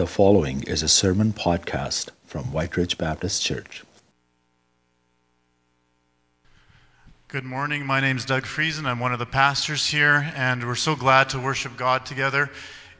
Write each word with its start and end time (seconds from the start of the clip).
The 0.00 0.06
following 0.06 0.62
is 0.62 0.82
a 0.82 0.88
sermon 0.88 1.34
podcast 1.34 2.08
from 2.24 2.52
Whyte 2.52 2.74
Ridge 2.78 2.96
Baptist 2.96 3.42
Church. 3.42 3.84
Good 7.28 7.44
morning. 7.44 7.84
My 7.84 8.00
name 8.00 8.16
is 8.16 8.24
Doug 8.24 8.44
Friesen. 8.44 8.86
I'm 8.86 8.98
one 8.98 9.12
of 9.12 9.18
the 9.18 9.26
pastors 9.26 9.88
here, 9.88 10.32
and 10.34 10.66
we're 10.66 10.74
so 10.74 10.96
glad 10.96 11.28
to 11.28 11.38
worship 11.38 11.76
God 11.76 12.06
together. 12.06 12.48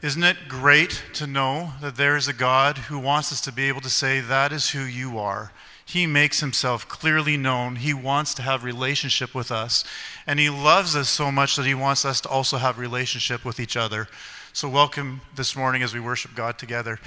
Isn't 0.03 0.21
it 0.21 0.47
great 0.47 1.01
to 1.13 1.25
know 1.25 1.71
that 1.81 1.95
there 1.95 2.15
is 2.15 2.27
a 2.27 2.33
God 2.33 2.77
who 2.77 2.99
wants 2.99 3.31
us 3.31 3.41
to 3.41 3.51
be 3.51 3.67
able 3.67 3.81
to 3.81 3.89
say, 3.89 4.19
That 4.19 4.51
is 4.51 4.69
who 4.69 4.83
you 4.83 5.17
are? 5.17 5.53
He 5.83 6.05
makes 6.05 6.39
himself 6.39 6.87
clearly 6.87 7.35
known. 7.35 7.77
He 7.77 7.95
wants 7.95 8.35
to 8.35 8.43
have 8.43 8.63
relationship 8.63 9.33
with 9.33 9.51
us. 9.51 9.83
And 10.27 10.39
he 10.39 10.51
loves 10.51 10.95
us 10.95 11.09
so 11.09 11.31
much 11.31 11.55
that 11.55 11.65
he 11.65 11.73
wants 11.73 12.05
us 12.05 12.21
to 12.21 12.29
also 12.29 12.57
have 12.57 12.77
relationship 12.77 13.43
with 13.43 13.59
each 13.59 13.75
other. 13.75 14.07
So 14.53 14.67
welcome 14.67 15.21
this 15.33 15.55
morning 15.55 15.81
as 15.81 15.93
we 15.93 16.01
worship 16.01 16.35
God 16.35 16.59
together. 16.59 16.99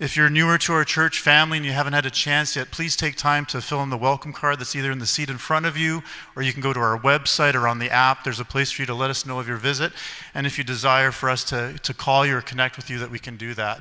If 0.00 0.16
you're 0.16 0.28
newer 0.28 0.58
to 0.58 0.72
our 0.72 0.84
church 0.84 1.20
family 1.20 1.56
and 1.56 1.64
you 1.64 1.70
haven't 1.70 1.92
had 1.92 2.06
a 2.06 2.10
chance 2.10 2.56
yet, 2.56 2.72
please 2.72 2.96
take 2.96 3.14
time 3.14 3.46
to 3.46 3.60
fill 3.60 3.84
in 3.84 3.90
the 3.90 3.96
welcome 3.96 4.32
card 4.32 4.58
that's 4.58 4.74
either 4.74 4.90
in 4.90 4.98
the 4.98 5.06
seat 5.06 5.30
in 5.30 5.38
front 5.38 5.64
of 5.64 5.76
you 5.76 6.02
or 6.34 6.42
you 6.42 6.52
can 6.52 6.60
go 6.60 6.72
to 6.72 6.80
our 6.80 6.98
website 6.98 7.54
or 7.54 7.68
on 7.68 7.78
the 7.78 7.88
app. 7.88 8.24
There's 8.24 8.40
a 8.40 8.44
place 8.44 8.72
for 8.72 8.82
you 8.82 8.86
to 8.86 8.94
let 8.94 9.10
us 9.10 9.24
know 9.24 9.38
of 9.38 9.46
your 9.46 9.58
visit. 9.58 9.92
And 10.34 10.44
if 10.44 10.58
you 10.58 10.64
desire 10.64 11.12
for 11.12 11.30
us 11.30 11.44
to, 11.44 11.78
to 11.84 11.94
call 11.94 12.26
you 12.26 12.36
or 12.36 12.40
connect 12.40 12.76
with 12.76 12.90
you, 12.90 12.98
that 12.98 13.12
we 13.12 13.20
can 13.20 13.36
do 13.36 13.54
that 13.54 13.80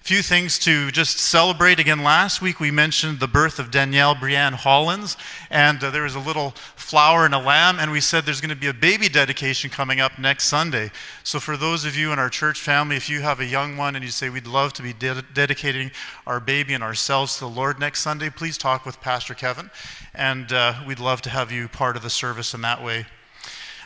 few 0.00 0.22
things 0.22 0.58
to 0.58 0.90
just 0.90 1.18
celebrate. 1.18 1.78
Again, 1.78 2.02
last 2.02 2.40
week 2.40 2.58
we 2.58 2.70
mentioned 2.70 3.20
the 3.20 3.28
birth 3.28 3.58
of 3.58 3.70
Danielle 3.70 4.14
Brienne 4.14 4.54
Hollins, 4.54 5.16
and 5.50 5.82
uh, 5.84 5.90
there 5.90 6.04
was 6.04 6.14
a 6.14 6.20
little 6.20 6.52
flower 6.74 7.26
and 7.26 7.34
a 7.34 7.38
lamb, 7.38 7.78
and 7.78 7.92
we 7.92 8.00
said 8.00 8.24
there's 8.24 8.40
going 8.40 8.48
to 8.48 8.56
be 8.56 8.66
a 8.66 8.74
baby 8.74 9.08
dedication 9.08 9.68
coming 9.70 10.00
up 10.00 10.18
next 10.18 10.44
Sunday. 10.44 10.90
So, 11.22 11.38
for 11.38 11.56
those 11.56 11.84
of 11.84 11.96
you 11.96 12.12
in 12.12 12.18
our 12.18 12.30
church 12.30 12.60
family, 12.60 12.96
if 12.96 13.10
you 13.10 13.20
have 13.20 13.40
a 13.40 13.44
young 13.44 13.76
one 13.76 13.94
and 13.94 14.04
you 14.04 14.10
say 14.10 14.30
we'd 14.30 14.46
love 14.46 14.72
to 14.74 14.82
be 14.82 14.94
de- 14.94 15.22
dedicating 15.34 15.90
our 16.26 16.40
baby 16.40 16.72
and 16.72 16.82
ourselves 16.82 17.34
to 17.34 17.40
the 17.40 17.50
Lord 17.50 17.78
next 17.78 18.00
Sunday, 18.00 18.30
please 18.30 18.56
talk 18.56 18.86
with 18.86 19.00
Pastor 19.00 19.34
Kevin, 19.34 19.70
and 20.14 20.50
uh, 20.50 20.74
we'd 20.86 20.98
love 20.98 21.20
to 21.22 21.30
have 21.30 21.52
you 21.52 21.68
part 21.68 21.96
of 21.96 22.02
the 22.02 22.10
service 22.10 22.54
in 22.54 22.62
that 22.62 22.82
way. 22.82 23.06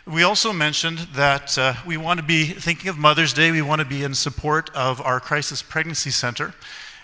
We 0.06 0.22
also 0.22 0.52
mentioned 0.52 0.98
that 1.14 1.56
uh, 1.56 1.77
we 1.86 1.97
want 1.97 2.20
to 2.20 2.27
be 2.27 2.44
thinking 2.44 2.91
of 2.91 2.98
Mother's 2.98 3.33
Day. 3.33 3.50
We 3.50 3.62
want 3.62 3.78
to 3.78 3.86
be 3.86 4.05
in 4.05 4.14
support 4.14 4.69
of 4.74 5.00
our 5.00 5.19
Crisis 5.19 5.62
Pregnancy 5.62 6.10
Center. 6.10 6.52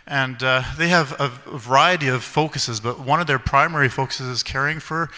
And 0.06 0.42
uh, 0.42 0.64
they 0.76 0.88
have 0.88 1.18
a, 1.18 1.32
a 1.46 1.58
variety 1.58 2.08
of 2.08 2.22
focuses, 2.22 2.78
but 2.78 3.00
one 3.00 3.18
of 3.18 3.26
their 3.26 3.38
primary 3.38 3.88
focuses 3.88 4.26
is 4.26 4.42
caring 4.42 4.80
for 4.80 5.08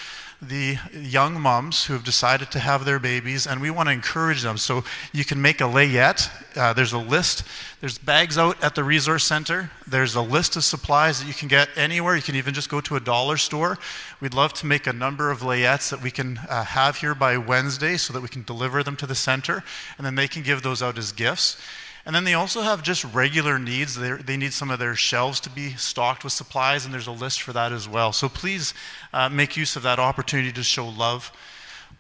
the 0.43 0.77
young 0.93 1.41
moms 1.41 1.85
who 1.85 1.93
have 1.93 2.03
decided 2.03 2.51
to 2.51 2.59
have 2.59 2.85
their 2.85 2.99
babies, 2.99 3.47
and 3.47 3.61
we 3.61 3.71
want 3.71 3.89
to 3.89 3.93
encourage 3.93 4.43
them. 4.43 4.59
So 4.59 4.83
you 5.13 5.25
can 5.25 5.41
make 5.41 5.61
a 5.61 5.65
layette. 5.65 6.29
Uh, 6.57 6.73
there's 6.73 6.93
a 6.93 6.99
list. 6.99 7.45
There's 7.81 7.97
bags 7.97 8.37
out 8.37 8.63
at 8.63 8.75
the 8.75 8.83
resource 8.83 9.23
center. 9.23 9.71
There's 9.87 10.17
a 10.17 10.21
list 10.21 10.57
of 10.57 10.65
supplies 10.65 11.21
that 11.21 11.29
you 11.29 11.35
can 11.35 11.47
get 11.47 11.69
anywhere. 11.77 12.17
You 12.17 12.23
can 12.23 12.35
even 12.35 12.55
just 12.55 12.69
go 12.69 12.81
to 12.81 12.97
a 12.97 13.01
dollar 13.01 13.37
store. 13.37 13.79
We'd 14.21 14.35
love 14.35 14.53
to 14.55 14.67
make 14.67 14.89
a 14.89 14.93
number 14.93 15.31
of 15.31 15.41
layettes 15.41 15.91
that 15.91 16.03
we 16.03 16.11
can 16.11 16.39
uh, 16.49 16.65
have 16.65 16.97
here 16.97 17.15
by 17.15 17.37
Wednesday 17.37 17.97
so 17.97 18.13
that 18.13 18.21
we 18.21 18.29
can 18.29 18.43
deliver 18.43 18.83
them 18.83 18.97
to 18.97 19.07
the 19.07 19.15
center, 19.15 19.63
and 19.97 20.05
then 20.05 20.17
they 20.17 20.27
can 20.27 20.43
give 20.43 20.63
those 20.63 20.83
out 20.83 20.99
as 20.99 21.13
gifts. 21.13 21.57
And 22.05 22.15
then 22.15 22.25
they 22.25 22.35
also 22.35 22.63
have 22.63 22.83
just 22.83 23.05
regular 23.05 23.59
needs. 23.59 23.95
They, 23.95 24.13
they 24.13 24.37
need 24.37 24.53
some 24.53 24.71
of 24.71 24.81
their 24.81 24.97
shelves 24.97 25.39
to 25.41 25.51
be 25.51 25.75
stocked 25.75 26.25
with 26.25 26.33
supplies, 26.33 26.85
and 26.85 26.93
there's 26.93 27.07
a 27.07 27.13
list 27.13 27.43
for 27.43 27.53
that 27.53 27.73
as 27.73 27.89
well. 27.89 28.13
So 28.13 28.29
please 28.29 28.75
uh, 29.13 29.29
make 29.29 29.57
use 29.57 29.77
of 29.77 29.85
that 29.85 30.01
opportunity 30.01 30.53
to 30.53 30.63
show 30.65 30.89
love. 30.89 31.31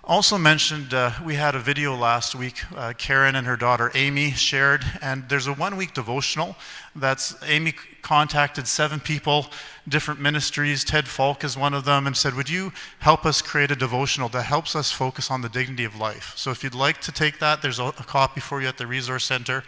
Also 0.04 0.36
mentioned, 0.36 0.92
uh, 0.92 1.12
we 1.24 1.36
had 1.36 1.54
a 1.54 1.60
video 1.60 1.94
last 1.94 2.34
week. 2.34 2.64
Uh, 2.74 2.92
Karen 2.98 3.36
and 3.36 3.46
her 3.46 3.56
daughter 3.56 3.92
Amy 3.94 4.32
shared, 4.32 4.84
and 5.00 5.28
there's 5.28 5.46
a 5.46 5.52
one 5.52 5.76
week 5.76 5.94
devotional 5.94 6.56
that's 6.96 7.36
Amy 7.46 7.72
contacted 8.02 8.66
seven 8.66 8.98
people, 8.98 9.46
different 9.86 10.18
ministries. 10.18 10.82
Ted 10.82 11.06
Falk 11.06 11.44
is 11.44 11.56
one 11.56 11.72
of 11.72 11.84
them, 11.84 12.08
and 12.08 12.16
said, 12.16 12.34
Would 12.34 12.50
you 12.50 12.72
help 12.98 13.24
us 13.24 13.40
create 13.40 13.70
a 13.70 13.76
devotional 13.76 14.28
that 14.30 14.42
helps 14.42 14.74
us 14.74 14.90
focus 14.90 15.30
on 15.30 15.40
the 15.40 15.48
dignity 15.48 15.84
of 15.84 15.94
life? 15.94 16.32
So 16.34 16.50
if 16.50 16.64
you'd 16.64 16.74
like 16.74 17.00
to 17.02 17.12
take 17.12 17.38
that, 17.38 17.62
there's 17.62 17.78
a, 17.78 17.84
a 17.84 17.92
copy 17.92 18.40
for 18.40 18.60
you 18.60 18.66
at 18.66 18.78
the 18.78 18.88
Resource 18.88 19.24
Center, 19.24 19.62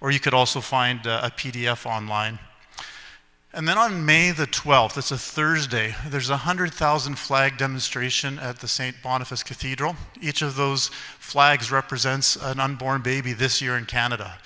or 0.00 0.12
you 0.12 0.20
could 0.20 0.34
also 0.34 0.60
find 0.60 1.04
uh, 1.04 1.22
a 1.24 1.30
PDF 1.30 1.84
online. 1.84 2.38
And 3.54 3.68
then 3.68 3.78
on 3.78 4.04
May 4.04 4.32
the 4.32 4.48
12th, 4.48 4.98
it's 4.98 5.12
a 5.12 5.16
Thursday, 5.16 5.94
there's 6.08 6.28
a 6.28 6.32
100,000 6.32 7.14
flag 7.16 7.56
demonstration 7.56 8.36
at 8.40 8.58
the 8.58 8.66
St. 8.66 9.00
Boniface 9.00 9.44
Cathedral. 9.44 9.94
Each 10.20 10.42
of 10.42 10.56
those 10.56 10.88
flags 11.20 11.70
represents 11.70 12.34
an 12.34 12.58
unborn 12.58 13.02
baby 13.02 13.32
this 13.32 13.62
year 13.62 13.76
in 13.76 13.86
Canada. 13.86 14.38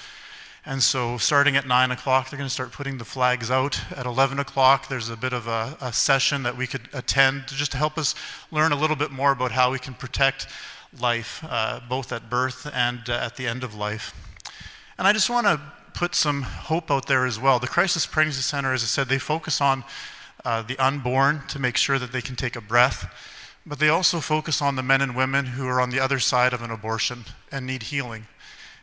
And 0.66 0.82
so, 0.82 1.16
starting 1.16 1.56
at 1.56 1.66
9 1.66 1.91
o'clock, 1.91 2.28
they're 2.28 2.36
going 2.36 2.48
to 2.48 2.52
start 2.52 2.70
putting 2.70 2.98
the 2.98 3.04
flags 3.06 3.50
out. 3.50 3.80
At 3.97 4.04
11 4.04 4.41
o'clock, 4.41 4.88
there's 4.88 5.08
a 5.08 5.16
bit 5.16 5.32
of 5.32 5.47
a, 5.47 5.78
a 5.80 5.91
session 5.91 6.42
that 6.42 6.58
we 6.58 6.66
could 6.66 6.86
attend 6.92 7.48
to 7.48 7.54
just 7.54 7.72
to 7.72 7.78
help 7.78 7.97
us 7.97 8.14
learn 8.50 8.72
a 8.72 8.76
little 8.76 8.97
bit 8.97 9.10
more 9.10 9.32
about 9.32 9.52
how 9.52 9.72
we 9.72 9.78
can 9.78 9.94
protect 9.94 10.48
life, 11.00 11.42
uh, 11.48 11.80
both 11.88 12.12
at 12.12 12.28
birth 12.28 12.70
and 12.74 13.08
uh, 13.08 13.14
at 13.14 13.36
the 13.36 13.47
end 13.47 13.64
of 13.64 13.74
life. 13.74 14.14
And 14.98 15.08
I 15.08 15.14
just 15.14 15.30
want 15.30 15.47
to 15.47 15.58
put 15.98 16.14
some 16.14 16.42
hope 16.42 16.92
out 16.92 17.09
there 17.09 17.26
as 17.26 17.41
well. 17.41 17.59
The 17.59 17.66
Crisis 17.66 18.06
Pregnancy 18.06 18.41
Center, 18.41 18.72
as 18.72 18.84
I 18.84 18.86
said, 18.86 19.09
they 19.09 19.19
focus 19.19 19.60
on 19.60 19.82
uh, 20.44 20.62
the 20.62 20.78
unborn 20.78 21.42
to 21.48 21.59
make 21.59 21.76
sure 21.76 21.98
that 21.98 22.12
they 22.12 22.22
can 22.22 22.36
take 22.36 22.54
a 22.54 22.60
breath, 22.60 23.12
but 23.66 23.81
they 23.81 23.88
also 23.88 24.20
focus 24.20 24.62
on 24.62 24.76
the 24.76 24.82
men 24.84 25.00
and 25.00 25.16
women 25.16 25.44
who 25.44 25.66
are 25.66 25.81
on 25.81 25.91
the 25.91 25.98
other 25.98 26.20
side 26.20 26.53
of 26.53 26.62
an 26.62 26.70
abortion 26.70 27.25
and 27.50 27.66
need 27.66 27.82
healing. 27.82 28.28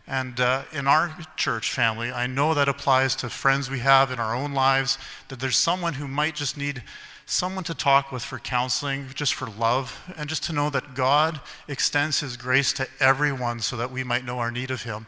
And 0.05 0.41
uh, 0.41 0.63
in 0.73 0.89
our 0.89 1.15
church 1.37 1.71
family, 1.71 2.11
I 2.11 2.27
know 2.27 2.53
that 2.53 2.67
applies 2.67 3.15
to 3.17 3.29
friends 3.29 3.69
we 3.69 3.79
have 3.79 4.11
in 4.11 4.19
our 4.19 4.35
own 4.35 4.53
lives, 4.53 4.97
that 5.29 5.39
there's 5.39 5.57
someone 5.57 5.93
who 5.93 6.09
might 6.09 6.35
just 6.35 6.57
need 6.57 6.83
someone 7.25 7.63
to 7.63 7.73
talk 7.73 8.11
with 8.11 8.23
for 8.23 8.39
counseling, 8.39 9.07
just 9.15 9.33
for 9.33 9.47
love, 9.49 10.03
and 10.17 10.27
just 10.27 10.43
to 10.43 10.53
know 10.53 10.69
that 10.69 10.95
God 10.95 11.39
extends 11.69 12.19
His 12.19 12.35
grace 12.35 12.73
to 12.73 12.89
everyone 12.99 13.61
so 13.61 13.77
that 13.77 13.89
we 13.89 14.03
might 14.03 14.25
know 14.25 14.39
our 14.39 14.51
need 14.51 14.69
of 14.69 14.83
Him. 14.83 15.07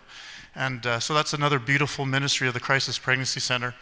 And 0.58 0.88
uh, 0.88 1.00
so 1.00 1.14
that's 1.14 1.34
another 1.34 1.60
beautiful 1.60 2.04
ministry 2.04 2.48
of 2.48 2.56
the 2.56 2.60
Crisis 2.60 2.98
Pregnancy 2.98 3.40
Center. 3.40 3.76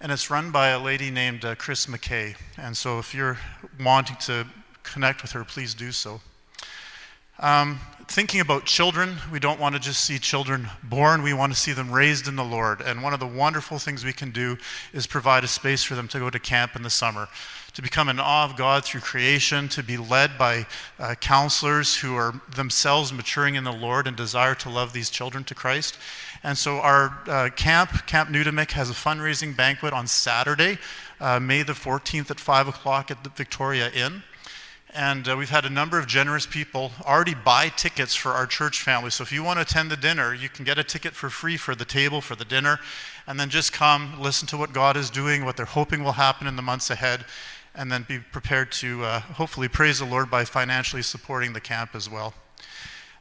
And 0.00 0.10
it's 0.10 0.30
run 0.30 0.50
by 0.50 0.68
a 0.68 0.78
lady 0.78 1.10
named 1.10 1.44
uh, 1.44 1.54
Chris 1.54 1.84
McKay. 1.84 2.34
And 2.56 2.74
so 2.74 2.98
if 2.98 3.14
you're 3.14 3.38
wanting 3.78 4.16
to 4.22 4.46
connect 4.82 5.20
with 5.20 5.32
her, 5.32 5.44
please 5.44 5.74
do 5.74 5.92
so. 5.92 6.22
Um, 7.40 7.78
thinking 8.08 8.40
about 8.40 8.64
children, 8.64 9.16
we 9.30 9.38
don't 9.38 9.60
want 9.60 9.74
to 9.74 9.80
just 9.80 10.02
see 10.02 10.18
children 10.18 10.70
born, 10.82 11.22
we 11.22 11.34
want 11.34 11.52
to 11.52 11.58
see 11.58 11.72
them 11.72 11.90
raised 11.90 12.26
in 12.26 12.36
the 12.36 12.44
Lord. 12.44 12.80
And 12.80 13.02
one 13.02 13.12
of 13.12 13.20
the 13.20 13.26
wonderful 13.26 13.78
things 13.78 14.02
we 14.02 14.14
can 14.14 14.30
do 14.30 14.56
is 14.94 15.06
provide 15.06 15.44
a 15.44 15.48
space 15.48 15.84
for 15.84 15.94
them 15.94 16.08
to 16.08 16.18
go 16.18 16.30
to 16.30 16.38
camp 16.38 16.74
in 16.74 16.82
the 16.82 16.90
summer 16.90 17.28
to 17.74 17.82
become 17.82 18.08
in 18.08 18.20
awe 18.20 18.44
of 18.44 18.56
God 18.56 18.84
through 18.84 19.00
creation, 19.00 19.68
to 19.70 19.82
be 19.82 19.96
led 19.96 20.38
by 20.38 20.66
uh, 20.98 21.14
counselors 21.16 21.96
who 21.96 22.14
are 22.14 22.40
themselves 22.54 23.12
maturing 23.12 23.56
in 23.56 23.64
the 23.64 23.72
Lord 23.72 24.06
and 24.06 24.16
desire 24.16 24.54
to 24.56 24.70
love 24.70 24.92
these 24.92 25.10
children 25.10 25.44
to 25.44 25.54
Christ. 25.54 25.98
And 26.44 26.56
so 26.56 26.76
our 26.76 27.18
uh, 27.26 27.50
camp, 27.56 28.06
Camp 28.06 28.30
Nutimik, 28.30 28.72
has 28.72 28.90
a 28.90 28.94
fundraising 28.94 29.56
banquet 29.56 29.92
on 29.92 30.06
Saturday, 30.06 30.78
uh, 31.20 31.40
May 31.40 31.62
the 31.62 31.72
14th 31.72 32.30
at 32.30 32.38
5 32.38 32.68
o'clock 32.68 33.10
at 33.10 33.24
the 33.24 33.30
Victoria 33.30 33.90
Inn. 33.90 34.22
And 34.96 35.28
uh, 35.28 35.36
we've 35.36 35.50
had 35.50 35.64
a 35.64 35.70
number 35.70 35.98
of 35.98 36.06
generous 36.06 36.46
people 36.46 36.92
already 37.04 37.34
buy 37.34 37.68
tickets 37.68 38.14
for 38.14 38.30
our 38.30 38.46
church 38.46 38.80
family. 38.80 39.10
So 39.10 39.24
if 39.24 39.32
you 39.32 39.42
want 39.42 39.56
to 39.56 39.62
attend 39.62 39.90
the 39.90 39.96
dinner, 39.96 40.32
you 40.32 40.48
can 40.48 40.64
get 40.64 40.78
a 40.78 40.84
ticket 40.84 41.14
for 41.14 41.28
free 41.30 41.56
for 41.56 41.74
the 41.74 41.84
table, 41.84 42.20
for 42.20 42.36
the 42.36 42.44
dinner, 42.44 42.78
and 43.26 43.40
then 43.40 43.48
just 43.48 43.72
come, 43.72 44.20
listen 44.20 44.46
to 44.48 44.56
what 44.56 44.72
God 44.72 44.96
is 44.96 45.10
doing, 45.10 45.44
what 45.44 45.56
they're 45.56 45.66
hoping 45.66 46.04
will 46.04 46.12
happen 46.12 46.46
in 46.46 46.54
the 46.54 46.62
months 46.62 46.90
ahead, 46.90 47.24
and 47.74 47.90
then 47.90 48.04
be 48.08 48.18
prepared 48.18 48.70
to 48.72 49.04
uh, 49.04 49.20
hopefully 49.20 49.68
praise 49.68 49.98
the 49.98 50.04
Lord 50.04 50.30
by 50.30 50.44
financially 50.44 51.02
supporting 51.02 51.52
the 51.52 51.60
camp 51.60 51.94
as 51.94 52.08
well. 52.08 52.34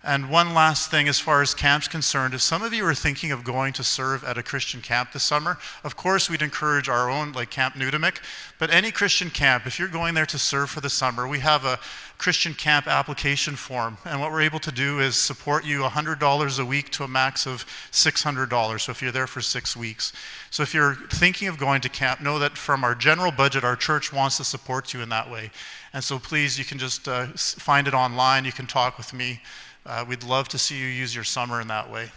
And 0.06 0.30
one 0.30 0.53
last 0.53 0.91
thing 0.91 1.08
as 1.08 1.22
far 1.22 1.41
as 1.41 1.53
camp's 1.53 1.88
concerned, 1.88 2.34
if 2.34 2.41
some 2.41 2.62
of 2.62 2.74
you 2.74 2.86
are 2.86 2.94
thinking 2.94 3.31
of 3.31 3.46
going 3.46 3.72
to 3.74 3.86
serve 3.86 4.22
at 4.25 4.38
a 4.38 4.44
Christian 4.44 4.81
camp 4.81 5.14
this 5.14 5.24
summer, 5.24 5.58
of 5.82 5.96
course 5.96 6.29
we'd 6.29 6.41
encourage 6.41 6.90
our 6.90 7.09
own, 7.09 7.32
like 7.32 7.50
Camp 7.50 7.76
Nutimik, 7.76 8.17
but 8.59 8.70
any 8.70 8.91
Christian 8.91 9.29
camp, 9.29 9.66
if 9.66 9.79
you're 9.79 9.88
going 9.88 10.14
there 10.14 10.26
to 10.26 10.38
serve 10.38 10.70
for 10.70 10.82
the 10.82 10.90
summer, 10.90 11.26
we 11.26 11.40
have 11.40 11.64
a 11.64 11.79
Christian 12.17 12.53
camp 12.53 12.85
application 12.85 13.55
form. 13.55 13.97
And 14.03 14.20
what 14.20 14.32
we're 14.32 14.41
able 14.41 14.59
to 14.59 14.73
do 14.73 15.00
is 15.00 15.16
support 15.16 15.64
you 15.64 15.79
$100 15.84 16.59
a 16.59 16.66
week 16.66 16.90
to 16.91 17.05
a 17.05 17.08
max 17.08 17.47
of 17.47 17.66
$600. 17.94 18.82
So 18.82 18.91
if 18.91 19.02
you're 19.02 19.11
there 19.11 19.28
for 19.28 19.40
six 19.40 19.76
weeks. 19.76 20.11
So 20.50 20.64
if 20.64 20.73
you're 20.73 20.96
thinking 21.11 21.47
of 21.47 21.58
going 21.58 21.79
to 21.79 21.90
camp, 21.90 22.20
know 22.20 22.40
that 22.40 22.58
from 22.58 22.84
our 22.84 22.94
general 22.94 23.32
budget, 23.32 23.64
our 23.64 23.78
church 23.78 24.11
wants 24.11 24.35
to 24.38 24.44
support 24.44 24.94
you 24.94 25.02
in 25.02 25.08
that 25.09 25.32
way. 25.32 25.52
And 25.94 26.03
so 26.03 26.20
please, 26.20 26.59
you 26.59 26.66
can 26.66 26.78
just 26.78 27.08
uh, 27.08 27.28
find 27.28 27.88
it 27.88 27.94
online. 27.94 28.44
You 28.44 28.52
can 28.52 28.67
talk 28.67 28.97
with 28.97 29.14
me. 29.14 29.40
Uh, 29.85 30.06
we'd 30.08 30.24
love 30.24 30.47
to 30.50 30.58
see 30.58 30.78
you 30.78 30.88
use 30.88 31.14
your 31.14 31.24
summer 31.24 31.59
in 31.59 31.68
that 31.68 31.91
way. 31.91 32.09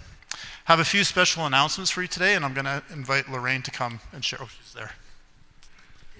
Have 0.66 0.78
a 0.78 0.84
few 0.84 1.04
special 1.04 1.46
announcements 1.46 1.90
for 1.90 2.02
you 2.02 2.08
today, 2.08 2.34
and 2.34 2.44
I'm 2.44 2.54
going 2.54 2.64
to 2.64 2.82
invite 2.92 3.28
Lorraine 3.30 3.62
to 3.62 3.70
come 3.70 4.00
and 4.12 4.24
share. 4.24 4.38
Oh, 4.42 4.48
she's 4.48 4.72
there. 4.72 4.92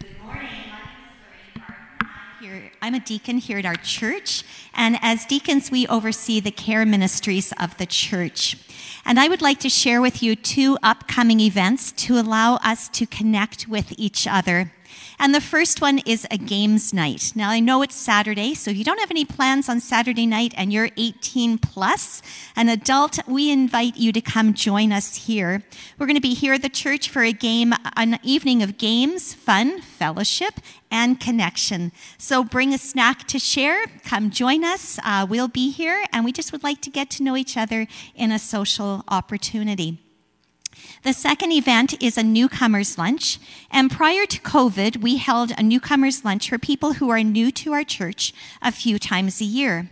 Good 0.00 0.20
morning. 0.22 0.66
I'm 2.82 2.94
a 2.94 3.00
deacon 3.00 3.38
here 3.38 3.58
at 3.58 3.64
our 3.64 3.74
church, 3.74 4.44
and 4.72 4.98
as 5.02 5.26
deacons, 5.26 5.72
we 5.72 5.88
oversee 5.88 6.38
the 6.38 6.52
care 6.52 6.86
ministries 6.86 7.52
of 7.58 7.76
the 7.78 7.86
church. 7.86 8.56
And 9.04 9.18
I 9.18 9.26
would 9.26 9.42
like 9.42 9.58
to 9.60 9.68
share 9.68 10.00
with 10.00 10.22
you 10.22 10.36
two 10.36 10.78
upcoming 10.82 11.40
events 11.40 11.90
to 11.92 12.18
allow 12.18 12.56
us 12.56 12.88
to 12.90 13.06
connect 13.06 13.66
with 13.66 13.92
each 13.96 14.28
other. 14.28 14.72
And 15.18 15.34
the 15.34 15.40
first 15.40 15.80
one 15.80 15.98
is 16.00 16.26
a 16.30 16.36
games 16.36 16.92
night. 16.92 17.32
Now, 17.34 17.50
I 17.50 17.60
know 17.60 17.82
it's 17.82 17.94
Saturday, 17.94 18.54
so 18.54 18.70
if 18.70 18.76
you 18.76 18.84
don't 18.84 19.00
have 19.00 19.10
any 19.10 19.24
plans 19.24 19.68
on 19.68 19.80
Saturday 19.80 20.26
night 20.26 20.52
and 20.56 20.72
you're 20.72 20.90
18 20.96 21.58
plus, 21.58 22.22
an 22.54 22.68
adult, 22.68 23.18
we 23.26 23.50
invite 23.50 23.96
you 23.96 24.12
to 24.12 24.20
come 24.20 24.54
join 24.54 24.92
us 24.92 25.26
here. 25.26 25.62
We're 25.98 26.06
going 26.06 26.16
to 26.16 26.20
be 26.20 26.34
here 26.34 26.54
at 26.54 26.62
the 26.62 26.68
church 26.68 27.08
for 27.08 27.22
a 27.22 27.32
game, 27.32 27.72
an 27.96 28.18
evening 28.22 28.62
of 28.62 28.78
games, 28.78 29.32
fun, 29.32 29.80
fellowship, 29.80 30.54
and 30.90 31.18
connection. 31.18 31.92
So 32.18 32.44
bring 32.44 32.72
a 32.72 32.78
snack 32.78 33.26
to 33.28 33.38
share. 33.38 33.86
Come 34.04 34.30
join 34.30 34.64
us. 34.64 34.98
Uh, 35.04 35.26
we'll 35.28 35.48
be 35.48 35.70
here, 35.70 36.04
and 36.12 36.24
we 36.24 36.32
just 36.32 36.52
would 36.52 36.62
like 36.62 36.80
to 36.82 36.90
get 36.90 37.10
to 37.10 37.22
know 37.22 37.36
each 37.36 37.56
other 37.56 37.86
in 38.14 38.32
a 38.32 38.38
social 38.38 39.04
opportunity. 39.08 39.98
The 41.06 41.12
second 41.12 41.52
event 41.52 42.02
is 42.02 42.18
a 42.18 42.24
newcomers 42.24 42.98
lunch. 42.98 43.38
And 43.70 43.92
prior 43.92 44.26
to 44.26 44.40
COVID, 44.40 44.96
we 44.96 45.18
held 45.18 45.52
a 45.56 45.62
newcomers 45.62 46.24
lunch 46.24 46.48
for 46.48 46.58
people 46.58 46.94
who 46.94 47.10
are 47.10 47.22
new 47.22 47.52
to 47.52 47.72
our 47.74 47.84
church 47.84 48.34
a 48.60 48.72
few 48.72 48.98
times 48.98 49.40
a 49.40 49.44
year. 49.44 49.88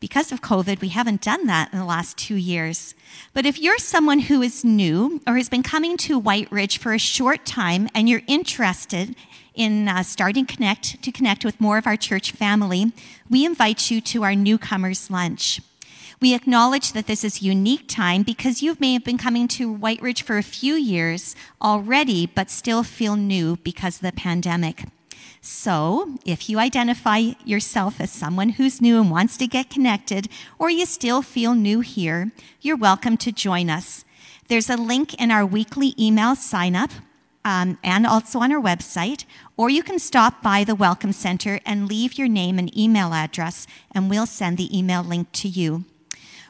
Because 0.00 0.32
of 0.32 0.42
COVID, 0.42 0.82
we 0.82 0.90
haven't 0.90 1.22
done 1.22 1.46
that 1.46 1.72
in 1.72 1.78
the 1.78 1.86
last 1.86 2.18
two 2.18 2.34
years. 2.34 2.94
But 3.32 3.46
if 3.46 3.58
you're 3.58 3.78
someone 3.78 4.18
who 4.18 4.42
is 4.42 4.66
new 4.66 5.22
or 5.26 5.38
has 5.38 5.48
been 5.48 5.62
coming 5.62 5.96
to 5.96 6.18
Whyte 6.18 6.52
Ridge 6.52 6.76
for 6.76 6.92
a 6.92 6.98
short 6.98 7.46
time 7.46 7.88
and 7.94 8.06
you're 8.06 8.20
interested 8.26 9.16
in 9.54 9.88
uh, 9.88 10.02
starting 10.02 10.44
connect 10.44 11.02
to 11.02 11.10
connect 11.10 11.46
with 11.46 11.58
more 11.58 11.78
of 11.78 11.86
our 11.86 11.96
church 11.96 12.32
family, 12.32 12.92
we 13.30 13.46
invite 13.46 13.90
you 13.90 14.02
to 14.02 14.24
our 14.24 14.34
newcomers 14.34 15.10
lunch. 15.10 15.62
We 16.20 16.34
acknowledge 16.34 16.92
that 16.92 17.06
this 17.06 17.24
is 17.24 17.42
unique 17.42 17.88
time 17.88 18.22
because 18.22 18.62
you 18.62 18.76
may 18.78 18.92
have 18.92 19.04
been 19.04 19.18
coming 19.18 19.48
to 19.48 19.72
Whyte 19.72 20.00
Ridge 20.00 20.22
for 20.22 20.38
a 20.38 20.42
few 20.42 20.74
years 20.74 21.34
already, 21.60 22.26
but 22.26 22.50
still 22.50 22.82
feel 22.82 23.16
new 23.16 23.56
because 23.56 23.96
of 23.96 24.02
the 24.02 24.12
pandemic. 24.12 24.84
So, 25.40 26.16
if 26.24 26.48
you 26.48 26.58
identify 26.58 27.32
yourself 27.44 28.00
as 28.00 28.10
someone 28.10 28.50
who's 28.50 28.80
new 28.80 28.98
and 28.98 29.10
wants 29.10 29.36
to 29.36 29.46
get 29.46 29.68
connected, 29.68 30.28
or 30.58 30.70
you 30.70 30.86
still 30.86 31.20
feel 31.20 31.54
new 31.54 31.80
here, 31.80 32.32
you're 32.62 32.76
welcome 32.76 33.18
to 33.18 33.30
join 33.30 33.68
us. 33.68 34.06
There's 34.48 34.70
a 34.70 34.76
link 34.78 35.12
in 35.20 35.30
our 35.30 35.44
weekly 35.44 35.94
email 35.98 36.34
sign 36.34 36.74
up 36.74 36.90
um, 37.44 37.78
and 37.84 38.06
also 38.06 38.38
on 38.38 38.52
our 38.52 38.60
website, 38.60 39.26
or 39.58 39.68
you 39.68 39.82
can 39.82 39.98
stop 39.98 40.42
by 40.42 40.64
the 40.64 40.74
Welcome 40.74 41.12
Center 41.12 41.60
and 41.66 41.88
leave 41.88 42.16
your 42.16 42.28
name 42.28 42.58
and 42.58 42.74
email 42.76 43.12
address, 43.12 43.66
and 43.92 44.08
we'll 44.08 44.26
send 44.26 44.56
the 44.56 44.76
email 44.76 45.02
link 45.02 45.30
to 45.32 45.48
you. 45.48 45.84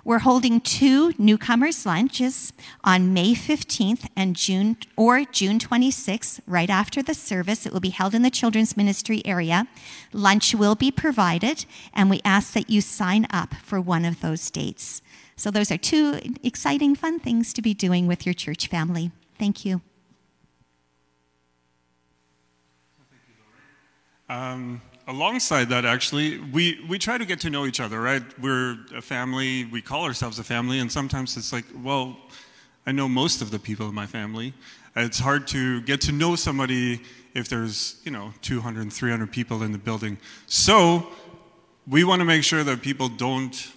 We're 0.05 0.19
holding 0.19 0.61
two 0.61 1.15
newcomers 1.17 1.87
lunches 1.87 2.53
on 2.85 3.15
May 3.15 3.33
15th 3.33 4.07
and 4.15 4.37
June 4.37 4.77
or 4.97 5.25
June 5.25 5.59
26th, 5.59 6.41
right 6.47 6.69
after 6.69 7.03
the 7.03 7.15
service. 7.15 7.65
It 7.65 7.73
will 7.73 7.81
be 7.81 7.89
held 7.89 8.15
in 8.15 8.21
the 8.21 8.31
children's 8.31 8.77
ministry 8.77 9.23
area. 9.25 9.67
Lunch 10.13 10.55
will 10.55 10.75
be 10.75 10.91
provided, 10.91 11.65
and 11.95 12.11
we 12.11 12.21
ask 12.23 12.53
that 12.53 12.69
you 12.69 12.83
sign 12.83 13.27
up 13.31 13.55
for 13.55 13.81
one 13.81 14.05
of 14.05 14.21
those 14.21 14.51
dates. 14.51 15.01
So 15.37 15.51
those 15.51 15.71
are 15.71 15.79
two 15.79 16.21
exciting, 16.43 16.95
fun 16.97 17.19
things 17.19 17.55
to 17.55 17.63
be 17.63 17.73
doing 17.73 18.07
with 18.07 18.27
your 18.27 18.35
church 18.35 18.67
family. 18.67 19.11
Thank 19.39 19.65
you. 19.65 19.81
Um, 24.29 24.83
alongside 25.07 25.69
that, 25.69 25.85
actually, 25.85 26.39
we, 26.39 26.85
we 26.89 26.99
try 26.99 27.19
to 27.19 27.25
get 27.25 27.41
to 27.41 27.51
know 27.51 27.67
each 27.67 27.81
other, 27.81 28.01
right? 28.01 28.23
We're 28.41 28.79
a 28.95 29.03
family, 29.03 29.65
we 29.67 29.83
call 29.83 30.05
ourselves 30.05 30.39
a 30.39 30.45
family, 30.45 30.79
and 30.79 30.91
sometimes 30.91 31.37
it's 31.37 31.53
like, 31.53 31.65
well, 31.83 32.17
I 32.87 32.93
know 32.93 33.09
most 33.09 33.43
of 33.43 33.51
the 33.51 33.59
people 33.59 33.89
in 33.89 33.95
my 33.95 34.07
family. 34.07 34.55
It's 34.97 35.19
hard 35.19 35.47
to 35.49 35.81
get 35.83 36.01
to 36.03 36.13
know 36.13 36.37
somebody 36.37 37.01
if 37.35 37.49
there's, 37.49 38.01
you 38.05 38.11
know, 38.11 38.33
200, 38.43 38.93
300 38.93 39.33
people 39.33 39.63
in 39.63 39.73
the 39.73 39.79
building. 39.79 40.19
So 40.47 41.09
we 41.87 42.05
want 42.05 42.21
to 42.21 42.25
make 42.25 42.45
sure 42.45 42.63
that 42.63 42.81
people 42.81 43.09
don't, 43.09 43.73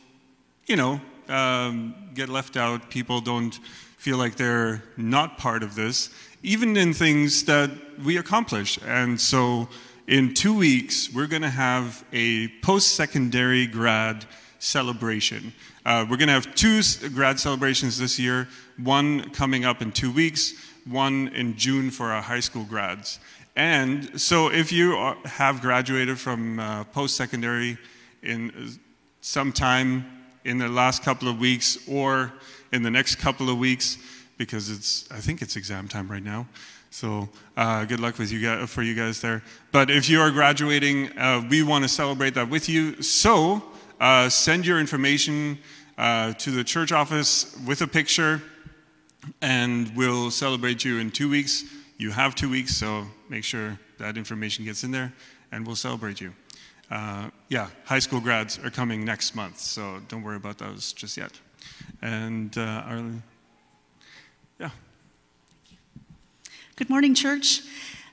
you 0.67 0.75
know, 0.75 1.01
um, 1.27 1.95
get 2.13 2.29
left 2.29 2.55
out. 2.55 2.89
People 2.89 3.19
don't 3.19 3.55
feel 3.97 4.17
like 4.17 4.35
they're 4.35 4.83
not 4.95 5.37
part 5.37 5.63
of 5.63 5.75
this, 5.75 6.09
even 6.43 6.77
in 6.77 6.93
things 6.93 7.43
that 7.45 7.71
we 8.03 8.17
accomplish. 8.17 8.77
And 8.85 9.19
so 9.19 9.67
in 10.07 10.33
two 10.33 10.57
weeks, 10.57 11.13
we're 11.13 11.27
going 11.27 11.41
to 11.41 11.49
have 11.49 12.03
a 12.13 12.47
post 12.61 12.95
secondary 12.95 13.67
grad 13.67 14.25
celebration. 14.59 15.53
Uh, 15.85 16.05
we're 16.09 16.17
going 16.17 16.27
to 16.27 16.33
have 16.33 16.55
two 16.55 16.81
grad 17.13 17.39
celebrations 17.39 17.99
this 17.99 18.17
year, 18.17 18.47
one 18.77 19.29
coming 19.31 19.65
up 19.65 19.81
in 19.81 19.91
two 19.91 20.11
weeks, 20.11 20.53
one 20.85 21.27
in 21.29 21.57
June 21.57 21.91
for 21.91 22.11
our 22.11 22.21
high 22.21 22.39
school 22.39 22.63
grads. 22.63 23.19
And 23.57 24.19
so 24.19 24.49
if 24.49 24.71
you 24.71 24.95
are, 24.95 25.17
have 25.25 25.61
graduated 25.61 26.17
from 26.17 26.59
uh, 26.59 26.85
post 26.85 27.17
secondary 27.17 27.77
in 28.23 28.79
some 29.19 29.51
time 29.51 30.05
in 30.45 30.57
the 30.57 30.69
last 30.69 31.03
couple 31.03 31.27
of 31.27 31.37
weeks 31.37 31.77
or 31.89 32.31
in 32.71 32.81
the 32.81 32.91
next 32.91 33.15
couple 33.15 33.49
of 33.49 33.57
weeks, 33.57 33.97
because 34.37 34.69
it's, 34.69 35.11
I 35.11 35.17
think 35.17 35.41
it's 35.41 35.57
exam 35.57 35.89
time 35.89 36.07
right 36.07 36.23
now. 36.23 36.47
So 36.97 37.29
uh, 37.55 37.85
good 37.85 37.99
luck 37.99 38.17
with 38.17 38.31
you 38.31 38.41
guys, 38.41 38.67
for 38.71 38.81
you 38.81 38.95
guys 38.95 39.21
there. 39.21 39.43
But 39.71 39.91
if 39.91 40.09
you 40.09 40.19
are 40.19 40.31
graduating, 40.31 41.15
uh, 41.15 41.45
we 41.47 41.61
want 41.61 41.83
to 41.83 41.87
celebrate 41.87 42.33
that 42.33 42.49
with 42.49 42.67
you. 42.67 43.03
So 43.03 43.61
uh, 44.01 44.29
send 44.29 44.65
your 44.65 44.79
information 44.79 45.59
uh, 45.99 46.33
to 46.33 46.49
the 46.49 46.63
church 46.63 46.91
office 46.91 47.55
with 47.67 47.83
a 47.83 47.87
picture, 47.87 48.41
and 49.43 49.95
we'll 49.95 50.31
celebrate 50.31 50.83
you 50.83 50.97
in 50.97 51.11
two 51.11 51.29
weeks. 51.29 51.65
You 51.99 52.09
have 52.09 52.33
two 52.33 52.49
weeks, 52.49 52.75
so 52.75 53.05
make 53.29 53.43
sure 53.43 53.77
that 53.99 54.17
information 54.17 54.65
gets 54.65 54.83
in 54.83 54.89
there, 54.89 55.13
and 55.51 55.67
we'll 55.67 55.75
celebrate 55.75 56.19
you. 56.19 56.33
Uh, 56.89 57.29
yeah, 57.49 57.69
high 57.85 57.99
school 57.99 58.19
grads 58.19 58.57
are 58.63 58.71
coming 58.71 59.05
next 59.05 59.35
month, 59.35 59.59
so 59.59 60.01
don't 60.07 60.23
worry 60.23 60.37
about 60.37 60.57
those 60.57 60.93
just 60.93 61.15
yet. 61.15 61.39
And 62.01 62.57
uh, 62.57 62.85
Arlene. 62.87 63.21
Good 66.77 66.91
morning, 66.91 67.15
church. 67.15 67.63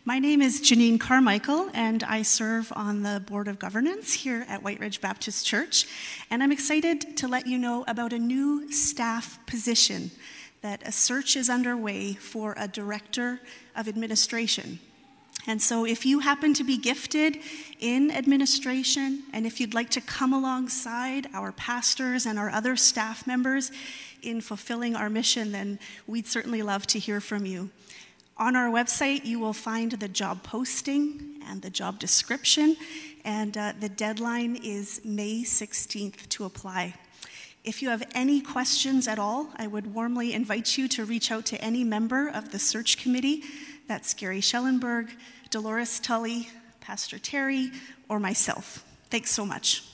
My 0.06 0.18
name 0.18 0.40
is 0.40 0.58
Janine 0.58 0.98
Carmichael, 0.98 1.68
and 1.74 2.02
I 2.02 2.22
serve 2.22 2.72
on 2.74 3.02
the 3.02 3.22
Board 3.26 3.46
of 3.46 3.58
Governance 3.58 4.14
here 4.14 4.46
at 4.48 4.62
Whyte 4.62 4.80
Ridge 4.80 5.02
Baptist 5.02 5.44
Church. 5.44 5.86
And 6.30 6.42
I'm 6.42 6.50
excited 6.50 7.14
to 7.18 7.28
let 7.28 7.46
you 7.46 7.58
know 7.58 7.84
about 7.86 8.14
a 8.14 8.18
new 8.18 8.72
staff 8.72 9.38
position 9.44 10.12
that 10.62 10.80
a 10.88 10.92
search 10.92 11.36
is 11.36 11.50
underway 11.50 12.14
for 12.14 12.54
a 12.56 12.66
director 12.66 13.38
of 13.76 13.86
administration. 13.86 14.78
And 15.46 15.60
so, 15.60 15.84
if 15.84 16.06
you 16.06 16.20
happen 16.20 16.54
to 16.54 16.64
be 16.64 16.78
gifted 16.78 17.40
in 17.80 18.10
administration, 18.10 19.24
and 19.34 19.44
if 19.44 19.60
you'd 19.60 19.74
like 19.74 19.90
to 19.90 20.00
come 20.00 20.32
alongside 20.32 21.26
our 21.34 21.52
pastors 21.52 22.24
and 22.24 22.38
our 22.38 22.48
other 22.48 22.76
staff 22.76 23.26
members 23.26 23.70
in 24.22 24.40
fulfilling 24.40 24.96
our 24.96 25.10
mission, 25.10 25.52
then 25.52 25.78
we'd 26.06 26.26
certainly 26.26 26.62
love 26.62 26.86
to 26.86 26.98
hear 26.98 27.20
from 27.20 27.44
you. 27.44 27.68
On 28.36 28.56
our 28.56 28.68
website, 28.68 29.24
you 29.24 29.38
will 29.38 29.52
find 29.52 29.92
the 29.92 30.08
job 30.08 30.42
posting 30.42 31.40
and 31.48 31.62
the 31.62 31.70
job 31.70 32.00
description, 32.00 32.76
and 33.24 33.56
uh, 33.56 33.72
the 33.78 33.88
deadline 33.88 34.56
is 34.56 35.00
May 35.04 35.44
16th 35.44 36.28
to 36.30 36.44
apply. 36.44 36.94
If 37.62 37.80
you 37.80 37.90
have 37.90 38.02
any 38.12 38.40
questions 38.40 39.06
at 39.06 39.20
all, 39.20 39.50
I 39.56 39.68
would 39.68 39.94
warmly 39.94 40.32
invite 40.32 40.76
you 40.76 40.88
to 40.88 41.04
reach 41.04 41.30
out 41.30 41.46
to 41.46 41.60
any 41.62 41.84
member 41.84 42.28
of 42.28 42.50
the 42.50 42.58
search 42.58 42.98
committee. 42.98 43.44
That's 43.86 44.12
Gary 44.14 44.40
Schellenberg, 44.40 45.12
Dolores 45.50 46.00
Tully, 46.00 46.48
Pastor 46.80 47.20
Terry, 47.20 47.70
or 48.08 48.18
myself. 48.18 48.84
Thanks 49.10 49.30
so 49.30 49.46
much. 49.46 49.84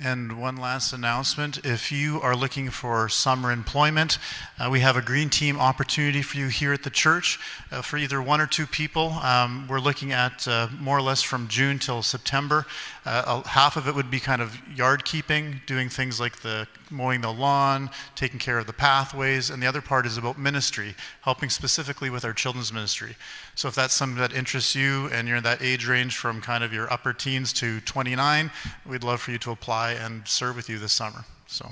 And 0.00 0.40
one 0.40 0.56
last 0.56 0.92
announcement 0.92 1.66
if 1.66 1.90
you 1.90 2.20
are 2.20 2.36
looking 2.36 2.70
for 2.70 3.08
summer 3.08 3.50
employment, 3.50 4.18
uh, 4.56 4.68
we 4.70 4.78
have 4.78 4.96
a 4.96 5.02
green 5.02 5.28
team 5.28 5.58
opportunity 5.58 6.22
for 6.22 6.36
you 6.36 6.46
here 6.46 6.72
at 6.72 6.84
the 6.84 6.90
church 6.90 7.40
uh, 7.72 7.82
for 7.82 7.96
either 7.96 8.22
one 8.22 8.40
or 8.40 8.46
two 8.46 8.66
people. 8.66 9.10
Um, 9.14 9.66
we're 9.66 9.80
looking 9.80 10.12
at 10.12 10.46
uh, 10.46 10.68
more 10.78 10.96
or 10.96 11.02
less 11.02 11.22
from 11.22 11.48
June 11.48 11.80
till 11.80 12.02
September. 12.02 12.64
Uh, 13.10 13.42
half 13.44 13.78
of 13.78 13.88
it 13.88 13.94
would 13.94 14.10
be 14.10 14.20
kind 14.20 14.42
of 14.42 14.60
yard 14.68 15.02
keeping, 15.02 15.58
doing 15.64 15.88
things 15.88 16.20
like 16.20 16.40
the 16.40 16.68
mowing 16.90 17.22
the 17.22 17.32
lawn, 17.32 17.88
taking 18.14 18.38
care 18.38 18.58
of 18.58 18.66
the 18.66 18.72
pathways, 18.74 19.48
and 19.48 19.62
the 19.62 19.66
other 19.66 19.80
part 19.80 20.04
is 20.04 20.18
about 20.18 20.38
ministry, 20.38 20.94
helping 21.22 21.48
specifically 21.48 22.10
with 22.10 22.22
our 22.22 22.34
children's 22.34 22.70
ministry. 22.70 23.16
So 23.54 23.66
if 23.66 23.74
that's 23.74 23.94
something 23.94 24.18
that 24.18 24.34
interests 24.34 24.74
you 24.74 25.06
and 25.06 25.26
you're 25.26 25.38
in 25.38 25.42
that 25.44 25.62
age 25.62 25.88
range 25.88 26.18
from 26.18 26.42
kind 26.42 26.62
of 26.62 26.70
your 26.70 26.92
upper 26.92 27.14
teens 27.14 27.54
to 27.54 27.80
29, 27.80 28.50
we'd 28.84 29.02
love 29.02 29.22
for 29.22 29.30
you 29.30 29.38
to 29.38 29.52
apply 29.52 29.92
and 29.92 30.28
serve 30.28 30.54
with 30.54 30.68
you 30.68 30.78
this 30.78 30.92
summer. 30.92 31.24
So 31.46 31.66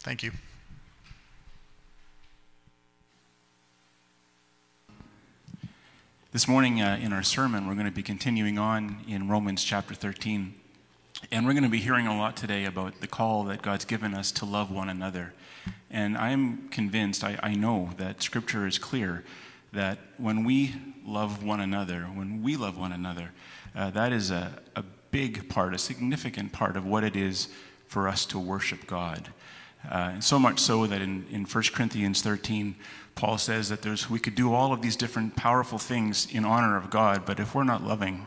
thank 0.00 0.22
you. 0.22 0.32
This 6.32 6.46
morning 6.46 6.82
uh, 6.82 6.98
in 7.00 7.14
our 7.14 7.22
sermon, 7.22 7.66
we're 7.66 7.72
going 7.72 7.86
to 7.86 7.90
be 7.92 8.02
continuing 8.02 8.58
on 8.58 8.98
in 9.08 9.26
Romans 9.26 9.64
chapter 9.64 9.94
13. 9.94 10.54
And 11.32 11.44
we're 11.44 11.54
going 11.54 11.64
to 11.64 11.68
be 11.68 11.80
hearing 11.80 12.06
a 12.06 12.16
lot 12.16 12.36
today 12.36 12.66
about 12.66 13.00
the 13.00 13.08
call 13.08 13.44
that 13.44 13.60
God's 13.60 13.84
given 13.84 14.14
us 14.14 14.30
to 14.32 14.44
love 14.44 14.70
one 14.70 14.88
another. 14.88 15.32
And 15.90 16.16
I'm 16.16 16.68
convinced, 16.68 17.24
I, 17.24 17.36
I 17.42 17.54
know 17.54 17.90
that 17.96 18.22
Scripture 18.22 18.66
is 18.66 18.78
clear 18.78 19.24
that 19.72 19.98
when 20.18 20.44
we 20.44 20.74
love 21.04 21.42
one 21.42 21.60
another, 21.60 22.02
when 22.02 22.42
we 22.44 22.56
love 22.56 22.78
one 22.78 22.92
another, 22.92 23.30
uh, 23.74 23.90
that 23.90 24.12
is 24.12 24.30
a, 24.30 24.62
a 24.76 24.84
big 25.10 25.48
part, 25.48 25.74
a 25.74 25.78
significant 25.78 26.52
part 26.52 26.76
of 26.76 26.86
what 26.86 27.02
it 27.02 27.16
is 27.16 27.48
for 27.88 28.06
us 28.06 28.24
to 28.26 28.38
worship 28.38 28.86
God. 28.86 29.32
Uh, 29.90 30.20
so 30.20 30.38
much 30.38 30.60
so 30.60 30.86
that 30.86 31.00
in, 31.00 31.26
in 31.30 31.44
1 31.44 31.64
Corinthians 31.72 32.22
13, 32.22 32.76
Paul 33.16 33.38
says 33.38 33.68
that 33.68 33.82
there's, 33.82 34.08
we 34.08 34.20
could 34.20 34.36
do 34.36 34.54
all 34.54 34.72
of 34.72 34.80
these 34.80 34.94
different 34.96 35.34
powerful 35.34 35.78
things 35.78 36.28
in 36.32 36.44
honor 36.44 36.76
of 36.76 36.90
God, 36.90 37.24
but 37.26 37.40
if 37.40 37.54
we're 37.54 37.64
not 37.64 37.82
loving, 37.82 38.26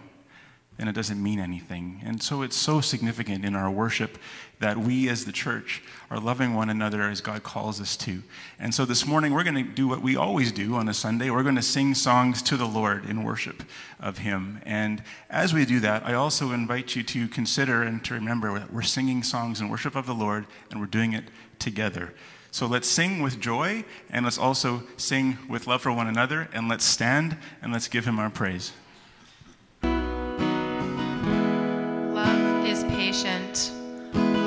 then 0.79 0.87
it 0.87 0.95
doesn't 0.95 1.21
mean 1.21 1.41
anything. 1.41 1.99
And 2.05 2.23
so 2.23 2.41
it's 2.41 2.55
so 2.55 2.79
significant 2.79 3.43
in 3.43 3.53
our 3.53 3.69
worship 3.69 4.17
that 4.59 4.77
we 4.77 5.09
as 5.09 5.25
the 5.25 5.31
church 5.33 5.83
are 6.09 6.21
loving 6.21 6.53
one 6.53 6.69
another 6.69 7.01
as 7.01 7.19
God 7.19 7.43
calls 7.43 7.81
us 7.81 7.97
to. 7.97 8.23
And 8.57 8.73
so 8.73 8.85
this 8.85 9.05
morning 9.05 9.33
we're 9.33 9.43
going 9.43 9.55
to 9.55 9.69
do 9.69 9.89
what 9.89 10.01
we 10.01 10.15
always 10.15 10.53
do 10.53 10.75
on 10.75 10.87
a 10.87 10.93
Sunday. 10.93 11.29
We're 11.31 11.43
going 11.43 11.57
to 11.57 11.61
sing 11.61 11.95
songs 11.95 12.41
to 12.43 12.55
the 12.55 12.65
Lord 12.65 13.03
in 13.03 13.25
worship 13.25 13.63
of 13.99 14.19
Him. 14.19 14.61
And 14.63 15.03
as 15.29 15.53
we 15.53 15.65
do 15.65 15.81
that, 15.81 16.05
I 16.05 16.13
also 16.13 16.51
invite 16.51 16.95
you 16.95 17.03
to 17.03 17.27
consider 17.27 17.83
and 17.83 18.01
to 18.05 18.13
remember 18.13 18.57
that 18.57 18.71
we're 18.71 18.81
singing 18.81 19.21
songs 19.21 19.59
in 19.59 19.67
worship 19.67 19.97
of 19.97 20.05
the 20.05 20.15
Lord 20.15 20.47
and 20.71 20.79
we're 20.79 20.85
doing 20.85 21.11
it 21.11 21.25
together. 21.59 22.13
So 22.51 22.67
let's 22.67 22.87
sing 22.87 23.21
with 23.21 23.41
joy 23.41 23.83
and 24.09 24.23
let's 24.23 24.37
also 24.37 24.83
sing 24.95 25.37
with 25.49 25.67
love 25.67 25.81
for 25.81 25.91
one 25.91 26.07
another 26.07 26.47
and 26.53 26.69
let's 26.69 26.85
stand 26.85 27.35
and 27.61 27.73
let's 27.73 27.89
give 27.89 28.05
Him 28.05 28.17
our 28.17 28.29
praise. 28.29 28.71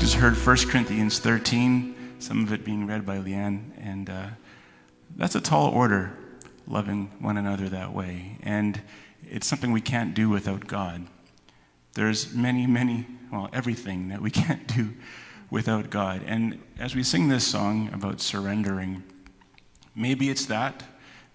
Just 0.00 0.14
heard 0.14 0.34
1 0.34 0.56
Corinthians 0.70 1.18
13, 1.18 2.14
some 2.20 2.42
of 2.42 2.54
it 2.54 2.64
being 2.64 2.86
read 2.86 3.04
by 3.04 3.18
Leanne, 3.18 3.64
and 3.78 4.08
uh, 4.08 4.26
that's 5.14 5.34
a 5.34 5.42
tall 5.42 5.68
order, 5.68 6.16
loving 6.66 7.10
one 7.18 7.36
another 7.36 7.68
that 7.68 7.92
way. 7.92 8.38
And 8.42 8.80
it's 9.28 9.46
something 9.46 9.72
we 9.72 9.82
can't 9.82 10.14
do 10.14 10.30
without 10.30 10.66
God. 10.66 11.06
There's 11.92 12.32
many, 12.32 12.66
many, 12.66 13.06
well, 13.30 13.50
everything 13.52 14.08
that 14.08 14.22
we 14.22 14.30
can't 14.30 14.66
do 14.66 14.94
without 15.50 15.90
God. 15.90 16.22
And 16.24 16.62
as 16.78 16.94
we 16.94 17.02
sing 17.02 17.28
this 17.28 17.46
song 17.46 17.90
about 17.92 18.22
surrendering, 18.22 19.02
maybe 19.94 20.30
it's 20.30 20.46
that. 20.46 20.82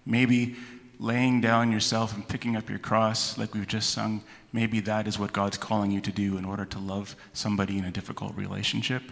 Maybe 0.04 0.56
laying 0.98 1.40
down 1.40 1.72
yourself 1.72 2.14
and 2.14 2.26
picking 2.26 2.56
up 2.56 2.70
your 2.70 2.78
cross, 2.78 3.36
like 3.36 3.54
we've 3.54 3.66
just 3.66 3.90
sung, 3.90 4.22
maybe 4.52 4.80
that 4.80 5.06
is 5.06 5.18
what 5.18 5.32
God's 5.32 5.58
calling 5.58 5.90
you 5.90 6.00
to 6.00 6.12
do 6.12 6.38
in 6.38 6.44
order 6.44 6.64
to 6.64 6.78
love 6.78 7.16
somebody 7.32 7.78
in 7.78 7.84
a 7.84 7.90
difficult 7.90 8.34
relationship. 8.36 9.02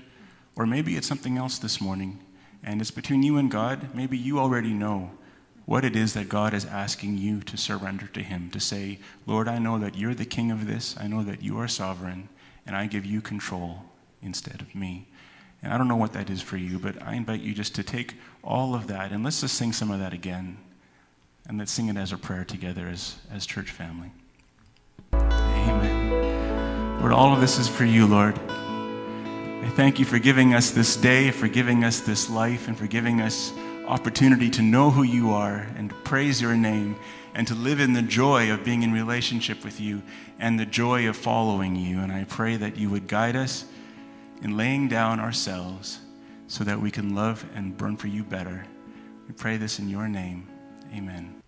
Or 0.57 0.67
maybe 0.67 0.97
it's 0.97 1.07
something 1.07 1.37
else 1.37 1.59
this 1.59 1.81
morning, 1.81 2.21
and 2.63 2.81
it's 2.81 2.91
between 2.91 3.23
you 3.23 3.37
and 3.37 3.51
God. 3.51 3.95
Maybe 3.95 4.17
you 4.17 4.39
already 4.39 4.73
know 4.73 5.11
what 5.67 5.85
it 5.85 5.97
is 5.97 6.15
that 6.15 6.29
God 6.29 6.55
is 6.55 6.65
asking 6.65 7.19
you 7.19 7.41
to 7.41 7.57
surrender 7.57 8.07
to 8.09 8.23
Him, 8.23 8.51
to 8.51 8.61
say, 8.61 8.99
Lord, 9.27 9.49
I 9.49 9.59
know 9.59 9.79
that 9.79 9.97
you're 9.97 10.15
the 10.15 10.25
king 10.25 10.51
of 10.51 10.67
this, 10.67 10.95
I 10.99 11.07
know 11.07 11.23
that 11.25 11.43
you 11.43 11.59
are 11.59 11.69
sovereign, 11.69 12.29
and 12.67 12.77
I 12.77 12.87
give 12.87 13.05
you 13.05 13.21
control 13.21 13.83
instead 14.23 14.61
of 14.61 14.75
me. 14.75 15.09
And 15.63 15.73
I 15.73 15.79
don't 15.79 15.89
know 15.89 15.97
what 15.97 16.13
that 16.13 16.29
is 16.29 16.43
for 16.43 16.59
you, 16.59 16.79
but 16.79 17.03
I 17.03 17.15
invite 17.15 17.41
you 17.41 17.55
just 17.55 17.75
to 17.77 17.83
take 17.83 18.17
all 18.43 18.75
of 18.75 18.87
that 18.89 19.13
and 19.13 19.25
let's 19.25 19.41
just 19.41 19.57
sing 19.57 19.73
some 19.73 19.91
of 19.91 19.99
that 19.99 20.13
again. 20.13 20.59
And 21.47 21.59
let's 21.59 21.73
sing 21.73 21.89
it 21.89 21.97
as 21.97 22.13
a 22.13 22.17
prayer 22.17 22.45
together 22.45 22.89
as, 22.89 23.17
as 23.31 23.45
church 23.45 23.71
family. 23.71 24.11
Amen. 25.13 27.01
Lord, 27.01 27.13
all 27.13 27.35
of 27.35 27.41
this 27.41 27.59
is 27.59 27.69
for 27.69 27.85
you, 27.85 28.07
Lord. 28.07 28.39
I 28.39 29.71
thank 29.77 29.99
you 29.99 30.05
for 30.05 30.19
giving 30.19 30.55
us 30.55 30.71
this 30.71 30.97
day, 30.97 31.31
for 31.31 31.49
giving 31.49 31.85
us 31.85 32.01
this 32.01 32.31
life, 32.31 32.69
and 32.69 32.79
for 32.79 32.87
giving 32.87 33.21
us 33.21 33.53
opportunity 33.87 34.49
to 34.51 34.63
know 34.63 34.91
who 34.91 35.03
you 35.03 35.33
are 35.33 35.67
and 35.77 35.91
to 35.91 35.97
praise 35.97 36.41
your 36.41 36.57
name 36.57 36.97
and 37.35 37.47
to 37.49 37.55
live 37.55 37.81
in 37.81 37.93
the 37.93 38.03
joy 38.03 38.51
of 38.51 38.65
being 38.65 38.83
in 38.83 38.93
relationship 38.93 39.65
with 39.65 39.81
you 39.81 40.03
and 40.39 40.59
the 40.59 40.67
joy 40.67 41.09
of 41.09 41.17
following 41.17 41.77
you. 41.77 42.01
And 42.01 42.13
I 42.13 42.25
pray 42.25 42.57
that 42.57 42.77
you 42.77 42.89
would 42.91 43.09
guide 43.09 43.37
us 43.37 43.65
in 44.43 44.57
laying 44.57 44.89
down 44.89 45.21
ourselves 45.21 46.01
so 46.47 46.65
that 46.65 46.81
we 46.81 46.91
can 46.91 47.15
love 47.15 47.45
and 47.55 47.77
burn 47.77 47.97
for 47.97 48.07
you 48.07 48.25
better. 48.25 48.65
We 49.27 49.35
pray 49.35 49.57
this 49.57 49.79
in 49.79 49.89
your 49.89 50.09
name. 50.09 50.47
Amen. 50.95 51.43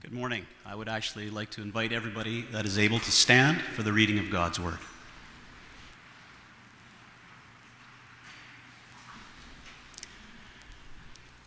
Good 0.00 0.12
morning. 0.12 0.46
I 0.64 0.76
would 0.76 0.88
actually 0.88 1.28
like 1.28 1.50
to 1.50 1.60
invite 1.60 1.92
everybody 1.92 2.42
that 2.52 2.64
is 2.64 2.78
able 2.78 3.00
to 3.00 3.10
stand 3.10 3.60
for 3.60 3.82
the 3.82 3.92
reading 3.92 4.16
of 4.20 4.30
God's 4.30 4.60
Word. 4.60 4.78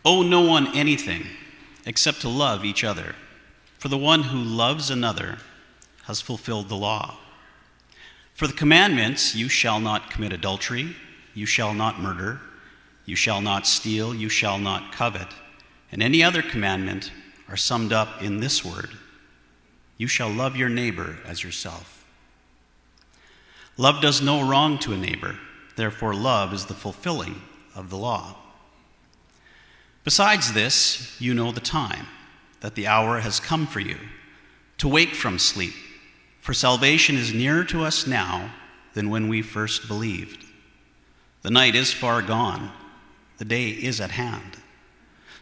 Owe 0.04 0.20
no 0.20 0.42
one 0.42 0.76
anything 0.76 1.28
except 1.86 2.20
to 2.20 2.28
love 2.28 2.62
each 2.62 2.84
other, 2.84 3.14
for 3.78 3.88
the 3.88 3.96
one 3.96 4.24
who 4.24 4.38
loves 4.38 4.90
another 4.90 5.38
has 6.04 6.20
fulfilled 6.20 6.68
the 6.68 6.76
law. 6.76 7.16
For 8.34 8.46
the 8.46 8.52
commandments, 8.52 9.34
you 9.34 9.48
shall 9.48 9.80
not 9.80 10.10
commit 10.10 10.34
adultery, 10.34 10.94
you 11.32 11.46
shall 11.46 11.72
not 11.72 12.00
murder, 12.00 12.38
you 13.06 13.16
shall 13.16 13.40
not 13.40 13.66
steal, 13.66 14.14
you 14.14 14.28
shall 14.28 14.58
not 14.58 14.92
covet, 14.92 15.28
and 15.90 16.02
any 16.02 16.22
other 16.22 16.42
commandment 16.42 17.10
are 17.50 17.56
summed 17.56 17.92
up 17.92 18.22
in 18.22 18.40
this 18.40 18.64
word 18.64 18.90
You 19.98 20.06
shall 20.06 20.30
love 20.30 20.56
your 20.56 20.70
neighbor 20.70 21.18
as 21.26 21.42
yourself. 21.42 22.06
Love 23.76 24.00
does 24.00 24.22
no 24.22 24.46
wrong 24.46 24.78
to 24.78 24.92
a 24.92 24.96
neighbor, 24.96 25.36
therefore, 25.76 26.14
love 26.14 26.52
is 26.54 26.66
the 26.66 26.74
fulfilling 26.74 27.42
of 27.74 27.90
the 27.90 27.96
law. 27.96 28.36
Besides 30.04 30.52
this, 30.52 31.20
you 31.20 31.34
know 31.34 31.52
the 31.52 31.60
time, 31.60 32.06
that 32.60 32.74
the 32.74 32.86
hour 32.86 33.20
has 33.20 33.40
come 33.40 33.66
for 33.66 33.80
you 33.80 33.96
to 34.78 34.88
wake 34.88 35.14
from 35.14 35.38
sleep, 35.38 35.74
for 36.40 36.54
salvation 36.54 37.16
is 37.16 37.34
nearer 37.34 37.64
to 37.64 37.82
us 37.84 38.06
now 38.06 38.52
than 38.94 39.10
when 39.10 39.28
we 39.28 39.42
first 39.42 39.88
believed. 39.88 40.46
The 41.42 41.50
night 41.50 41.74
is 41.74 41.92
far 41.92 42.22
gone, 42.22 42.70
the 43.38 43.44
day 43.44 43.68
is 43.68 44.00
at 44.00 44.12
hand. 44.12 44.56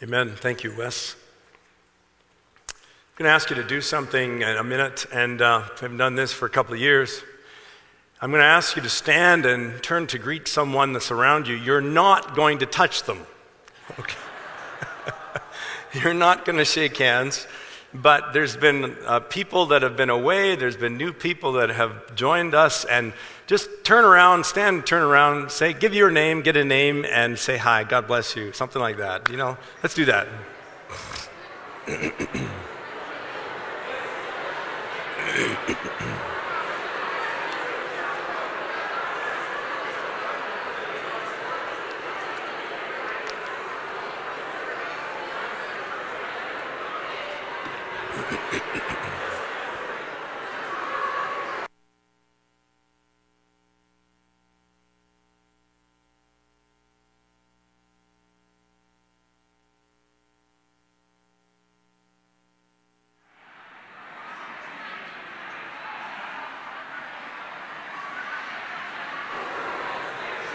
Amen. 0.00 0.30
Thank 0.36 0.62
you, 0.62 0.72
Wes. 0.78 1.16
I'm 2.68 2.74
going 3.16 3.28
to 3.28 3.32
ask 3.32 3.50
you 3.50 3.56
to 3.56 3.64
do 3.64 3.80
something 3.80 4.42
in 4.42 4.56
a 4.56 4.62
minute, 4.62 5.06
and 5.12 5.42
uh, 5.42 5.64
I 5.64 5.80
haven't 5.80 5.96
done 5.96 6.14
this 6.14 6.32
for 6.32 6.46
a 6.46 6.48
couple 6.48 6.72
of 6.72 6.78
years. 6.78 7.20
I'm 8.22 8.30
going 8.30 8.40
to 8.40 8.46
ask 8.46 8.76
you 8.76 8.82
to 8.82 8.88
stand 8.88 9.44
and 9.44 9.82
turn 9.82 10.06
to 10.06 10.18
greet 10.20 10.46
someone 10.46 10.92
that's 10.92 11.10
around 11.10 11.48
you. 11.48 11.56
You're 11.56 11.80
not 11.80 12.36
going 12.36 12.60
to 12.60 12.66
touch 12.66 13.02
them. 13.02 13.26
Okay. 13.98 14.14
You're 15.94 16.14
not 16.14 16.44
going 16.44 16.58
to 16.58 16.64
shake 16.64 16.96
hands, 16.98 17.48
but 17.92 18.32
there's 18.32 18.56
been 18.56 18.96
uh, 19.04 19.18
people 19.18 19.66
that 19.66 19.82
have 19.82 19.96
been 19.96 20.10
away, 20.10 20.54
there's 20.54 20.76
been 20.76 20.96
new 20.96 21.12
people 21.12 21.54
that 21.54 21.70
have 21.70 22.14
joined 22.14 22.54
us, 22.54 22.84
and 22.84 23.12
just 23.48 23.82
turn 23.82 24.04
around, 24.04 24.44
stand, 24.44 24.86
turn 24.86 25.02
around, 25.02 25.50
say, 25.50 25.72
give 25.72 25.94
your 25.94 26.10
name, 26.10 26.42
get 26.42 26.54
a 26.56 26.64
name, 26.64 27.06
and 27.10 27.38
say 27.38 27.56
hi. 27.56 27.82
God 27.82 28.06
bless 28.06 28.36
you. 28.36 28.52
Something 28.52 28.82
like 28.82 28.98
that. 28.98 29.30
You 29.30 29.38
know, 29.38 29.56
let's 29.82 29.94
do 29.94 30.04
that. 30.04 30.28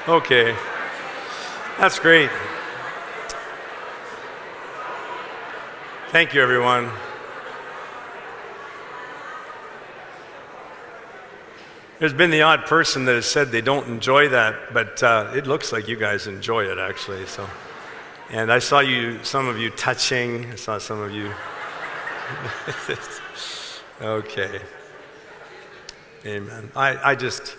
Okay. 0.06 0.54
That's 1.80 1.98
great. 1.98 2.30
Thank 6.10 6.34
you, 6.34 6.42
everyone. 6.42 6.90
There's 12.00 12.12
been 12.12 12.32
the 12.32 12.42
odd 12.42 12.66
person 12.66 13.06
that 13.06 13.16
has 13.16 13.26
said 13.26 13.50
they 13.54 13.62
don't 13.62 13.88
enjoy 13.88 14.28
that, 14.28 14.74
but 14.74 15.02
uh, 15.02 15.32
it 15.34 15.48
looks 15.48 15.72
like 15.72 15.88
you 15.88 15.96
guys 15.96 16.28
enjoy 16.28 16.66
it 16.66 16.78
actually. 16.78 17.26
So, 17.26 17.50
and 18.30 18.52
I 18.52 18.60
saw 18.60 18.82
you, 18.82 19.24
some 19.24 19.48
of 19.48 19.58
you 19.58 19.70
touching. 19.70 20.52
I 20.52 20.56
saw 20.56 20.80
some 20.80 21.00
of 21.00 21.14
you. 21.14 21.32
okay. 24.02 24.60
Amen. 26.26 26.72
I, 26.76 27.12
I 27.12 27.16
just 27.16 27.56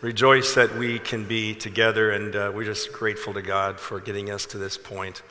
rejoice 0.00 0.54
that 0.54 0.76
we 0.76 0.98
can 0.98 1.24
be 1.24 1.54
together, 1.54 2.10
and 2.12 2.36
uh, 2.36 2.52
we're 2.54 2.64
just 2.64 2.92
grateful 2.92 3.34
to 3.34 3.42
God 3.42 3.80
for 3.80 3.98
getting 3.98 4.30
us 4.30 4.46
to 4.46 4.58
this 4.58 4.78
point, 4.78 5.22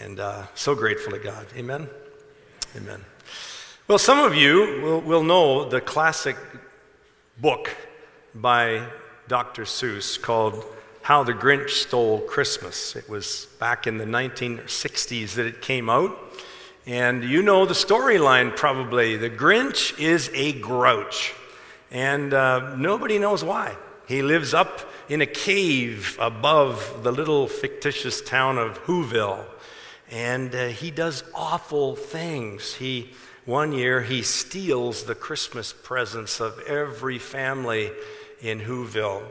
and 0.00 0.20
uh, 0.20 0.46
so 0.54 0.74
grateful 0.74 1.12
to 1.12 1.18
God. 1.18 1.46
Amen. 1.56 1.88
Amen. 2.76 3.04
Well, 3.88 3.98
some 3.98 4.18
of 4.18 4.34
you 4.34 4.80
will, 4.82 5.00
will 5.00 5.22
know 5.22 5.68
the 5.68 5.80
classic 5.80 6.36
book 7.38 7.74
by 8.34 8.86
Dr. 9.28 9.62
Seuss 9.62 10.20
called 10.20 10.64
How 11.00 11.22
the 11.22 11.32
Grinch 11.32 11.70
Stole 11.70 12.20
Christmas. 12.20 12.94
It 12.96 13.08
was 13.08 13.46
back 13.58 13.86
in 13.86 13.96
the 13.96 14.04
1960s 14.04 15.34
that 15.34 15.46
it 15.46 15.62
came 15.62 15.88
out. 15.88 16.18
And 16.84 17.24
you 17.24 17.42
know 17.42 17.64
the 17.64 17.74
storyline 17.74 18.56
probably. 18.56 19.16
The 19.16 19.30
Grinch 19.30 19.98
is 19.98 20.30
a 20.34 20.52
grouch, 20.52 21.32
and 21.90 22.34
uh, 22.34 22.74
nobody 22.76 23.18
knows 23.18 23.42
why. 23.42 23.76
He 24.12 24.20
lives 24.20 24.52
up 24.52 24.92
in 25.08 25.22
a 25.22 25.26
cave 25.26 26.18
above 26.20 27.02
the 27.02 27.10
little 27.10 27.48
fictitious 27.48 28.20
town 28.20 28.58
of 28.58 28.78
Whoville. 28.84 29.46
And 30.10 30.54
uh, 30.54 30.66
he 30.66 30.90
does 30.90 31.24
awful 31.34 31.96
things. 31.96 32.74
He, 32.74 33.14
one 33.46 33.72
year, 33.72 34.02
he 34.02 34.20
steals 34.20 35.04
the 35.04 35.14
Christmas 35.14 35.72
presents 35.72 36.40
of 36.40 36.58
every 36.66 37.18
family 37.18 37.90
in 38.42 38.60
Whoville. 38.60 39.22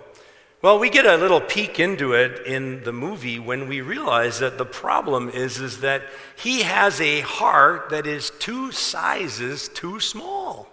Well, 0.63 0.79
we 0.79 0.89
get 0.89 1.05
a 1.05 1.15
little 1.15 1.41
peek 1.41 1.79
into 1.79 2.13
it 2.13 2.47
in 2.47 2.83
the 2.83 2.91
movie 2.91 3.37
when 3.37 3.67
we 3.67 3.81
realize 3.81 4.39
that 4.39 4.57
the 4.57 4.65
problem 4.65 5.29
is, 5.29 5.59
is 5.59 5.81
that 5.81 6.01
he 6.35 6.63
has 6.63 6.99
a 6.99 7.21
heart 7.21 7.91
that 7.91 8.07
is 8.07 8.31
two 8.39 8.71
sizes 8.71 9.69
too 9.69 9.99
small. 9.99 10.67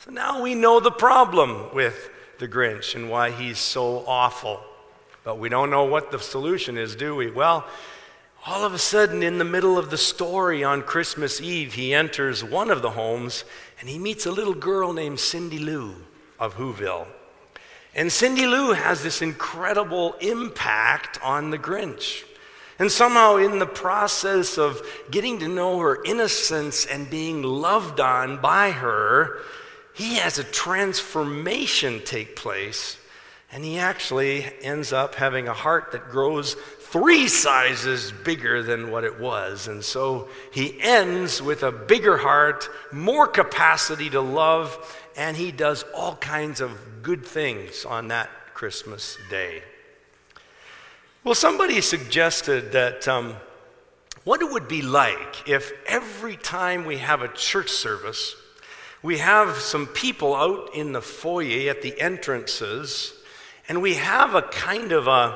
So 0.00 0.10
now 0.10 0.42
we 0.42 0.56
know 0.56 0.80
the 0.80 0.90
problem 0.90 1.72
with 1.72 2.10
the 2.38 2.48
Grinch 2.48 2.94
and 2.94 3.10
why 3.10 3.30
he's 3.30 3.58
so 3.58 4.04
awful. 4.06 4.60
But 5.24 5.38
we 5.38 5.48
don't 5.48 5.70
know 5.70 5.84
what 5.84 6.10
the 6.10 6.18
solution 6.18 6.78
is, 6.78 6.96
do 6.96 7.14
we? 7.14 7.30
Well, 7.30 7.66
all 8.46 8.64
of 8.64 8.72
a 8.72 8.78
sudden, 8.78 9.22
in 9.22 9.38
the 9.38 9.44
middle 9.44 9.76
of 9.76 9.90
the 9.90 9.98
story 9.98 10.64
on 10.64 10.82
Christmas 10.82 11.40
Eve, 11.40 11.74
he 11.74 11.92
enters 11.92 12.42
one 12.42 12.70
of 12.70 12.82
the 12.82 12.90
homes 12.90 13.44
and 13.80 13.88
he 13.88 13.98
meets 13.98 14.26
a 14.26 14.30
little 14.30 14.54
girl 14.54 14.92
named 14.92 15.20
Cindy 15.20 15.58
Lou 15.58 15.96
of 16.38 16.54
Whoville. 16.54 17.06
And 17.94 18.12
Cindy 18.12 18.46
Lou 18.46 18.72
has 18.72 19.02
this 19.02 19.22
incredible 19.22 20.14
impact 20.20 21.18
on 21.22 21.50
the 21.50 21.58
Grinch. 21.58 22.24
And 22.78 22.92
somehow, 22.92 23.36
in 23.36 23.58
the 23.58 23.66
process 23.66 24.56
of 24.56 24.80
getting 25.10 25.40
to 25.40 25.48
know 25.48 25.78
her 25.80 26.02
innocence 26.04 26.86
and 26.86 27.10
being 27.10 27.42
loved 27.42 27.98
on 27.98 28.40
by 28.40 28.70
her, 28.70 29.40
he 29.98 30.14
has 30.14 30.38
a 30.38 30.44
transformation 30.44 32.00
take 32.04 32.36
place, 32.36 32.96
and 33.50 33.64
he 33.64 33.80
actually 33.80 34.46
ends 34.62 34.92
up 34.92 35.16
having 35.16 35.48
a 35.48 35.52
heart 35.52 35.90
that 35.90 36.08
grows 36.08 36.54
three 36.54 37.26
sizes 37.26 38.12
bigger 38.12 38.62
than 38.62 38.92
what 38.92 39.02
it 39.02 39.18
was. 39.18 39.66
And 39.66 39.82
so 39.82 40.28
he 40.52 40.80
ends 40.80 41.42
with 41.42 41.64
a 41.64 41.72
bigger 41.72 42.16
heart, 42.16 42.70
more 42.92 43.26
capacity 43.26 44.08
to 44.10 44.20
love, 44.20 44.78
and 45.16 45.36
he 45.36 45.50
does 45.50 45.84
all 45.96 46.14
kinds 46.14 46.60
of 46.60 47.02
good 47.02 47.26
things 47.26 47.84
on 47.84 48.06
that 48.06 48.30
Christmas 48.54 49.18
day. 49.28 49.64
Well, 51.24 51.34
somebody 51.34 51.80
suggested 51.80 52.70
that 52.70 53.08
um, 53.08 53.34
what 54.22 54.42
it 54.42 54.52
would 54.52 54.68
be 54.68 54.80
like 54.80 55.48
if 55.48 55.72
every 55.86 56.36
time 56.36 56.84
we 56.84 56.98
have 56.98 57.20
a 57.20 57.28
church 57.28 57.70
service, 57.70 58.36
we 59.08 59.16
have 59.16 59.56
some 59.56 59.86
people 59.86 60.34
out 60.34 60.74
in 60.74 60.92
the 60.92 61.00
foyer 61.00 61.70
at 61.70 61.80
the 61.80 61.98
entrances, 61.98 63.14
and 63.66 63.80
we 63.80 63.94
have 63.94 64.34
a 64.34 64.42
kind 64.42 64.92
of 64.92 65.06
a, 65.06 65.34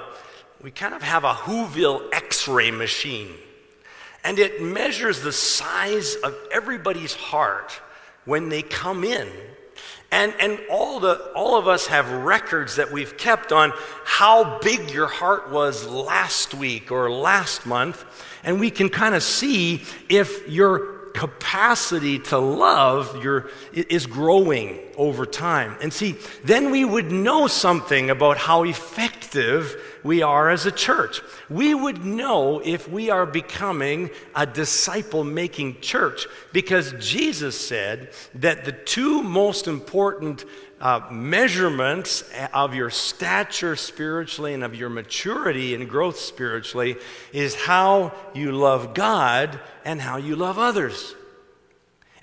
we 0.63 0.71
kind 0.71 0.93
of 0.93 1.01
have 1.01 1.25
a 1.25 1.33
Whoville 1.33 2.13
x 2.13 2.47
ray 2.47 2.71
machine. 2.71 3.31
And 4.25 4.39
it 4.39 4.61
measures 4.61 5.23
the 5.23 5.33
size 5.33 6.17
of 6.17 6.37
everybody's 6.53 7.15
heart 7.15 7.73
when 8.27 8.51
they 8.51 8.61
come 8.61 9.05
in. 9.05 9.27
And, 10.11 10.35
and 10.39 10.61
all, 10.71 11.01
the, 11.01 11.33
all 11.35 11.57
of 11.57 11.67
us 11.67 11.87
have 11.87 12.13
records 12.13 12.77
that 12.77 12.93
we've 12.93 13.17
kept 13.17 13.53
on 13.53 13.73
how 14.05 14.59
big 14.59 14.91
your 14.91 15.07
heart 15.07 15.51
was 15.51 15.89
last 15.89 16.53
week 16.53 16.93
or 16.93 17.11
last 17.11 17.65
month. 17.65 18.05
And 18.45 18.61
we 18.61 18.71
can 18.71 18.91
kind 18.91 19.15
of 19.15 19.23
see 19.23 19.83
if 20.11 20.47
your 20.47 20.92
capacity 21.15 22.19
to 22.19 22.39
love 22.39 23.23
your, 23.23 23.51
is 23.73 24.07
growing 24.07 24.79
over 24.97 25.27
time. 25.27 25.77
And 25.81 25.93
see, 25.93 26.17
then 26.45 26.71
we 26.71 26.85
would 26.85 27.11
know 27.11 27.47
something 27.47 28.11
about 28.11 28.37
how 28.39 28.65
effective 28.65 29.77
we 30.03 30.23
are 30.23 30.51
as 30.51 30.67
a 30.67 30.73
church. 30.73 31.21
We 31.49 31.75
would 31.75 32.05
know 32.05 32.61
if 32.65 32.89
we 32.89 33.11
are 33.11 33.27
becoming 33.27 34.11
a 34.35 34.47
disciple 34.47 35.25
making 35.25 35.81
church 35.81 36.27
because 36.53 36.95
Jesus 36.99 37.59
said 37.59 38.11
that 38.35 38.65
the 38.65 38.73
two 38.73 39.23
most 39.23 39.69
important 39.69 40.45
uh, 40.83 41.01
measurements 41.13 42.25
of 42.53 42.75
your 42.75 42.91
stature 42.91 43.77
spiritually 43.77 44.53
and 44.53 44.65
of 44.65 44.75
your 44.75 44.91
maturity 44.91 45.77
and 45.77 45.89
growth 45.89 46.19
spiritually 46.19 46.97
is 47.33 47.55
how 47.55 48.13
you 48.35 48.51
love 48.51 48.93
God 48.93 49.61
and 49.85 50.01
how 50.01 50.17
you 50.17 50.35
love 50.35 50.59
others. 50.59 51.15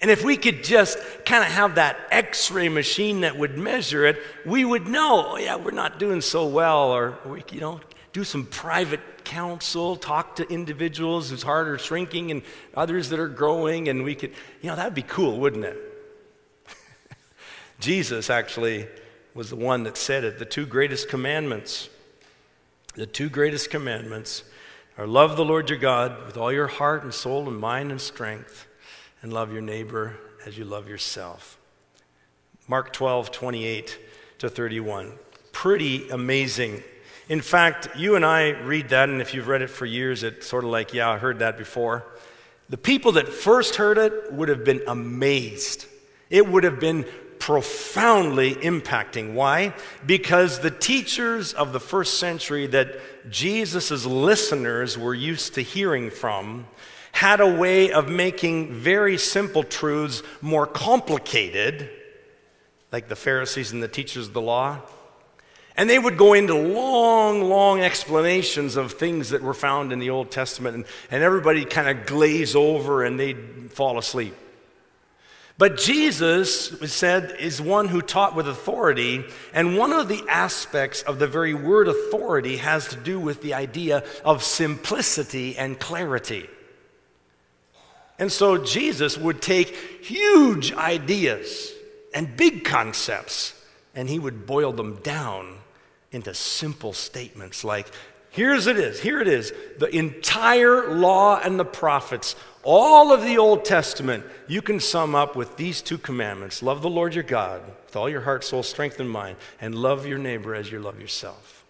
And 0.01 0.11
if 0.11 0.25
we 0.25 0.35
could 0.35 0.63
just 0.63 0.97
kind 1.25 1.41
of 1.41 1.49
have 1.51 1.75
that 1.75 1.97
x 2.11 2.51
ray 2.51 2.67
machine 2.67 3.21
that 3.21 3.37
would 3.37 3.57
measure 3.57 4.05
it, 4.05 4.21
we 4.45 4.65
would 4.65 4.87
know, 4.87 5.25
oh, 5.29 5.37
yeah, 5.37 5.55
we're 5.55 5.71
not 5.71 5.97
doing 5.97 6.19
so 6.19 6.45
well, 6.45 6.91
or 6.91 7.17
we, 7.25 7.43
you 7.51 7.61
know, 7.61 7.79
do 8.11 8.25
some 8.25 8.45
private 8.45 9.23
counsel, 9.23 9.95
talk 9.95 10.35
to 10.35 10.51
individuals 10.51 11.29
whose 11.29 11.43
heart 11.43 11.69
are 11.69 11.77
shrinking 11.77 12.31
and 12.31 12.41
others 12.75 13.07
that 13.09 13.19
are 13.19 13.29
growing, 13.29 13.87
and 13.87 14.03
we 14.03 14.15
could, 14.15 14.31
you 14.61 14.69
know, 14.69 14.75
that 14.75 14.83
would 14.85 14.95
be 14.95 15.01
cool, 15.01 15.39
wouldn't 15.39 15.63
it? 15.63 15.88
Jesus 17.79 18.29
actually 18.29 18.87
was 19.33 19.49
the 19.49 19.55
one 19.55 19.83
that 19.83 19.97
said 19.97 20.23
it. 20.23 20.37
The 20.37 20.45
two 20.45 20.65
greatest 20.65 21.07
commandments, 21.07 21.89
the 22.95 23.05
two 23.05 23.29
greatest 23.29 23.69
commandments 23.69 24.43
are 24.97 25.07
love 25.07 25.37
the 25.37 25.45
Lord 25.45 25.69
your 25.69 25.79
God 25.79 26.25
with 26.25 26.35
all 26.35 26.51
your 26.51 26.67
heart 26.67 27.03
and 27.03 27.13
soul 27.13 27.47
and 27.47 27.57
mind 27.57 27.91
and 27.91 28.01
strength, 28.01 28.67
and 29.21 29.31
love 29.31 29.53
your 29.53 29.61
neighbor 29.61 30.17
as 30.45 30.57
you 30.57 30.65
love 30.65 30.89
yourself. 30.89 31.57
Mark 32.67 32.91
12, 32.91 33.31
28 33.31 33.99
to 34.39 34.49
31. 34.49 35.13
Pretty 35.51 36.09
amazing. 36.09 36.83
In 37.29 37.41
fact, 37.41 37.89
you 37.95 38.15
and 38.15 38.25
I 38.25 38.49
read 38.49 38.89
that, 38.89 39.07
and 39.07 39.21
if 39.21 39.33
you've 39.33 39.47
read 39.47 39.61
it 39.61 39.69
for 39.69 39.85
years, 39.85 40.23
it's 40.23 40.47
sort 40.47 40.63
of 40.63 40.69
like, 40.69 40.93
yeah, 40.93 41.09
I 41.09 41.17
heard 41.17 41.39
that 41.39 41.57
before. 41.57 42.05
The 42.69 42.77
people 42.77 43.13
that 43.13 43.29
first 43.29 43.75
heard 43.75 43.97
it 43.97 44.33
would 44.33 44.49
have 44.49 44.65
been 44.65 44.81
amazed. 44.87 45.85
It 46.29 46.47
would 46.47 46.63
have 46.63 46.79
been 46.79 47.05
profoundly 47.39 48.53
impacting. 48.55 49.33
Why? 49.33 49.73
Because 50.05 50.59
the 50.59 50.69
teachers 50.69 51.53
of 51.53 51.73
the 51.73 51.79
first 51.79 52.19
century 52.19 52.67
that 52.67 52.99
Jesus' 53.31 54.05
listeners 54.05 54.97
were 54.97 55.15
used 55.15 55.55
to 55.55 55.61
hearing 55.61 56.11
from 56.11 56.67
had 57.11 57.39
a 57.39 57.47
way 57.47 57.91
of 57.91 58.07
making 58.09 58.73
very 58.73 59.17
simple 59.17 59.63
truths 59.63 60.21
more 60.41 60.67
complicated, 60.67 61.89
like 62.91 63.07
the 63.07 63.15
Pharisees 63.15 63.71
and 63.71 63.81
the 63.81 63.87
teachers 63.87 64.27
of 64.27 64.33
the 64.33 64.41
law. 64.41 64.79
And 65.75 65.89
they 65.89 65.97
would 65.97 66.17
go 66.17 66.33
into 66.33 66.53
long, 66.55 67.41
long 67.43 67.79
explanations 67.79 68.75
of 68.75 68.93
things 68.93 69.29
that 69.29 69.41
were 69.41 69.53
found 69.53 69.93
in 69.93 69.99
the 69.99 70.09
Old 70.09 70.29
Testament, 70.29 70.75
and, 70.75 70.85
and 71.09 71.23
everybody 71.23 71.63
kind 71.63 71.87
of 71.87 72.05
glaze 72.05 72.53
over 72.53 73.03
and 73.03 73.17
they'd 73.17 73.71
fall 73.71 73.97
asleep. 73.97 74.35
But 75.59 75.75
Jesus 75.75 76.69
said 76.89 77.35
is 77.37 77.61
one 77.61 77.89
who 77.89 78.01
taught 78.01 78.33
with 78.33 78.47
authority, 78.47 79.25
and 79.53 79.77
one 79.77 79.91
of 79.91 80.07
the 80.07 80.23
aspects 80.29 81.01
of 81.01 81.19
the 81.19 81.27
very 81.27 81.53
word 81.53 81.89
authority 81.89 82.55
has 82.57 82.87
to 82.87 82.95
do 82.95 83.19
with 83.19 83.41
the 83.41 83.55
idea 83.55 84.05
of 84.23 84.41
simplicity 84.41 85.57
and 85.57 85.77
clarity. 85.77 86.49
And 88.17 88.31
so 88.31 88.57
Jesus 88.57 89.17
would 89.17 89.41
take 89.41 89.75
huge 90.01 90.71
ideas 90.71 91.73
and 92.13 92.37
big 92.37 92.63
concepts, 92.63 93.53
and 93.93 94.07
he 94.07 94.17
would 94.17 94.45
boil 94.45 94.71
them 94.71 95.01
down 95.03 95.57
into 96.13 96.33
simple 96.33 96.93
statements 96.93 97.65
like, 97.65 97.87
here's 98.29 98.67
it 98.67 98.77
is, 98.77 98.99
here 98.99 99.21
it 99.21 99.27
is, 99.27 99.53
the 99.77 99.89
entire 99.95 100.93
law 100.95 101.39
and 101.39 101.59
the 101.59 101.65
prophets 101.65 102.35
all 102.63 103.13
of 103.13 103.23
the 103.23 103.37
Old 103.37 103.63
Testament, 103.63 104.25
you 104.47 104.61
can 104.61 104.79
sum 104.79 105.15
up 105.15 105.35
with 105.35 105.55
these 105.55 105.81
two 105.81 105.97
commandments 105.97 106.61
love 106.61 106.81
the 106.81 106.89
Lord 106.89 107.15
your 107.15 107.23
God 107.23 107.61
with 107.85 107.95
all 107.95 108.09
your 108.09 108.21
heart, 108.21 108.43
soul, 108.43 108.63
strength, 108.63 108.99
and 108.99 109.09
mind, 109.09 109.37
and 109.61 109.73
love 109.73 110.05
your 110.05 110.17
neighbor 110.17 110.53
as 110.53 110.71
you 110.71 110.79
love 110.79 110.99
yourself. 110.99 111.65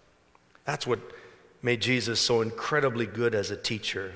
That's 0.66 0.88
what 0.88 1.00
made 1.62 1.82
Jesus 1.82 2.20
so 2.20 2.42
incredibly 2.42 3.06
good 3.06 3.36
as 3.36 3.52
a 3.52 3.58
teacher. 3.58 4.14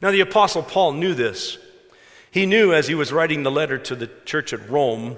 Now, 0.00 0.10
the 0.10 0.20
Apostle 0.20 0.62
Paul 0.62 0.92
knew 0.92 1.14
this. 1.14 1.58
He 2.30 2.46
knew 2.46 2.72
as 2.72 2.88
he 2.88 2.94
was 2.94 3.12
writing 3.12 3.42
the 3.42 3.50
letter 3.50 3.78
to 3.78 3.94
the 3.94 4.10
church 4.24 4.52
at 4.52 4.68
Rome 4.68 5.16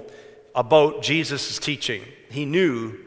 about 0.53 1.01
Jesus' 1.01 1.59
teaching. 1.59 2.03
He 2.29 2.45
knew 2.45 2.97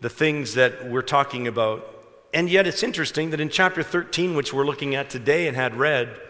the 0.00 0.08
things 0.08 0.54
that 0.54 0.88
we're 0.88 1.02
talking 1.02 1.48
about. 1.48 1.97
And 2.32 2.50
yet, 2.50 2.66
it's 2.66 2.82
interesting 2.82 3.30
that 3.30 3.40
in 3.40 3.48
chapter 3.48 3.82
13, 3.82 4.34
which 4.34 4.52
we're 4.52 4.66
looking 4.66 4.94
at 4.94 5.08
today 5.08 5.48
and 5.48 5.56
had 5.56 5.74
read, 5.76 6.20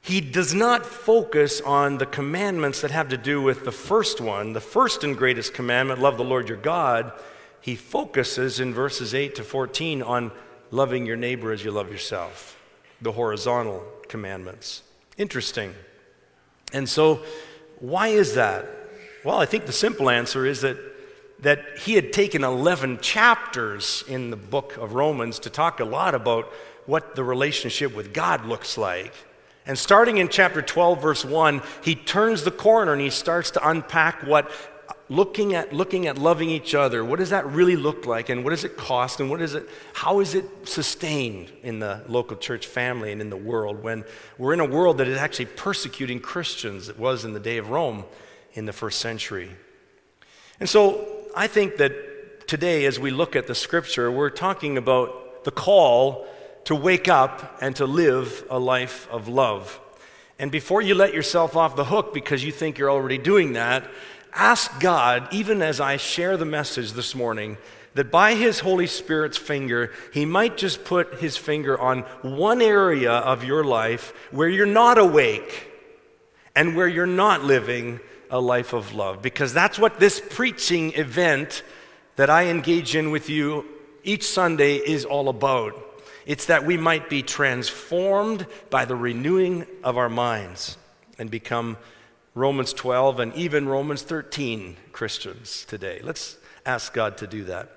he 0.00 0.20
does 0.20 0.54
not 0.54 0.84
focus 0.84 1.60
on 1.62 1.98
the 1.98 2.06
commandments 2.06 2.82
that 2.82 2.90
have 2.90 3.08
to 3.08 3.16
do 3.16 3.40
with 3.40 3.64
the 3.64 3.72
first 3.72 4.20
one, 4.20 4.52
the 4.52 4.60
first 4.60 5.02
and 5.02 5.16
greatest 5.16 5.54
commandment, 5.54 6.00
love 6.00 6.18
the 6.18 6.24
Lord 6.24 6.48
your 6.48 6.58
God. 6.58 7.10
He 7.60 7.74
focuses 7.74 8.60
in 8.60 8.74
verses 8.74 9.14
8 9.14 9.34
to 9.36 9.42
14 9.42 10.02
on 10.02 10.30
loving 10.70 11.06
your 11.06 11.16
neighbor 11.16 11.52
as 11.52 11.64
you 11.64 11.70
love 11.70 11.90
yourself, 11.90 12.60
the 13.00 13.12
horizontal 13.12 13.82
commandments. 14.08 14.82
Interesting. 15.16 15.74
And 16.72 16.88
so, 16.88 17.22
why 17.80 18.08
is 18.08 18.34
that? 18.34 18.66
Well, 19.24 19.38
I 19.38 19.46
think 19.46 19.64
the 19.64 19.72
simple 19.72 20.10
answer 20.10 20.44
is 20.44 20.60
that, 20.60 20.76
that 21.44 21.78
he 21.78 21.92
had 21.92 22.10
taken 22.10 22.42
11 22.42 23.00
chapters 23.00 24.02
in 24.08 24.30
the 24.30 24.36
book 24.36 24.78
of 24.78 24.94
Romans 24.94 25.38
to 25.40 25.50
talk 25.50 25.78
a 25.78 25.84
lot 25.84 26.14
about 26.14 26.50
what 26.86 27.14
the 27.14 27.22
relationship 27.22 27.94
with 27.94 28.14
God 28.14 28.46
looks 28.46 28.78
like. 28.78 29.12
And 29.66 29.78
starting 29.78 30.16
in 30.16 30.28
chapter 30.28 30.62
12, 30.62 31.02
verse 31.02 31.24
1, 31.24 31.62
he 31.82 31.94
turns 31.94 32.44
the 32.44 32.50
corner 32.50 32.92
and 32.92 33.00
he 33.00 33.10
starts 33.10 33.50
to 33.52 33.68
unpack 33.68 34.26
what 34.26 34.50
looking 35.10 35.54
at 35.54 35.70
looking 35.70 36.06
at 36.06 36.16
loving 36.16 36.48
each 36.48 36.74
other 36.74 37.04
what 37.04 37.18
does 37.18 37.28
that 37.28 37.44
really 37.48 37.76
look 37.76 38.06
like 38.06 38.30
and 38.30 38.42
what 38.42 38.50
does 38.50 38.64
it 38.64 38.74
cost 38.74 39.20
and 39.20 39.28
what 39.28 39.42
is 39.42 39.54
it 39.54 39.68
how 39.92 40.20
is 40.20 40.34
it 40.34 40.46
sustained 40.66 41.52
in 41.62 41.78
the 41.78 42.02
local 42.08 42.38
church 42.38 42.66
family 42.66 43.12
and 43.12 43.20
in 43.20 43.28
the 43.28 43.36
world 43.36 43.82
when 43.82 44.02
we're 44.38 44.54
in 44.54 44.60
a 44.60 44.64
world 44.64 44.96
that 44.96 45.06
is 45.06 45.18
actually 45.18 45.44
persecuting 45.44 46.18
christians 46.18 46.88
it 46.88 46.98
was 46.98 47.26
in 47.26 47.34
the 47.34 47.40
day 47.40 47.58
of 47.58 47.68
rome 47.68 48.02
in 48.54 48.64
the 48.64 48.72
first 48.72 48.98
century 48.98 49.50
and 50.58 50.70
so 50.70 51.13
i 51.36 51.46
think 51.46 51.76
that 51.76 52.46
today 52.46 52.84
as 52.84 52.98
we 52.98 53.10
look 53.10 53.34
at 53.36 53.46
the 53.46 53.54
scripture 53.54 54.10
we're 54.10 54.30
talking 54.30 54.76
about 54.76 55.44
the 55.44 55.50
call 55.50 56.26
to 56.64 56.74
wake 56.74 57.08
up 57.08 57.58
and 57.60 57.76
to 57.76 57.86
live 57.86 58.44
a 58.50 58.58
life 58.58 59.08
of 59.10 59.28
love. 59.28 59.80
And 60.38 60.50
before 60.50 60.82
you 60.82 60.94
let 60.94 61.14
yourself 61.14 61.56
off 61.56 61.76
the 61.76 61.84
hook 61.84 62.12
because 62.12 62.42
you 62.42 62.52
think 62.52 62.78
you're 62.78 62.90
already 62.90 63.18
doing 63.18 63.52
that, 63.52 63.88
ask 64.32 64.80
God, 64.80 65.32
even 65.32 65.62
as 65.62 65.80
I 65.80 65.96
share 65.96 66.36
the 66.36 66.44
message 66.44 66.92
this 66.92 67.14
morning, 67.14 67.56
that 67.94 68.10
by 68.10 68.34
His 68.34 68.60
Holy 68.60 68.88
Spirit's 68.88 69.36
finger, 69.36 69.92
He 70.12 70.24
might 70.24 70.56
just 70.56 70.84
put 70.84 71.20
His 71.20 71.36
finger 71.36 71.78
on 71.78 72.00
one 72.22 72.60
area 72.60 73.12
of 73.12 73.44
your 73.44 73.62
life 73.62 74.12
where 74.32 74.48
you're 74.48 74.66
not 74.66 74.98
awake 74.98 75.70
and 76.56 76.74
where 76.74 76.88
you're 76.88 77.06
not 77.06 77.44
living 77.44 78.00
a 78.34 78.40
life 78.40 78.72
of 78.72 78.92
love. 78.92 79.22
Because 79.22 79.54
that's 79.54 79.78
what 79.78 80.00
this 80.00 80.20
preaching 80.20 80.92
event 80.94 81.62
that 82.16 82.28
I 82.28 82.46
engage 82.46 82.96
in 82.96 83.12
with 83.12 83.30
you 83.30 83.64
each 84.02 84.26
Sunday 84.26 84.74
is 84.74 85.04
all 85.04 85.28
about. 85.28 86.02
It's 86.26 86.46
that 86.46 86.66
we 86.66 86.76
might 86.76 87.08
be 87.08 87.22
transformed 87.22 88.44
by 88.70 88.86
the 88.86 88.96
renewing 88.96 89.66
of 89.84 89.96
our 89.96 90.08
minds 90.08 90.76
and 91.16 91.30
become 91.30 91.76
Romans 92.34 92.72
12 92.72 93.20
and 93.20 93.32
even 93.34 93.68
Romans 93.68 94.02
13 94.02 94.78
Christians 94.90 95.64
today. 95.68 96.00
Let's 96.02 96.36
ask 96.66 96.92
God 96.92 97.16
to 97.18 97.28
do 97.28 97.44
that. 97.44 97.70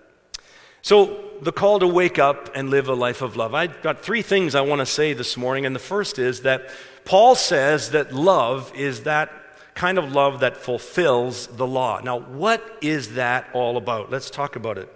So, 0.82 1.24
the 1.42 1.52
call 1.52 1.80
to 1.80 1.88
wake 1.88 2.18
up 2.18 2.50
and 2.56 2.72
live 2.72 2.88
a 2.88 2.96
life 2.96 3.22
of 3.22 3.36
love. 3.36 3.54
I've 3.54 3.84
got 3.84 4.02
three 4.02 4.24
things 4.24 4.56
I 4.56 4.62
want 4.62 4.80
to 4.80 4.88
say 4.88 5.14
this 5.14 5.38
morning, 5.38 5.68
and 5.68 5.76
the 5.76 5.80
first 5.80 6.18
is 6.18 6.42
that 6.42 6.72
Paul 7.06 7.36
says 7.36 7.92
that 7.92 8.12
love 8.12 8.72
is 8.74 9.04
that 9.04 9.30
kind 9.78 10.00
of 10.00 10.12
love 10.12 10.40
that 10.42 10.58
fulfills 10.58 11.48
the 11.48 11.68
law. 11.68 12.02
Now, 12.04 12.20
what 12.20 12.78
is 12.82 13.14
that 13.14 13.48
all 13.54 13.78
about? 13.78 14.12
Let's 14.12 14.30
talk 14.30 14.56
about 14.56 14.78
it. 14.78 14.94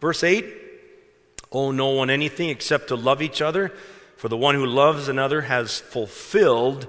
Verse 0.00 0.24
8 0.24 0.60
owe 1.52 1.70
no 1.70 1.90
one 1.90 2.08
anything 2.08 2.48
except 2.48 2.88
to 2.88 2.96
love 2.96 3.20
each 3.20 3.42
other, 3.42 3.72
for 4.16 4.28
the 4.30 4.36
one 4.38 4.54
who 4.54 4.64
loves 4.64 5.08
another 5.08 5.42
has 5.42 5.78
fulfilled 5.78 6.86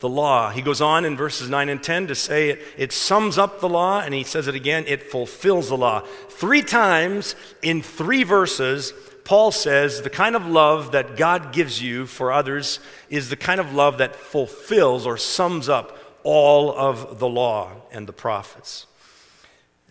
the 0.00 0.08
law. 0.08 0.50
He 0.50 0.62
goes 0.62 0.80
on 0.80 1.04
in 1.04 1.16
verses 1.16 1.48
9 1.48 1.68
and 1.68 1.80
10 1.80 2.08
to 2.08 2.16
say 2.16 2.50
it, 2.50 2.62
it 2.76 2.92
sums 2.92 3.38
up 3.38 3.60
the 3.60 3.68
law, 3.68 4.00
and 4.00 4.12
he 4.12 4.24
says 4.24 4.48
it 4.48 4.56
again, 4.56 4.84
it 4.88 5.12
fulfills 5.12 5.68
the 5.68 5.76
law. 5.76 6.00
Three 6.28 6.62
times 6.62 7.36
in 7.62 7.82
three 7.82 8.24
verses, 8.24 8.92
Paul 9.24 9.52
says 9.52 10.02
the 10.02 10.10
kind 10.10 10.34
of 10.34 10.44
love 10.44 10.90
that 10.90 11.16
God 11.16 11.52
gives 11.52 11.80
you 11.80 12.06
for 12.06 12.32
others 12.32 12.80
is 13.10 13.28
the 13.28 13.36
kind 13.36 13.60
of 13.60 13.74
love 13.74 13.98
that 13.98 14.16
fulfills 14.16 15.06
or 15.06 15.16
sums 15.16 15.68
up 15.68 15.96
all 16.22 16.72
of 16.76 17.18
the 17.18 17.28
law 17.28 17.72
and 17.90 18.06
the 18.06 18.12
prophets. 18.12 18.86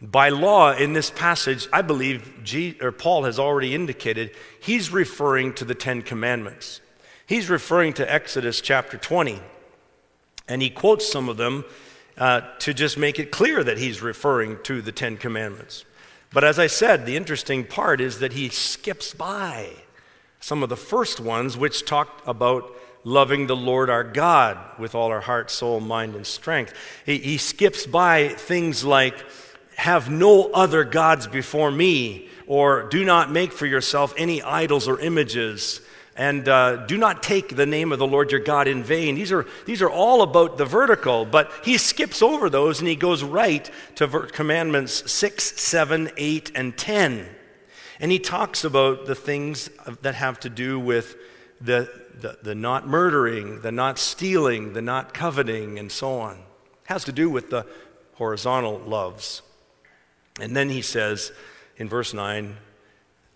By 0.02 0.30
law, 0.30 0.74
in 0.74 0.94
this 0.94 1.10
passage, 1.10 1.68
I 1.74 1.82
believe 1.82 2.78
or 2.82 2.92
Paul 2.92 3.24
has 3.24 3.38
already 3.38 3.76
indicated 3.76 4.32
he's 4.60 4.92
referring 4.92 5.54
to 5.56 5.66
the 5.66 5.76
Ten 5.76 6.02
Commandments. 6.02 6.80
He's 7.26 7.50
referring 7.50 7.94
to 7.94 8.12
Exodus 8.12 8.62
chapter 8.62 8.98
20. 8.98 9.42
And 10.48 10.62
he 10.62 10.70
quotes 10.70 11.12
some 11.12 11.28
of 11.30 11.38
them 11.38 11.66
uh, 12.18 12.42
to 12.60 12.74
just 12.74 12.98
make 12.98 13.20
it 13.20 13.32
clear 13.32 13.64
that 13.64 13.78
he's 13.78 14.02
referring 14.02 14.58
to 14.64 14.82
the 14.82 14.92
Ten 14.92 15.18
Commandments. 15.18 15.86
But 16.32 16.44
as 16.44 16.60
I 16.60 16.68
said, 16.68 17.06
the 17.06 17.18
interesting 17.18 17.66
part 17.66 18.00
is 18.00 18.20
that 18.20 18.34
he 18.34 18.50
skips 18.50 19.14
by 19.14 19.70
some 20.40 20.64
of 20.64 20.70
the 20.70 20.78
first 20.78 21.20
ones, 21.20 21.58
which 21.58 21.86
talked 21.86 22.26
about 22.28 22.74
loving 23.04 23.48
the 23.48 23.56
Lord 23.56 23.90
our 23.90 24.04
God 24.04 24.58
with 24.78 24.96
all 24.96 25.10
our 25.10 25.22
heart, 25.22 25.50
soul, 25.50 25.80
mind, 25.80 26.16
and 26.16 26.26
strength. 26.26 26.74
He, 27.06 27.18
he 27.18 27.38
skips 27.38 27.86
by 27.86 28.30
things 28.30 28.84
like, 28.84 29.16
have 29.76 30.10
no 30.10 30.52
other 30.52 30.84
gods 30.84 31.26
before 31.26 31.72
me, 31.72 32.28
or 32.48 32.84
do 32.90 33.06
not 33.06 33.32
make 33.32 33.54
for 33.54 33.66
yourself 33.66 34.14
any 34.18 34.42
idols 34.42 34.88
or 34.88 35.00
images, 35.00 35.82
and 36.18 36.50
uh, 36.50 36.86
do 36.86 36.98
not 36.98 37.24
take 37.24 37.56
the 37.56 37.66
name 37.66 37.94
of 37.94 38.00
the 38.00 38.06
Lord 38.06 38.30
your 38.30 38.42
God 38.42 38.68
in 38.68 38.84
vain. 38.84 39.16
These 39.16 39.32
are, 39.32 39.46
these 39.66 39.82
are 39.82 39.90
all 39.90 40.22
about 40.22 40.58
the 40.58 40.66
vertical, 40.66 41.24
but 41.24 41.50
he 41.64 41.78
skips 41.78 42.22
over 42.22 42.50
those 42.50 42.80
and 42.80 42.90
he 42.90 42.98
goes 42.98 43.24
right 43.24 43.72
to 43.96 44.06
ver- 44.06 44.26
commandments 44.26 45.10
6, 45.10 45.62
7, 45.62 46.12
8, 46.18 46.52
and 46.56 46.78
10. 46.78 47.26
And 48.02 48.12
he 48.12 48.20
talks 48.20 48.66
about 48.66 49.06
the 49.06 49.16
things 49.16 49.70
that 50.02 50.16
have 50.16 50.42
to 50.42 50.50
do 50.50 50.78
with 50.78 51.16
the, 51.62 51.90
the, 52.22 52.38
the 52.42 52.56
not 52.56 52.88
murdering, 52.88 53.62
the 53.62 53.72
not 53.72 53.98
stealing, 53.98 54.74
the 54.74 54.82
not 54.82 55.14
coveting, 55.14 55.80
and 55.80 55.92
so 55.92 56.20
on. 56.20 56.36
It 56.36 56.44
has 56.86 57.04
to 57.06 57.12
do 57.12 57.30
with 57.30 57.50
the 57.50 57.66
horizontal 58.16 58.80
loves. 58.80 59.42
And 60.40 60.56
then 60.56 60.70
he 60.70 60.82
says 60.82 61.32
in 61.78 61.90
verse 61.90 62.14
9, 62.14 62.58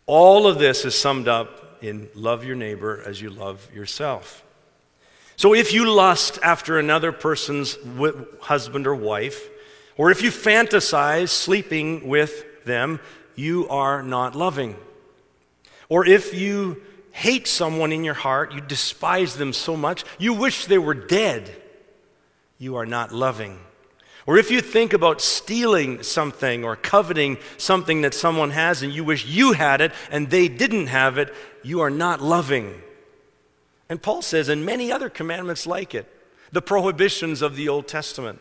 all 0.06 0.48
of 0.48 0.60
this 0.60 0.86
is 0.86 0.96
summed 0.96 1.28
up 1.28 1.78
in 1.82 2.10
love 2.14 2.44
your 2.44 2.56
neighbor 2.56 3.02
as 3.06 3.22
you 3.22 3.30
love 3.30 3.70
yourself. 3.74 4.44
So 5.36 5.54
if 5.54 5.74
you 5.74 5.90
lust 5.90 6.40
after 6.44 6.78
another 6.78 7.12
person's 7.12 7.78
husband 8.42 8.86
or 8.86 8.96
wife, 8.96 9.50
Or 9.98 10.12
if 10.12 10.22
you 10.22 10.32
fantasize 10.32 11.30
sleeping 11.30 12.08
with 12.08 12.64
them, 12.66 13.00
you 13.36 13.68
are 13.70 14.02
not 14.02 14.36
loving. 14.36 14.76
Or 15.90 16.06
if 16.06 16.34
you 16.34 16.82
hate 17.14 17.48
someone 17.48 17.92
in 17.92 18.04
your 18.04 18.16
heart, 18.16 18.54
you 18.54 18.60
despise 18.60 19.36
them 19.36 19.54
so 19.54 19.78
much, 19.78 20.04
you 20.18 20.34
wish 20.34 20.66
they 20.66 20.80
were 20.80 20.96
dead, 20.96 21.56
you 22.58 22.76
are 22.76 22.88
not 22.88 23.14
loving. 23.14 23.60
Or 24.26 24.38
if 24.38 24.50
you 24.50 24.62
think 24.62 24.94
about 24.94 25.22
stealing 25.22 26.02
something 26.02 26.64
or 26.64 26.76
coveting 26.76 27.38
something 27.58 28.02
that 28.02 28.16
someone 28.16 28.50
has 28.50 28.82
and 28.82 28.92
you 28.92 29.04
wish 29.04 29.26
you 29.28 29.54
had 29.54 29.80
it 29.80 29.92
and 30.10 30.30
they 30.30 30.48
didn't 30.48 30.88
have 30.88 31.18
it, 31.18 31.34
you 31.62 31.82
are 31.82 31.92
not 31.92 32.20
loving. 32.20 32.82
And 33.90 34.02
Paul 34.02 34.24
says, 34.24 34.50
and 34.50 34.66
many 34.66 34.92
other 34.92 35.10
commandments 35.10 35.68
like 35.68 35.94
it, 35.94 36.10
the 36.52 36.62
prohibitions 36.62 37.42
of 37.42 37.56
the 37.56 37.70
Old 37.70 37.88
Testament. 37.88 38.40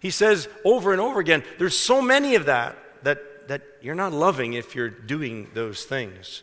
He 0.00 0.10
says 0.10 0.48
over 0.64 0.92
and 0.92 1.00
over 1.00 1.20
again, 1.20 1.42
there's 1.58 1.76
so 1.76 2.00
many 2.00 2.36
of 2.36 2.46
that 2.46 2.78
that, 3.02 3.48
that 3.48 3.62
you're 3.82 3.94
not 3.94 4.12
loving 4.12 4.54
if 4.54 4.74
you're 4.74 4.88
doing 4.88 5.50
those 5.52 5.84
things. 5.84 6.42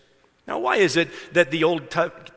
Now, 0.51 0.59
why 0.59 0.75
is 0.75 0.97
it 0.97 1.07
that 1.31 1.49
the 1.49 1.63
Old 1.63 1.89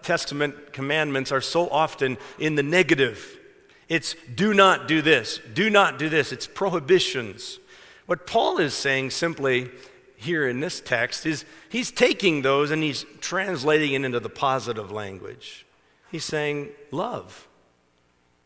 Testament 0.03 0.73
commandments 0.73 1.33
are 1.33 1.41
so 1.41 1.69
often 1.69 2.17
in 2.39 2.55
the 2.55 2.63
negative? 2.63 3.41
It's 3.89 4.15
do 4.33 4.55
not 4.55 4.87
do 4.87 5.03
this, 5.03 5.41
do 5.53 5.69
not 5.69 5.99
do 5.99 6.09
this. 6.09 6.31
It's 6.31 6.47
prohibitions. 6.47 7.59
What 8.07 8.25
Paul 8.25 8.59
is 8.59 8.73
saying 8.73 9.11
simply 9.11 9.69
here 10.15 10.49
in 10.49 10.61
this 10.61 10.81
text 10.81 11.27
is 11.27 11.45
he's 11.69 11.91
taking 11.91 12.43
those 12.43 12.71
and 12.71 12.85
he's 12.85 13.05
translating 13.21 13.95
it 13.95 14.05
into 14.05 14.21
the 14.21 14.31
positive 14.31 14.93
language. 14.93 15.67
He's 16.13 16.25
saying, 16.25 16.69
love. 16.93 17.49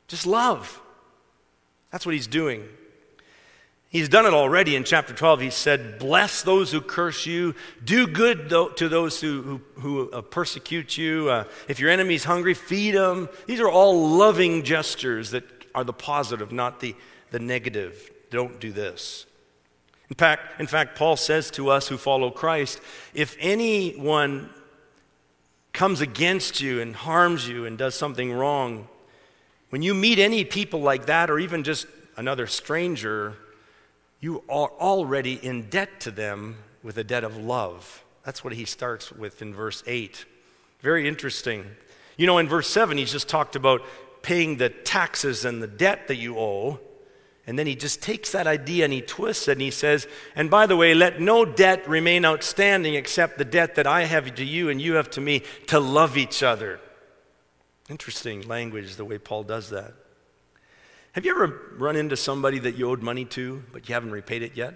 Just 0.07 0.27
love. 0.27 0.81
That's 1.93 2.07
what 2.07 2.15
he's 2.15 2.27
doing. 2.27 2.67
He's 3.91 4.11
done 4.11 4.27
it 4.27 4.35
already 4.35 4.77
in 4.77 4.85
chapter 4.85 5.15
12. 5.15 5.41
He 5.41 5.51
said, 5.51 5.99
Bless 5.99 6.43
those 6.43 6.71
who 6.71 6.81
curse 6.83 7.25
you, 7.25 7.55
do 7.83 8.07
good 8.07 8.51
to 8.51 8.89
those 8.89 9.21
who, 9.21 9.43
who, 9.43 9.61
who 9.81 10.11
uh, 10.11 10.21
persecute 10.21 10.99
you. 10.99 11.31
Uh, 11.31 11.45
if 11.69 11.81
your 11.81 11.91
enemy's 11.91 12.25
hungry, 12.25 12.53
feed 12.53 12.95
them. 12.95 13.31
These 13.47 13.61
are 13.61 13.71
all 13.71 14.11
loving 14.11 14.63
gestures 14.63 15.31
that 15.31 15.45
are 15.75 15.85
the 15.85 15.95
positive, 15.95 16.53
not 16.53 16.81
the, 16.81 16.95
the 17.31 17.39
negative. 17.39 18.11
Don't 18.31 18.61
do 18.61 18.73
this. 18.73 19.25
In 20.11 20.17
fact, 20.17 20.61
in 20.61 20.67
fact, 20.67 20.99
Paul 20.99 21.17
says 21.17 21.51
to 21.53 21.71
us 21.71 21.89
who 21.89 21.97
follow 21.97 22.31
Christ 22.31 22.81
if 23.15 23.37
anyone 23.41 24.51
comes 25.73 26.01
against 26.01 26.61
you 26.61 26.81
and 26.81 26.95
harms 26.95 27.49
you 27.49 27.65
and 27.65 27.79
does 27.79 27.95
something 27.95 28.33
wrong, 28.33 28.89
when 29.71 29.81
you 29.83 29.95
meet 29.95 30.19
any 30.19 30.45
people 30.45 30.81
like 30.81 31.07
that, 31.07 31.31
or 31.31 31.39
even 31.39 31.63
just 31.63 31.87
another 32.17 32.47
stranger, 32.47 33.37
you 34.21 34.43
are 34.49 34.71
already 34.81 35.35
in 35.35 35.69
debt 35.69 36.01
to 36.01 36.11
them 36.11 36.57
with 36.83 36.99
a 36.99 37.05
debt 37.05 37.25
of 37.25 37.37
love. 37.37 38.05
That's 38.25 38.43
what 38.43 38.53
he 38.53 38.65
starts 38.65 39.13
with 39.13 39.41
in 39.43 39.55
verse 39.55 39.83
8. 39.87 40.25
Very 40.81 41.09
interesting. 41.09 41.65
You 42.17 42.27
know, 42.27 42.39
in 42.39 42.49
verse 42.49 42.69
7, 42.69 42.99
he's 42.99 43.13
just 43.13 43.29
talked 43.29 43.57
about 43.57 43.83
paying 44.23 44.57
the 44.57 44.69
taxes 44.69 45.45
and 45.45 45.63
the 45.63 45.69
debt 45.69 46.09
that 46.09 46.17
you 46.17 46.39
owe. 46.39 46.81
And 47.47 47.59
then 47.59 47.67
he 47.67 47.75
just 47.75 48.03
takes 48.03 48.33
that 48.33 48.47
idea 48.47 48.85
and 48.85 48.93
he 48.93 49.01
twists 49.01 49.49
it 49.49 49.53
and 49.53 49.63
he 49.63 49.71
says, 49.71 50.07
And 50.35 50.51
by 50.51 50.67
the 50.67 50.77
way, 50.77 50.95
let 50.95 51.21
no 51.21 51.47
debt 51.47 51.89
remain 51.89 52.27
outstanding 52.27 52.95
except 52.95 53.39
the 53.39 53.45
debt 53.45 53.77
that 53.77 53.87
I 53.87 54.05
have 54.05 54.35
to 54.35 54.45
you 54.45 54.69
and 54.69 54.83
you 54.83 54.95
have 54.95 55.09
to 55.11 55.21
me 55.21 55.43
to 55.69 55.81
love 55.81 56.19
each 56.19 56.43
other. 56.43 56.81
Interesting 57.89 58.43
language, 58.43 58.97
the 58.97 59.05
way 59.05 59.17
Paul 59.17 59.45
does 59.45 59.71
that. 59.71 59.95
Have 61.19 61.25
you 61.25 61.33
ever 61.35 61.61
run 61.77 61.97
into 61.97 62.17
somebody 62.17 62.61
that 62.61 62.77
you 62.77 62.89
owed 62.89 63.03
money 63.03 63.25
to, 63.25 63.65
but 63.73 63.89
you 63.89 63.93
haven't 63.93 64.13
repaid 64.13 64.45
it 64.45 64.57
yet? 64.57 64.73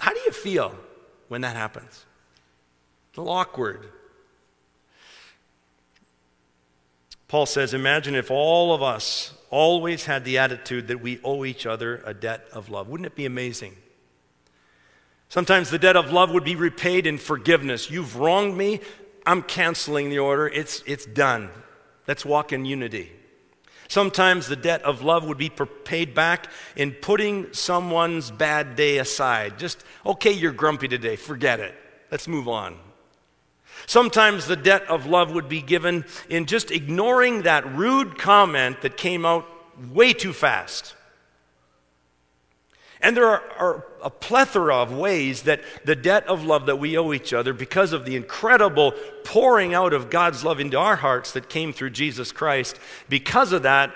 How 0.00 0.14
do 0.14 0.20
you 0.20 0.32
feel 0.32 0.74
when 1.28 1.42
that 1.42 1.54
happens? 1.54 2.06
A 3.14 3.20
little 3.20 3.34
awkward. 3.34 3.90
Paul 7.28 7.44
says, 7.44 7.74
Imagine 7.74 8.14
if 8.14 8.30
all 8.30 8.72
of 8.72 8.82
us 8.82 9.34
always 9.50 10.06
had 10.06 10.24
the 10.24 10.38
attitude 10.38 10.88
that 10.88 11.02
we 11.02 11.20
owe 11.22 11.44
each 11.44 11.66
other 11.66 12.02
a 12.06 12.14
debt 12.14 12.46
of 12.54 12.70
love. 12.70 12.88
Wouldn't 12.88 13.06
it 13.06 13.16
be 13.16 13.26
amazing? 13.26 13.76
Sometimes 15.28 15.68
the 15.68 15.78
debt 15.78 15.94
of 15.94 16.10
love 16.10 16.30
would 16.30 16.44
be 16.44 16.56
repaid 16.56 17.06
in 17.06 17.18
forgiveness. 17.18 17.90
You've 17.90 18.16
wronged 18.16 18.56
me. 18.56 18.80
I'm 19.26 19.42
canceling 19.42 20.08
the 20.08 20.20
order. 20.20 20.48
It's, 20.48 20.82
it's 20.86 21.04
done. 21.04 21.50
Let's 22.08 22.24
walk 22.24 22.54
in 22.54 22.64
unity. 22.64 23.12
Sometimes 23.88 24.48
the 24.48 24.56
debt 24.56 24.82
of 24.82 25.02
love 25.02 25.26
would 25.26 25.38
be 25.38 25.50
paid 25.84 26.14
back 26.14 26.50
in 26.74 26.92
putting 26.92 27.52
someone's 27.52 28.30
bad 28.30 28.76
day 28.76 28.98
aside. 28.98 29.58
Just, 29.58 29.84
okay, 30.04 30.32
you're 30.32 30.52
grumpy 30.52 30.88
today, 30.88 31.16
forget 31.16 31.60
it. 31.60 31.74
Let's 32.10 32.26
move 32.26 32.48
on. 32.48 32.76
Sometimes 33.86 34.46
the 34.46 34.56
debt 34.56 34.84
of 34.88 35.06
love 35.06 35.30
would 35.32 35.48
be 35.48 35.62
given 35.62 36.04
in 36.28 36.46
just 36.46 36.70
ignoring 36.70 37.42
that 37.42 37.66
rude 37.74 38.18
comment 38.18 38.82
that 38.82 38.96
came 38.96 39.24
out 39.24 39.46
way 39.92 40.12
too 40.12 40.32
fast. 40.32 40.95
And 43.06 43.16
there 43.16 43.28
are, 43.28 43.42
are, 43.56 43.86
a 44.02 44.10
plethora 44.10 44.74
of 44.74 44.92
ways 44.92 45.42
that 45.42 45.60
the 45.84 45.94
debt 45.94 46.26
of 46.26 46.44
love 46.44 46.66
that 46.66 46.80
we 46.80 46.98
owe 46.98 47.12
each 47.12 47.32
other, 47.32 47.52
because 47.52 47.92
of 47.92 48.04
the 48.04 48.16
incredible 48.16 48.94
pouring 49.22 49.74
out 49.74 49.92
of 49.92 50.10
God's 50.10 50.42
love 50.42 50.58
into 50.58 50.76
our 50.76 50.96
hearts 50.96 51.30
that 51.30 51.48
came 51.48 51.72
through 51.72 51.90
Jesus 51.90 52.32
Christ, 52.32 52.80
because 53.08 53.52
of 53.52 53.62
that, 53.62 53.94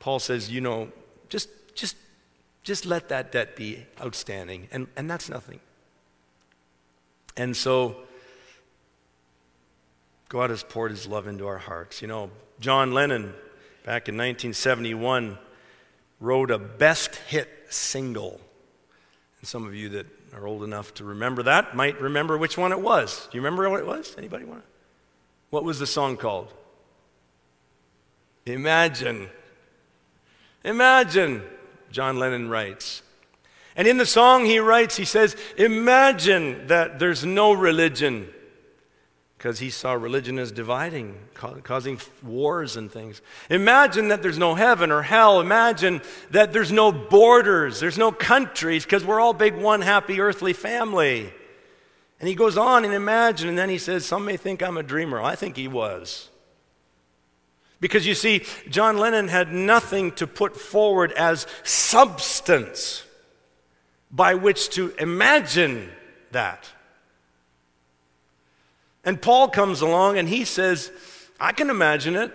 Paul 0.00 0.18
says, 0.18 0.50
you 0.50 0.60
know, 0.60 0.92
just, 1.30 1.48
just, 1.74 1.96
just 2.62 2.84
let 2.84 3.08
that 3.08 3.32
debt 3.32 3.56
be 3.56 3.86
outstanding. 3.98 4.68
And, 4.70 4.88
and 4.98 5.10
that's 5.10 5.30
nothing. 5.30 5.60
And 7.38 7.56
so, 7.56 7.96
God 10.28 10.50
has 10.50 10.62
poured 10.62 10.90
his 10.90 11.06
love 11.06 11.26
into 11.26 11.46
our 11.46 11.56
hearts. 11.56 12.02
You 12.02 12.08
know, 12.08 12.30
John 12.60 12.92
Lennon, 12.92 13.32
back 13.86 14.10
in 14.10 14.16
1971, 14.16 15.38
wrote 16.20 16.50
a 16.50 16.58
best 16.58 17.16
hit 17.16 17.59
single. 17.70 18.40
And 19.40 19.48
some 19.48 19.66
of 19.66 19.74
you 19.74 19.88
that 19.90 20.06
are 20.34 20.46
old 20.46 20.62
enough 20.62 20.94
to 20.94 21.04
remember 21.04 21.42
that 21.44 21.74
might 21.74 22.00
remember 22.00 22.36
which 22.36 22.58
one 22.58 22.72
it 22.72 22.80
was. 22.80 23.28
Do 23.30 23.38
you 23.38 23.42
remember 23.42 23.68
what 23.68 23.80
it 23.80 23.86
was? 23.86 24.14
Anybody 24.18 24.44
want 24.44 24.62
to? 24.62 24.66
What 25.50 25.64
was 25.64 25.78
the 25.78 25.86
song 25.86 26.16
called? 26.16 26.52
Imagine. 28.46 29.28
Imagine, 30.64 31.42
John 31.90 32.18
Lennon 32.18 32.48
writes. 32.48 33.02
And 33.76 33.88
in 33.88 33.96
the 33.96 34.06
song 34.06 34.44
he 34.44 34.58
writes, 34.58 34.96
he 34.96 35.04
says, 35.04 35.36
Imagine 35.56 36.66
that 36.68 36.98
there's 36.98 37.24
no 37.24 37.52
religion 37.52 38.28
because 39.40 39.58
he 39.58 39.70
saw 39.70 39.94
religion 39.94 40.38
as 40.38 40.52
dividing, 40.52 41.16
causing 41.62 41.98
wars 42.22 42.76
and 42.76 42.92
things. 42.92 43.22
Imagine 43.48 44.08
that 44.08 44.20
there's 44.20 44.36
no 44.36 44.54
heaven 44.54 44.92
or 44.92 45.00
hell. 45.00 45.40
Imagine 45.40 46.02
that 46.30 46.52
there's 46.52 46.70
no 46.70 46.92
borders, 46.92 47.80
there's 47.80 47.96
no 47.96 48.12
countries, 48.12 48.84
because 48.84 49.02
we're 49.02 49.18
all 49.18 49.32
big 49.32 49.54
one 49.56 49.80
happy 49.80 50.20
earthly 50.20 50.52
family. 50.52 51.32
And 52.18 52.28
he 52.28 52.34
goes 52.34 52.58
on 52.58 52.84
and 52.84 52.92
imagine, 52.92 53.48
and 53.48 53.56
then 53.56 53.70
he 53.70 53.78
says, 53.78 54.04
Some 54.04 54.26
may 54.26 54.36
think 54.36 54.62
I'm 54.62 54.76
a 54.76 54.82
dreamer. 54.82 55.22
I 55.22 55.36
think 55.36 55.56
he 55.56 55.68
was. 55.68 56.28
Because 57.80 58.06
you 58.06 58.14
see, 58.14 58.44
John 58.68 58.98
Lennon 58.98 59.28
had 59.28 59.54
nothing 59.54 60.12
to 60.16 60.26
put 60.26 60.54
forward 60.54 61.12
as 61.12 61.46
substance 61.62 63.04
by 64.10 64.34
which 64.34 64.68
to 64.74 64.90
imagine 64.98 65.88
that. 66.30 66.68
And 69.10 69.20
Paul 69.20 69.48
comes 69.48 69.80
along 69.80 70.18
and 70.18 70.28
he 70.28 70.44
says, 70.44 70.92
I 71.40 71.50
can 71.50 71.68
imagine 71.68 72.14
it. 72.14 72.32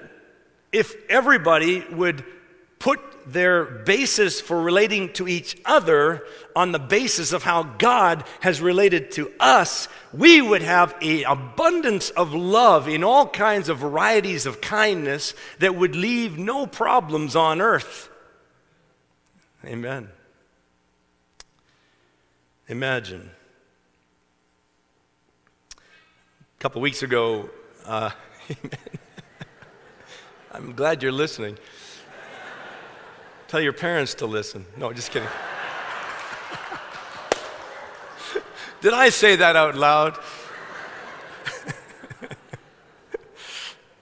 If 0.73 0.93
everybody 1.09 1.85
would 1.89 2.25
put 2.79 2.99
their 3.25 3.63
basis 3.63 4.41
for 4.41 4.61
relating 4.61 5.13
to 5.13 5.25
each 5.25 5.57
other 5.63 6.25
on 6.53 6.73
the 6.73 6.79
basis 6.79 7.31
of 7.31 7.43
how 7.43 7.63
God 7.63 8.25
has 8.41 8.59
related 8.59 9.09
to 9.11 9.31
us, 9.39 9.87
we 10.11 10.41
would 10.41 10.63
have 10.63 10.93
an 11.01 11.23
abundance 11.25 12.09
of 12.09 12.33
love 12.33 12.89
in 12.89 13.05
all 13.05 13.25
kinds 13.25 13.69
of 13.69 13.77
varieties 13.77 14.45
of 14.45 14.59
kindness 14.59 15.33
that 15.59 15.75
would 15.75 15.95
leave 15.95 16.37
no 16.37 16.67
problems 16.67 17.37
on 17.37 17.61
earth. 17.61 18.09
Amen. 19.63 20.09
Imagine. 22.67 23.31
A 26.54 26.54
couple 26.65 26.81
weeks 26.81 27.03
ago, 27.03 27.47
uh, 27.85 28.09
I'm 30.51 30.73
glad 30.73 31.03
you're 31.03 31.11
listening. 31.11 31.59
Tell 33.47 33.61
your 33.61 33.71
parents 33.71 34.15
to 34.15 34.25
listen. 34.25 34.65
No, 34.75 34.91
just 34.91 35.11
kidding. 35.11 35.29
Did 38.81 38.93
I 38.93 39.09
say 39.09 39.35
that 39.35 39.55
out 39.55 39.75
loud? 39.75 40.17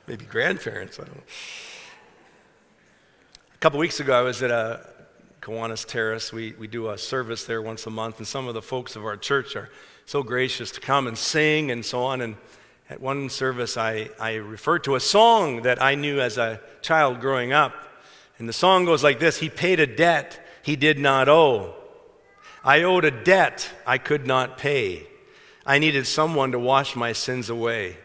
Maybe 0.08 0.23
grandparents, 0.23 1.02
I 1.02 1.04
don't 1.04 1.17
know. 1.17 1.23
A 3.56 3.58
couple 3.58 3.78
weeks 3.78 3.99
ago, 3.99 4.17
I 4.17 4.21
was 4.21 4.41
at 4.41 4.52
a 4.52 4.88
Kiwanis 5.41 5.86
Terrace. 5.86 6.32
We, 6.32 6.54
we 6.54 6.67
do 6.67 6.91
a 6.91 6.97
service 6.97 7.43
there 7.43 7.62
once 7.62 7.86
a 7.88 7.89
month, 7.89 8.19
and 8.19 8.28
some 8.28 8.47
of 8.47 8.54
the 8.54 8.62
folks 8.62 8.95
of 8.95 9.04
our 9.04 9.17
church 9.17 9.58
are 9.58 9.69
so 10.05 10.23
gracious 10.23 10.71
to 10.71 10.81
come 10.81 11.07
and 11.07 11.17
sing 11.17 11.71
and 11.71 11.85
so 11.85 12.03
on. 12.03 12.21
And 12.21 12.35
at 12.89 13.01
one 13.01 13.29
service, 13.29 13.77
I, 13.77 14.09
I 14.19 14.35
referred 14.35 14.83
to 14.85 14.95
a 14.95 14.99
song 14.99 15.63
that 15.63 15.81
I 15.81 15.95
knew 15.95 16.19
as 16.19 16.37
a 16.37 16.59
child 16.81 17.19
growing 17.19 17.53
up. 17.53 17.73
And 18.37 18.49
the 18.49 18.53
song 18.53 18.85
goes 18.85 19.03
like 19.03 19.19
this 19.19 19.37
He 19.37 19.49
paid 19.49 19.79
a 19.79 19.87
debt 19.87 20.39
he 20.63 20.75
did 20.77 20.97
not 20.97 21.29
owe. 21.29 21.75
I 22.63 22.83
owed 22.83 23.03
a 23.03 23.11
debt 23.11 23.69
I 23.85 23.97
could 23.97 24.25
not 24.25 24.57
pay. 24.57 25.05
I 25.65 25.77
needed 25.79 26.07
someone 26.07 26.53
to 26.53 26.59
wash 26.59 26.95
my 26.95 27.11
sins 27.11 27.49
away. 27.49 27.97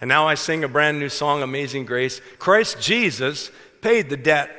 And 0.00 0.08
now 0.08 0.28
I 0.28 0.34
sing 0.34 0.62
a 0.62 0.68
brand 0.68 1.00
new 1.00 1.08
song, 1.08 1.42
Amazing 1.42 1.86
Grace. 1.86 2.20
Christ 2.38 2.80
Jesus 2.80 3.50
paid 3.80 4.10
the 4.10 4.16
debt 4.16 4.50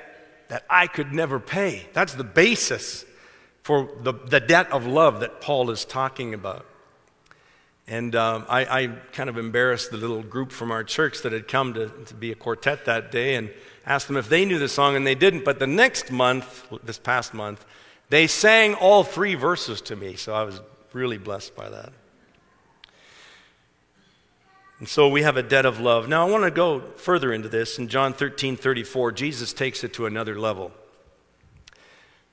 that 0.50 0.66
I 0.70 0.88
could 0.88 1.14
never 1.14 1.40
pay. 1.40 1.88
That's 1.94 2.14
the 2.14 2.24
basis 2.24 3.06
for 3.64 3.90
the, 4.02 4.14
the 4.14 4.40
debt 4.40 4.72
of 4.72 4.86
love 4.86 5.22
that 5.22 5.42
Paul 5.42 5.72
is 5.72 5.86
talking 5.86 6.34
about. 6.34 6.66
And 7.88 8.16
um, 8.16 8.46
I, 8.50 8.66
I, 8.66 8.88
kind 9.12 9.30
of 9.30 9.38
embarrassed 9.38 9.92
the 9.92 9.98
little 9.98 10.24
group 10.24 10.52
from 10.52 10.72
our 10.72 10.84
church 10.84 11.22
that 11.22 11.32
had 11.32 11.48
come 11.48 11.76
to, 11.76 11.90
to 12.06 12.14
be 12.16 12.32
a 12.32 12.36
quartet 12.36 12.86
that 12.86 13.12
day 13.12 13.36
and 13.36 13.52
asked 13.86 14.08
them 14.08 14.18
if 14.18 14.28
they 14.28 14.44
knew 14.44 14.58
the 14.58 14.68
song, 14.68 14.96
and 14.96 15.06
they 15.06 15.14
didn't. 15.14 15.46
But 15.46 15.60
the 15.60 15.68
next 15.68 16.12
month, 16.12 16.66
this 16.84 16.98
past 16.98 17.36
month, 17.36 17.64
they 18.10 18.26
sang 18.26 18.74
all 18.74 19.04
three 19.04 19.36
verses 19.36 19.82
to 19.82 19.96
me, 19.96 20.16
so 20.16 20.34
I 20.34 20.44
was 20.44 20.62
really 20.94 21.20
blessed 21.20 21.56
by 21.56 21.70
that. 21.70 21.94
And 24.80 24.90
so 24.90 25.08
we 25.08 25.22
have 25.22 25.38
a 25.38 25.44
debt 25.44 25.66
of 25.66 25.80
love. 25.80 26.10
Now 26.10 26.28
I 26.28 26.30
want 26.30 26.44
to 26.44 26.52
go 26.52 26.82
further 26.98 27.32
into 27.32 27.50
this. 27.50 27.80
In 27.80 27.88
John 27.88 28.14
13 28.14 28.58
34, 28.58 29.12
Jesus 29.12 29.54
takes 29.54 29.84
it 29.84 29.94
to 29.94 30.06
another 30.06 30.38
level. 30.38 30.72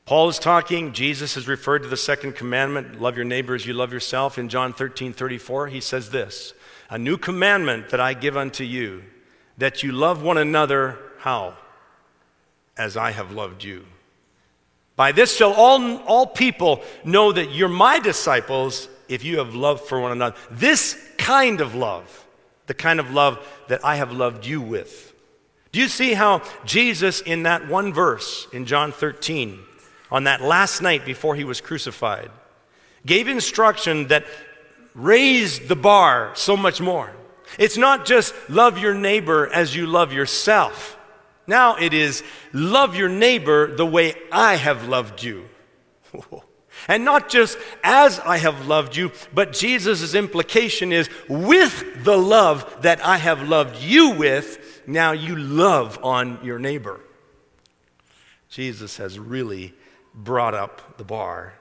Paul 0.04 0.28
is 0.28 0.38
talking, 0.38 0.92
Jesus 0.92 1.34
has 1.34 1.46
referred 1.46 1.84
to 1.84 1.88
the 1.88 1.96
second 1.96 2.34
commandment, 2.34 3.00
love 3.00 3.16
your 3.16 3.24
neighbor 3.24 3.54
as 3.54 3.66
you 3.66 3.72
love 3.72 3.92
yourself. 3.92 4.38
In 4.38 4.48
John 4.48 4.72
13 4.72 5.12
34, 5.12 5.68
he 5.68 5.80
says 5.80 6.10
this 6.10 6.54
A 6.90 6.98
new 6.98 7.16
commandment 7.16 7.90
that 7.90 8.00
I 8.00 8.14
give 8.14 8.36
unto 8.36 8.64
you, 8.64 9.04
that 9.58 9.82
you 9.82 9.92
love 9.92 10.22
one 10.22 10.38
another, 10.38 10.98
how? 11.18 11.54
As 12.76 12.96
I 12.96 13.12
have 13.12 13.30
loved 13.30 13.62
you. 13.62 13.84
By 14.96 15.12
this 15.12 15.36
shall 15.36 15.52
all, 15.52 15.98
all 15.98 16.26
people 16.26 16.82
know 17.04 17.32
that 17.32 17.52
you're 17.52 17.68
my 17.68 17.98
disciples 17.98 18.88
if 19.08 19.24
you 19.24 19.38
have 19.38 19.54
love 19.54 19.80
for 19.80 20.00
one 20.00 20.12
another. 20.12 20.36
This 20.50 20.98
kind 21.16 21.60
of 21.60 21.74
love 21.74 22.22
the 22.66 22.74
kind 22.74 23.00
of 23.00 23.10
love 23.10 23.46
that 23.68 23.84
I 23.84 23.96
have 23.96 24.12
loved 24.12 24.46
you 24.46 24.60
with. 24.60 25.12
Do 25.72 25.80
you 25.80 25.88
see 25.88 26.14
how 26.14 26.42
Jesus, 26.64 27.20
in 27.20 27.44
that 27.44 27.68
one 27.68 27.92
verse 27.92 28.46
in 28.52 28.66
John 28.66 28.92
13, 28.92 29.58
on 30.12 30.24
that 30.24 30.40
last 30.40 30.82
night 30.82 31.04
before 31.04 31.34
he 31.34 31.42
was 31.42 31.60
crucified, 31.60 32.30
gave 33.04 33.26
instruction 33.26 34.06
that 34.08 34.26
raised 34.94 35.66
the 35.66 35.74
bar 35.74 36.30
so 36.36 36.56
much 36.56 36.80
more? 36.80 37.12
It's 37.58 37.76
not 37.76 38.04
just 38.04 38.32
love 38.48 38.78
your 38.78 38.94
neighbor 38.94 39.50
as 39.52 39.74
you 39.74 39.86
love 39.86 40.12
yourself. 40.12 40.96
Now 41.46 41.76
it 41.76 41.92
is 41.92 42.22
love 42.52 42.94
your 42.94 43.08
neighbor 43.08 43.74
the 43.74 43.86
way 43.86 44.14
I 44.30 44.54
have 44.54 44.86
loved 44.86 45.24
you. 45.24 45.48
And 46.88 47.04
not 47.04 47.28
just 47.28 47.58
as 47.84 48.18
I 48.20 48.38
have 48.38 48.66
loved 48.66 48.96
you, 48.96 49.12
but 49.32 49.52
Jesus' 49.52 50.14
implication 50.14 50.92
is 50.92 51.08
with 51.28 52.04
the 52.04 52.16
love 52.16 52.82
that 52.82 53.04
I 53.04 53.18
have 53.18 53.48
loved 53.48 53.80
you 53.80 54.10
with, 54.10 54.82
now 54.86 55.12
you 55.12 55.36
love 55.36 55.98
on 56.02 56.40
your 56.42 56.58
neighbor. 56.58 57.00
Jesus 58.48 58.96
has 58.96 59.18
really 59.18 59.74
brought 60.14 60.54
up 60.54 60.98
the 60.98 61.04
bar. 61.04 61.54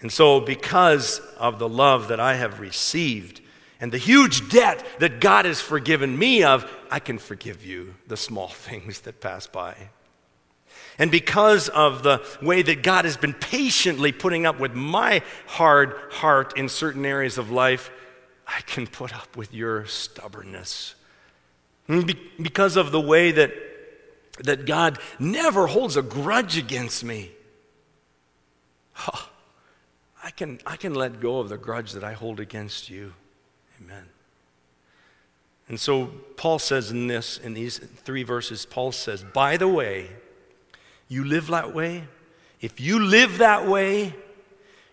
And 0.00 0.12
so, 0.12 0.40
because 0.40 1.20
of 1.38 1.58
the 1.58 1.68
love 1.68 2.08
that 2.08 2.20
I 2.20 2.34
have 2.34 2.60
received 2.60 3.40
and 3.80 3.92
the 3.92 3.98
huge 3.98 4.48
debt 4.48 4.84
that 5.00 5.20
God 5.20 5.44
has 5.44 5.60
forgiven 5.60 6.16
me 6.18 6.44
of, 6.44 6.70
I 6.90 7.00
can 7.00 7.18
forgive 7.18 7.64
you 7.64 7.94
the 8.06 8.16
small 8.16 8.48
things 8.48 9.00
that 9.00 9.20
pass 9.20 9.46
by. 9.46 9.76
And 10.98 11.10
because 11.12 11.68
of 11.68 12.02
the 12.02 12.24
way 12.42 12.62
that 12.62 12.82
God 12.82 13.04
has 13.04 13.16
been 13.16 13.34
patiently 13.34 14.10
putting 14.10 14.46
up 14.46 14.58
with 14.58 14.74
my 14.74 15.22
hard 15.46 15.94
heart 16.10 16.56
in 16.58 16.68
certain 16.68 17.06
areas 17.06 17.38
of 17.38 17.52
life, 17.52 17.90
I 18.46 18.60
can 18.62 18.86
put 18.86 19.14
up 19.14 19.36
with 19.36 19.54
your 19.54 19.86
stubbornness. 19.86 20.94
Because 21.86 22.76
of 22.76 22.90
the 22.90 23.00
way 23.00 23.30
that, 23.32 23.52
that 24.44 24.66
God 24.66 24.98
never 25.18 25.66
holds 25.66 25.96
a 25.96 26.02
grudge 26.02 26.56
against 26.56 27.04
me, 27.04 27.30
oh, 29.08 29.28
I, 30.22 30.30
can, 30.30 30.60
I 30.66 30.76
can 30.76 30.94
let 30.94 31.20
go 31.20 31.40
of 31.40 31.48
the 31.48 31.58
grudge 31.58 31.92
that 31.92 32.04
I 32.04 32.12
hold 32.12 32.40
against 32.40 32.90
you. 32.90 33.14
Amen. 33.80 34.04
And 35.68 35.78
so 35.78 36.06
Paul 36.36 36.58
says 36.58 36.90
in 36.90 37.06
this, 37.06 37.38
in 37.38 37.54
these 37.54 37.78
three 37.78 38.22
verses, 38.22 38.64
Paul 38.64 38.92
says, 38.92 39.22
by 39.22 39.56
the 39.56 39.68
way, 39.68 40.08
you 41.08 41.24
live 41.24 41.48
that 41.48 41.74
way, 41.74 42.04
if 42.60 42.80
you 42.80 42.98
live 42.98 43.38
that 43.38 43.66
way, 43.66 44.14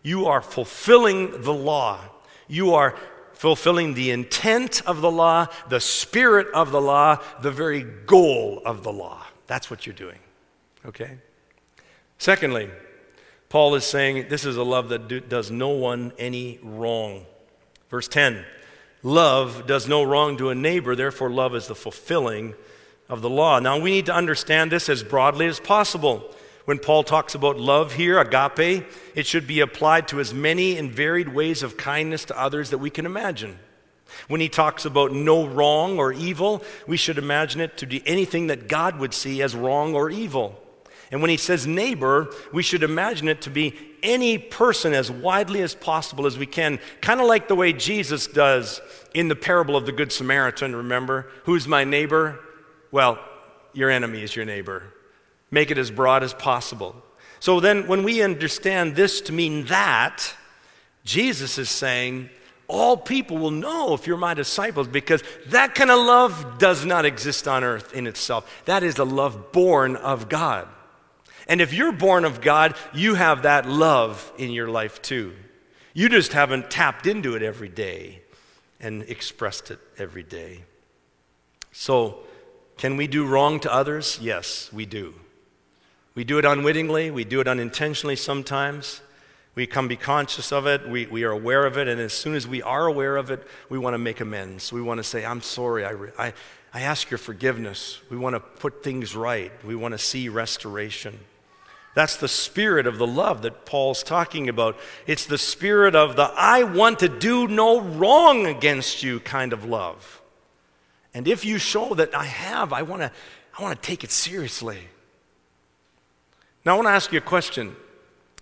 you 0.03 0.27
are 0.27 0.41
fulfilling 0.41 1.41
the 1.41 1.53
law. 1.53 1.99
You 2.47 2.75
are 2.75 2.95
fulfilling 3.33 3.95
the 3.95 4.11
intent 4.11 4.81
of 4.85 5.01
the 5.01 5.11
law, 5.11 5.47
the 5.67 5.79
spirit 5.79 6.47
of 6.53 6.71
the 6.71 6.81
law, 6.81 7.19
the 7.41 7.51
very 7.51 7.83
goal 7.83 8.61
of 8.65 8.83
the 8.83 8.93
law. 8.93 9.24
That's 9.47 9.69
what 9.69 9.85
you're 9.85 9.95
doing. 9.95 10.19
Okay? 10.85 11.17
Secondly, 12.17 12.69
Paul 13.49 13.75
is 13.75 13.83
saying 13.83 14.27
this 14.29 14.45
is 14.45 14.57
a 14.57 14.63
love 14.63 14.89
that 14.89 15.07
do, 15.07 15.19
does 15.19 15.51
no 15.51 15.69
one 15.69 16.13
any 16.17 16.59
wrong. 16.63 17.25
Verse 17.89 18.07
10 18.07 18.45
Love 19.03 19.67
does 19.67 19.87
no 19.87 20.01
wrong 20.01 20.35
to 20.37 20.49
a 20.49 20.55
neighbor, 20.55 20.95
therefore, 20.95 21.29
love 21.29 21.55
is 21.55 21.67
the 21.67 21.75
fulfilling 21.75 22.55
of 23.07 23.21
the 23.21 23.29
law. 23.29 23.59
Now, 23.59 23.79
we 23.79 23.91
need 23.91 24.07
to 24.07 24.15
understand 24.15 24.71
this 24.71 24.89
as 24.89 25.03
broadly 25.03 25.45
as 25.45 25.59
possible. 25.59 26.33
When 26.65 26.79
Paul 26.79 27.03
talks 27.03 27.35
about 27.35 27.59
love 27.59 27.93
here, 27.93 28.19
agape, 28.19 28.87
it 29.13 29.27
should 29.27 29.45
be 29.45 29.59
applied 29.59 30.07
to 30.07 30.19
as 30.19 30.33
many 30.33 30.77
and 30.77 30.91
varied 30.91 31.29
ways 31.29 31.61
of 31.61 31.77
kindness 31.77 32.25
to 32.25 32.39
others 32.39 32.71
that 32.71 32.79
we 32.79 32.89
can 32.89 33.05
imagine. 33.05 33.59
When 34.27 34.41
he 34.41 34.49
talks 34.49 34.85
about 34.85 35.11
no 35.11 35.45
wrong 35.45 35.97
or 35.97 36.13
evil, 36.13 36.63
we 36.87 36.97
should 36.97 37.17
imagine 37.17 37.61
it 37.61 37.77
to 37.77 37.85
be 37.85 38.01
anything 38.07 38.47
that 38.47 38.67
God 38.67 38.99
would 38.99 39.13
see 39.13 39.41
as 39.41 39.55
wrong 39.55 39.95
or 39.95 40.09
evil. 40.09 40.61
And 41.11 41.21
when 41.21 41.29
he 41.29 41.37
says 41.37 41.67
neighbor, 41.67 42.33
we 42.51 42.63
should 42.63 42.83
imagine 42.83 43.27
it 43.27 43.41
to 43.41 43.49
be 43.49 43.75
any 44.01 44.37
person 44.37 44.93
as 44.93 45.11
widely 45.11 45.61
as 45.61 45.75
possible 45.75 46.25
as 46.25 46.37
we 46.37 46.45
can, 46.45 46.79
kind 47.01 47.21
of 47.21 47.27
like 47.27 47.47
the 47.47 47.55
way 47.55 47.73
Jesus 47.73 48.27
does 48.27 48.81
in 49.13 49.27
the 49.27 49.35
parable 49.35 49.75
of 49.75 49.85
the 49.85 49.91
Good 49.91 50.11
Samaritan, 50.11 50.75
remember? 50.75 51.29
Who's 51.43 51.67
my 51.67 51.83
neighbor? 51.83 52.39
Well, 52.91 53.19
your 53.73 53.89
enemy 53.89 54.23
is 54.23 54.35
your 54.35 54.45
neighbor. 54.45 54.83
Make 55.51 55.71
it 55.71 55.77
as 55.77 55.91
broad 55.91 56.23
as 56.23 56.33
possible. 56.33 56.95
So 57.39 57.59
then, 57.59 57.87
when 57.87 58.03
we 58.03 58.21
understand 58.21 58.95
this 58.95 59.21
to 59.21 59.33
mean 59.33 59.65
that, 59.65 60.33
Jesus 61.03 61.57
is 61.57 61.69
saying, 61.69 62.29
all 62.67 62.97
people 62.97 63.37
will 63.37 63.51
know 63.51 63.93
if 63.93 64.07
you're 64.07 64.17
my 64.17 64.33
disciples 64.33 64.87
because 64.87 65.23
that 65.47 65.75
kind 65.75 65.91
of 65.91 65.99
love 65.99 66.57
does 66.57 66.85
not 66.85 67.05
exist 67.05 67.47
on 67.47 67.63
earth 67.63 67.93
in 67.93 68.07
itself. 68.07 68.63
That 68.65 68.83
is 68.83 68.95
the 68.95 69.05
love 69.05 69.51
born 69.51 69.95
of 69.95 70.29
God. 70.29 70.67
And 71.47 71.61
if 71.61 71.73
you're 71.73 71.91
born 71.91 72.25
of 72.25 72.41
God, 72.41 72.75
you 72.93 73.15
have 73.15 73.43
that 73.43 73.67
love 73.67 74.31
in 74.37 74.51
your 74.51 74.67
life 74.67 75.01
too. 75.01 75.33
You 75.93 76.09
just 76.09 76.33
haven't 76.33 76.71
tapped 76.71 77.05
into 77.05 77.35
it 77.35 77.43
every 77.43 77.69
day 77.69 78.21
and 78.79 79.03
expressed 79.03 79.71
it 79.71 79.79
every 79.97 80.23
day. 80.23 80.63
So, 81.71 82.19
can 82.77 82.97
we 82.97 83.07
do 83.07 83.25
wrong 83.25 83.59
to 83.61 83.73
others? 83.73 84.19
Yes, 84.21 84.71
we 84.73 84.85
do. 84.85 85.13
We 86.15 86.23
do 86.23 86.37
it 86.37 86.45
unwittingly, 86.45 87.11
we 87.11 87.25
do 87.25 87.41
it 87.41 87.47
unintentionally 87.47 88.15
sometimes. 88.15 89.01
We 89.55 89.65
come 89.65 89.87
be 89.87 89.95
conscious 89.95 90.51
of 90.51 90.67
it, 90.67 90.87
we, 90.87 91.05
we 91.05 91.23
are 91.23 91.31
aware 91.31 91.65
of 91.65 91.77
it, 91.77 91.87
and 91.87 91.99
as 91.99 92.11
soon 92.11 92.35
as 92.35 92.45
we 92.45 92.61
are 92.61 92.85
aware 92.85 93.15
of 93.15 93.31
it, 93.31 93.47
we 93.69 93.77
want 93.77 93.93
to 93.93 93.97
make 93.97 94.19
amends. 94.19 94.73
We 94.73 94.81
want 94.81 94.97
to 94.97 95.03
say, 95.03 95.25
I'm 95.25 95.41
sorry, 95.41 95.85
I, 95.85 95.93
I, 96.19 96.33
I 96.73 96.81
ask 96.81 97.09
your 97.09 97.17
forgiveness. 97.17 98.01
We 98.09 98.17
want 98.17 98.35
to 98.35 98.41
put 98.41 98.83
things 98.83 99.15
right, 99.15 99.51
we 99.63 99.75
want 99.75 99.93
to 99.93 99.97
see 99.97 100.27
restoration. 100.27 101.17
That's 101.93 102.17
the 102.17 102.27
spirit 102.27 102.87
of 102.87 102.97
the 102.97 103.07
love 103.07 103.43
that 103.43 103.65
Paul's 103.65 104.03
talking 104.03 104.49
about. 104.49 104.77
It's 105.07 105.25
the 105.25 105.37
spirit 105.37 105.95
of 105.95 106.17
the 106.17 106.23
I 106.35 106.63
want 106.63 106.99
to 106.99 107.07
do 107.07 107.47
no 107.47 107.79
wrong 107.79 108.45
against 108.45 109.01
you 109.01 109.21
kind 109.21 109.53
of 109.53 109.63
love. 109.63 110.21
And 111.13 111.25
if 111.25 111.45
you 111.45 111.57
show 111.57 111.93
that 111.93 112.13
I 112.13 112.25
have, 112.25 112.73
I 112.73 112.81
want 112.81 113.01
to 113.01 113.11
I 113.57 113.63
want 113.63 113.81
to 113.81 113.87
take 113.87 114.03
it 114.03 114.11
seriously. 114.11 114.79
Now, 116.65 116.73
I 116.73 116.75
want 116.75 116.87
to 116.87 116.91
ask 116.91 117.13
you 117.13 117.19
a 117.19 117.21
question. 117.21 117.77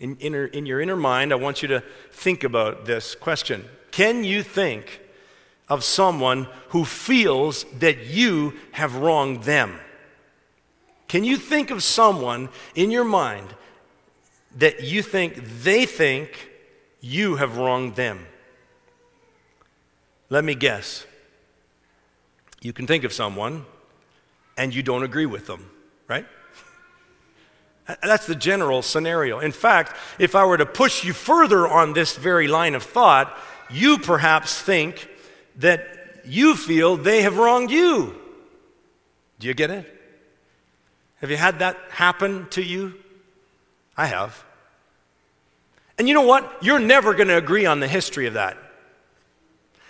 In, 0.04 0.18
in, 0.18 0.36
in 0.36 0.66
your 0.66 0.82
inner 0.82 0.96
mind, 0.96 1.32
I 1.32 1.36
want 1.36 1.62
you 1.62 1.68
to 1.70 1.84
think 2.12 2.44
about 2.44 2.86
this 2.86 3.16
question 3.16 3.66
Can 3.92 4.24
you 4.24 4.44
think 4.44 5.02
of 5.70 5.84
someone 5.84 6.48
who 6.70 6.86
feels 6.86 7.66
that 7.80 8.06
you 8.06 8.54
have 8.74 8.96
wronged 8.96 9.44
them? 9.44 9.80
Can 11.08 11.24
you 11.24 11.38
think 11.38 11.72
of 11.72 11.82
someone 11.82 12.50
in 12.76 12.92
your 12.92 13.06
mind 13.06 13.56
that 14.58 14.84
you 14.84 15.02
think 15.02 15.42
they 15.64 15.86
think 15.86 16.50
you 17.02 17.36
have 17.36 17.58
wronged 17.58 17.96
them. 17.96 18.26
Let 20.30 20.44
me 20.44 20.56
guess. 20.56 21.06
You 22.62 22.72
can 22.72 22.88
think 22.88 23.04
of 23.04 23.12
someone 23.12 23.66
and 24.58 24.74
you 24.74 24.84
don't 24.84 25.04
agree 25.04 25.26
with 25.26 25.48
them, 25.48 25.70
right? 26.08 26.26
That's 27.86 28.28
the 28.28 28.36
general 28.36 28.82
scenario. 28.82 29.40
In 29.40 29.52
fact, 29.52 29.96
if 30.18 30.36
I 30.36 30.46
were 30.46 30.58
to 30.58 30.66
push 30.66 31.04
you 31.04 31.14
further 31.14 31.68
on 31.68 31.94
this 31.94 32.16
very 32.16 32.48
line 32.48 32.76
of 32.76 32.84
thought, 32.84 33.38
you 33.70 33.98
perhaps 33.98 34.60
think 34.62 35.10
that 35.58 36.22
you 36.26 36.56
feel 36.56 36.96
they 36.96 37.24
have 37.24 37.38
wronged 37.38 37.72
you. 37.72 38.16
Do 39.40 39.48
you 39.48 39.54
get 39.54 39.70
it? 39.70 39.90
Have 41.18 41.30
you 41.30 41.38
had 41.38 41.60
that 41.60 41.78
happen 41.90 42.48
to 42.52 42.62
you? 42.62 42.94
I 43.98 44.06
have. 44.06 44.44
And 45.98 46.08
you 46.08 46.14
know 46.14 46.22
what? 46.22 46.60
You're 46.62 46.80
never 46.80 47.14
going 47.14 47.28
to 47.28 47.38
agree 47.38 47.66
on 47.66 47.80
the 47.80 47.88
history 47.88 48.26
of 48.26 48.34
that. 48.34 48.58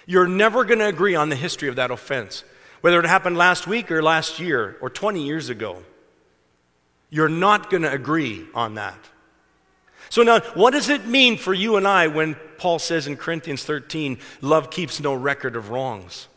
You're 0.05 0.27
never 0.27 0.65
going 0.65 0.79
to 0.79 0.87
agree 0.87 1.15
on 1.15 1.29
the 1.29 1.35
history 1.35 1.69
of 1.69 1.77
that 1.77 1.91
offense, 1.91 2.43
whether 2.81 2.99
it 2.99 3.05
happened 3.05 3.37
last 3.37 3.67
week 3.67 3.89
or 3.91 4.01
last 4.01 4.39
year 4.39 4.77
or 4.81 4.89
20 4.89 5.23
years 5.23 5.49
ago. 5.49 5.83
You're 7.13 7.29
not 7.29 7.69
going 7.69 7.83
to 7.83 7.91
agree 7.91 8.47
on 8.55 8.73
that. 8.73 8.97
So, 10.09 10.23
now, 10.23 10.39
what 10.55 10.71
does 10.71 10.89
it 10.89 11.05
mean 11.05 11.37
for 11.37 11.53
you 11.53 11.75
and 11.75 11.87
I 11.87 12.07
when 12.07 12.33
Paul 12.57 12.79
says 12.79 13.05
in 13.05 13.17
Corinthians 13.17 13.63
13, 13.63 14.17
love 14.41 14.71
keeps 14.71 14.99
no 14.99 15.13
record 15.13 15.55
of 15.55 15.69
wrongs? 15.69 16.27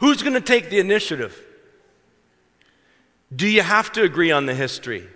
Who's 0.00 0.22
going 0.22 0.34
to 0.34 0.42
take 0.42 0.68
the 0.68 0.80
initiative? 0.80 1.42
Do 3.34 3.48
you 3.48 3.62
have 3.62 3.90
to 3.92 4.02
agree 4.02 4.30
on 4.30 4.44
the 4.44 4.54
history? 4.54 5.08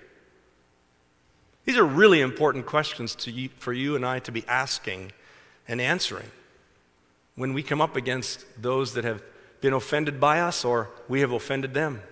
These 1.67 1.77
are 1.77 1.85
really 1.85 2.23
important 2.23 2.65
questions 2.65 3.15
you, 3.27 3.51
for 3.57 3.75
you 3.75 3.97
and 3.97 4.07
I 4.07 4.19
to 4.21 4.33
be 4.33 4.47
asking 4.49 5.13
and 5.69 5.79
answering 5.79 6.31
when 7.35 7.53
we 7.53 7.63
come 7.63 7.83
up 7.83 7.97
against 7.97 8.47
those 8.63 8.95
that 8.95 9.05
have 9.05 9.23
been 9.63 9.73
offended 9.73 10.21
by 10.21 10.41
us 10.41 10.65
or 10.65 10.91
we 11.09 11.21
have 11.21 11.33
offended 11.33 11.73
them 11.73 12.03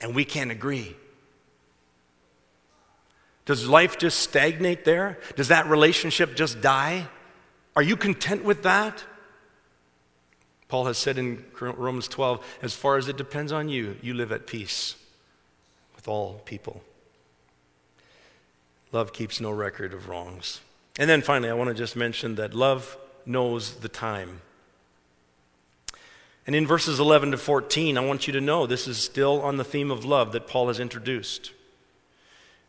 and 0.00 0.14
we 0.14 0.24
can't 0.24 0.50
agree. 0.50 0.96
Does 3.44 3.68
life 3.68 3.98
just 3.98 4.20
stagnate 4.20 4.86
there? 4.86 5.18
Does 5.36 5.48
that 5.48 5.66
relationship 5.66 6.34
just 6.34 6.62
die? 6.62 7.06
Are 7.76 7.82
you 7.82 7.96
content 7.96 8.44
with 8.44 8.62
that? 8.62 9.04
Paul 10.68 10.86
has 10.86 10.96
said 10.96 11.18
in 11.18 11.44
Romans 11.60 12.08
12, 12.08 12.58
as 12.62 12.74
far 12.74 12.96
as 12.96 13.08
it 13.08 13.18
depends 13.18 13.52
on 13.52 13.68
you, 13.68 13.96
you 14.00 14.14
live 14.14 14.32
at 14.32 14.46
peace 14.46 14.96
with 15.94 16.08
all 16.08 16.40
people. 16.46 16.82
Love 18.92 19.12
keeps 19.12 19.40
no 19.40 19.50
record 19.50 19.92
of 19.92 20.08
wrongs. 20.08 20.60
And 20.98 21.10
then 21.10 21.20
finally, 21.20 21.50
I 21.50 21.54
want 21.54 21.68
to 21.68 21.74
just 21.74 21.96
mention 21.96 22.36
that 22.36 22.54
love 22.54 22.96
knows 23.26 23.74
the 23.76 23.88
time. 23.88 24.40
And 26.46 26.54
in 26.54 26.66
verses 26.66 27.00
11 27.00 27.30
to 27.30 27.38
14, 27.38 27.96
I 27.96 28.04
want 28.04 28.26
you 28.26 28.32
to 28.34 28.40
know 28.40 28.66
this 28.66 28.86
is 28.86 28.98
still 28.98 29.40
on 29.40 29.56
the 29.56 29.64
theme 29.64 29.90
of 29.90 30.04
love 30.04 30.32
that 30.32 30.46
Paul 30.46 30.68
has 30.68 30.78
introduced. 30.78 31.52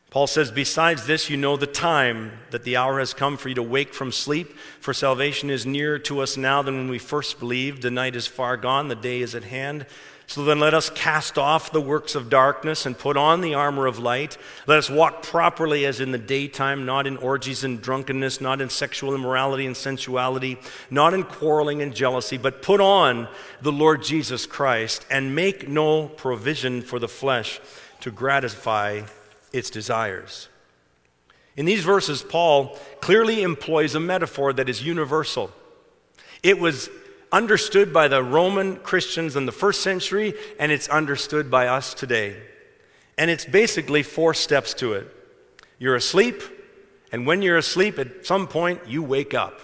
Paul 0.09 0.27
says, 0.27 0.49
Besides 0.49 1.07
this, 1.07 1.29
you 1.29 1.35
know 1.35 1.57
the 1.57 1.67
time, 1.67 2.31
that 2.51 2.63
the 2.63 2.77
hour 2.77 2.99
has 2.99 3.13
come 3.13 3.35
for 3.35 3.49
you 3.49 3.55
to 3.55 3.63
wake 3.63 3.93
from 3.93 4.13
sleep, 4.13 4.57
for 4.79 4.93
salvation 4.93 5.49
is 5.49 5.65
nearer 5.65 5.99
to 5.99 6.21
us 6.21 6.37
now 6.37 6.61
than 6.61 6.77
when 6.77 6.89
we 6.89 6.99
first 6.99 7.37
believed. 7.37 7.81
The 7.81 7.91
night 7.91 8.15
is 8.15 8.25
far 8.25 8.55
gone, 8.55 8.87
the 8.87 8.95
day 8.95 9.19
is 9.19 9.35
at 9.35 9.43
hand. 9.43 9.85
So 10.27 10.43
then 10.43 10.59
let 10.59 10.73
us 10.73 10.89
cast 10.89 11.37
off 11.37 11.71
the 11.71 11.81
works 11.81 12.15
of 12.15 12.31
darkness 12.31 12.85
and 12.87 12.97
put 12.97 13.15
on 13.15 13.41
the 13.41 13.53
armor 13.53 13.85
of 13.85 13.99
light. 13.99 14.37
Let 14.65 14.79
us 14.79 14.89
walk 14.89 15.21
properly 15.21 15.85
as 15.85 15.99
in 15.99 16.11
the 16.11 16.17
daytime, 16.17 16.83
not 16.85 17.05
in 17.05 17.17
orgies 17.17 17.63
and 17.63 17.79
drunkenness, 17.79 18.41
not 18.41 18.59
in 18.59 18.69
sexual 18.69 19.13
immorality 19.13 19.67
and 19.67 19.77
sensuality, 19.77 20.57
not 20.89 21.13
in 21.13 21.23
quarreling 21.23 21.83
and 21.83 21.95
jealousy, 21.95 22.37
but 22.37 22.63
put 22.63 22.81
on 22.81 23.27
the 23.61 23.71
Lord 23.71 24.03
Jesus 24.03 24.47
Christ 24.47 25.05
and 25.11 25.35
make 25.35 25.69
no 25.69 26.07
provision 26.07 26.81
for 26.81 26.97
the 26.97 27.07
flesh 27.07 27.59
to 28.01 28.09
gratify 28.09 29.03
its 29.53 29.69
desires. 29.69 30.49
In 31.55 31.65
these 31.65 31.83
verses, 31.83 32.23
Paul 32.23 32.77
clearly 32.99 33.43
employs 33.43 33.93
a 33.93 33.99
metaphor 33.99 34.53
that 34.53 34.69
is 34.69 34.83
universal. 34.83 35.51
It 36.41 36.59
was 36.59 36.89
understood 37.35 37.91
by 37.91 38.07
the 38.07 38.23
Roman 38.23 38.77
Christians 38.77 39.35
in 39.35 39.45
the 39.45 39.51
first 39.51 39.81
century, 39.81 40.33
and 40.57 40.71
it's 40.71 40.87
understood 40.87 41.51
by 41.51 41.67
us 41.67 41.93
today. 41.93 42.41
And 43.17 43.29
it's 43.29 43.43
basically 43.43 44.03
four 44.03 44.33
steps 44.33 44.73
to 44.75 44.93
it. 44.93 45.13
You're 45.77 45.95
asleep, 45.95 46.41
and 47.11 47.27
when 47.27 47.41
you're 47.41 47.57
asleep, 47.57 47.99
at 47.99 48.25
some 48.25 48.47
point, 48.47 48.87
you 48.87 49.03
wake 49.03 49.33
up. 49.33 49.59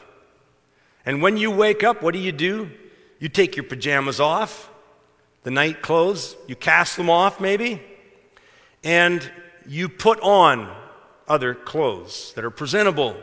And 1.05 1.22
when 1.22 1.38
you 1.38 1.49
wake 1.49 1.82
up, 1.82 2.01
what 2.01 2.13
do 2.13 2.19
you 2.19 2.34
do? 2.34 2.69
You 3.19 3.30
take 3.30 3.55
your 3.55 3.63
pajamas 3.63 4.19
off, 4.19 4.69
the 5.43 5.51
night 5.51 5.82
clothes, 5.82 6.36
you 6.47 6.57
cast 6.57 6.97
them 6.97 7.09
off 7.09 7.39
maybe, 7.39 7.82
and 8.84 9.32
you 9.65 9.88
put 9.88 10.19
on 10.19 10.76
other 11.26 11.55
clothes 11.55 12.34
that 12.34 12.43
are 12.43 12.51
presentable 12.51 13.15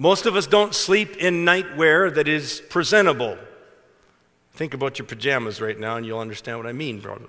most 0.00 0.24
of 0.24 0.34
us 0.34 0.46
don't 0.46 0.74
sleep 0.74 1.18
in 1.18 1.44
nightwear 1.44 2.14
that 2.14 2.26
is 2.26 2.62
presentable. 2.70 3.36
Think 4.54 4.72
about 4.72 4.98
your 4.98 5.04
pajamas 5.04 5.60
right 5.60 5.78
now 5.78 5.96
and 5.96 6.06
you'll 6.06 6.20
understand 6.20 6.56
what 6.56 6.66
I 6.66 6.72
mean, 6.72 7.02
probably. 7.02 7.28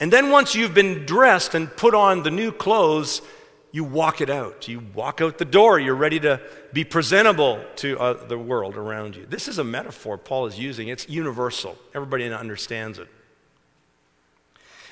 And 0.00 0.12
then 0.12 0.32
once 0.32 0.56
you've 0.56 0.74
been 0.74 1.06
dressed 1.06 1.54
and 1.54 1.70
put 1.76 1.94
on 1.94 2.24
the 2.24 2.32
new 2.32 2.50
clothes, 2.50 3.22
you 3.70 3.84
walk 3.84 4.20
it 4.20 4.28
out. 4.28 4.66
You 4.66 4.82
walk 4.92 5.20
out 5.20 5.38
the 5.38 5.44
door. 5.44 5.78
You're 5.78 5.94
ready 5.94 6.18
to 6.18 6.40
be 6.72 6.82
presentable 6.82 7.64
to 7.76 7.96
uh, 8.00 8.26
the 8.26 8.36
world 8.36 8.76
around 8.76 9.14
you. 9.14 9.26
This 9.26 9.46
is 9.46 9.58
a 9.58 9.64
metaphor 9.64 10.18
Paul 10.18 10.46
is 10.46 10.58
using. 10.58 10.88
It's 10.88 11.08
universal. 11.08 11.78
Everybody 11.94 12.28
understands 12.28 12.98
it. 12.98 13.06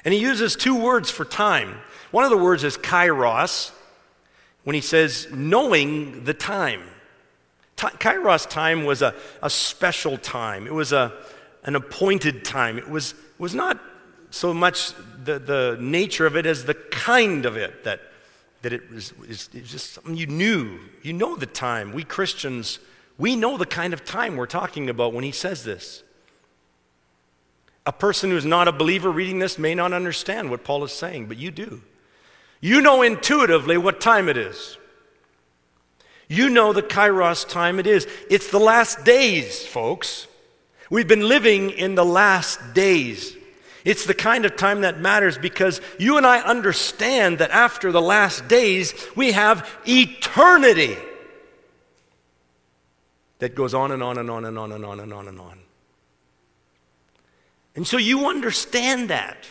And 0.05 0.15
he 0.15 0.21
uses 0.21 0.55
two 0.55 0.77
words 0.77 1.11
for 1.11 1.25
time. 1.25 1.81
One 2.13 2.23
of 2.23 2.31
the 2.31 2.39
words 2.39 2.63
is 2.63 2.79
kairos, 2.79 3.73
when 4.69 4.75
he 4.75 4.83
says, 4.83 5.29
knowing 5.33 6.25
the 6.25 6.35
time. 6.35 6.83
Kairos 7.79 8.47
time 8.47 8.85
was 8.85 9.01
a, 9.01 9.15
a 9.43 9.49
special 9.49 10.19
time, 10.19 10.67
it 10.67 10.75
was 10.75 10.93
a, 10.93 11.11
an 11.65 11.75
appointed 11.75 12.45
time. 12.45 12.77
It 12.77 12.87
was, 12.87 13.15
was 13.39 13.55
not 13.55 13.81
so 14.29 14.53
much 14.53 14.93
the, 15.25 15.39
the 15.39 15.79
nature 15.81 16.27
of 16.27 16.37
it 16.37 16.45
as 16.45 16.67
the 16.67 16.75
kind 16.75 17.47
of 17.47 17.57
it 17.57 17.85
that, 17.85 18.03
that 18.61 18.75
it 18.75 18.93
was, 18.93 19.15
is, 19.27 19.49
it 19.55 19.63
was 19.63 19.71
just 19.71 19.95
something 19.95 20.15
you 20.15 20.27
knew. 20.27 20.79
You 21.03 21.15
know 21.15 21.35
the 21.35 21.47
time. 21.47 21.95
We 21.95 22.05
Christians, 22.05 22.79
we 23.17 23.37
know 23.37 23.57
the 23.57 23.65
kind 23.65 23.95
of 23.95 24.05
time 24.05 24.37
we're 24.37 24.45
talking 24.45 24.91
about 24.91 25.15
when 25.15 25.25
he 25.25 25.33
says 25.33 25.65
this. 25.65 26.03
A 27.87 27.93
person 27.93 28.29
who's 28.29 28.45
not 28.45 28.69
a 28.69 28.73
believer 28.73 29.11
reading 29.11 29.39
this 29.39 29.59
may 29.59 29.75
not 29.75 29.95
understand 29.95 30.51
what 30.51 30.63
Paul 30.63 30.85
is 30.85 30.93
saying, 30.93 31.25
but 31.25 31.39
you 31.39 31.51
do. 31.51 31.81
You 32.61 32.81
know 32.81 33.03
intuitively 33.03 33.79
what 33.79 34.01
time 34.01 34.29
it 34.29 34.37
is. 34.37 34.77
You 36.29 36.51
know 36.51 36.73
the 36.73 36.83
kairos 36.83 37.49
time 37.49 37.79
it 37.79 37.87
is. 37.87 38.07
It's 38.29 38.51
the 38.51 38.59
last 38.59 39.05
days, 39.05 39.65
folks. 39.65 40.27
We've 40.91 41.09
been 41.09 41.27
living 41.29 41.71
in 41.71 41.95
the 41.95 42.05
last 42.05 42.75
days. 42.75 43.37
It's 43.85 44.05
the 44.05 44.15
kind 44.15 44.45
of 44.45 44.57
time 44.57 44.83
that 44.83 45.01
matters 45.01 45.39
because 45.39 45.81
you 45.99 46.17
and 46.17 46.27
I 46.27 46.41
understand 46.41 47.39
that 47.39 47.51
after 47.51 47.93
the 47.93 48.03
last 48.03 48.49
days, 48.49 48.93
we 49.17 49.33
have 49.33 49.69
eternity 49.87 50.97
that 53.39 53.55
goes 53.55 53.73
on 53.73 53.93
and 53.93 54.03
on 54.03 54.19
and 54.19 54.31
on 54.31 54.45
and 54.45 54.59
on 54.59 54.73
and 54.73 54.85
on 54.85 55.01
and 55.01 55.13
on 55.13 55.29
and 55.29 55.41
on. 55.41 55.61
And 57.77 57.87
so 57.87 57.97
you 57.97 58.29
understand 58.29 59.11
that. 59.11 59.47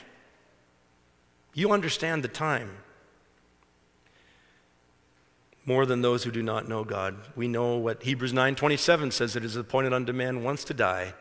You 1.54 1.72
understand 1.72 2.24
the 2.24 2.28
time 2.28 2.70
more 5.68 5.86
than 5.86 6.02
those 6.02 6.24
who 6.24 6.32
do 6.32 6.42
not 6.42 6.68
know 6.68 6.84
God. 6.86 7.18
We 7.36 7.48
know 7.48 7.76
what 7.76 8.02
Hebrews 8.02 8.34
9:27 8.34 9.12
says 9.12 9.36
it 9.36 9.44
is 9.44 9.58
appointed 9.58 9.94
unto 9.94 10.14
man 10.14 10.42
once 10.42 10.64
to 10.64 10.74
die 10.74 11.14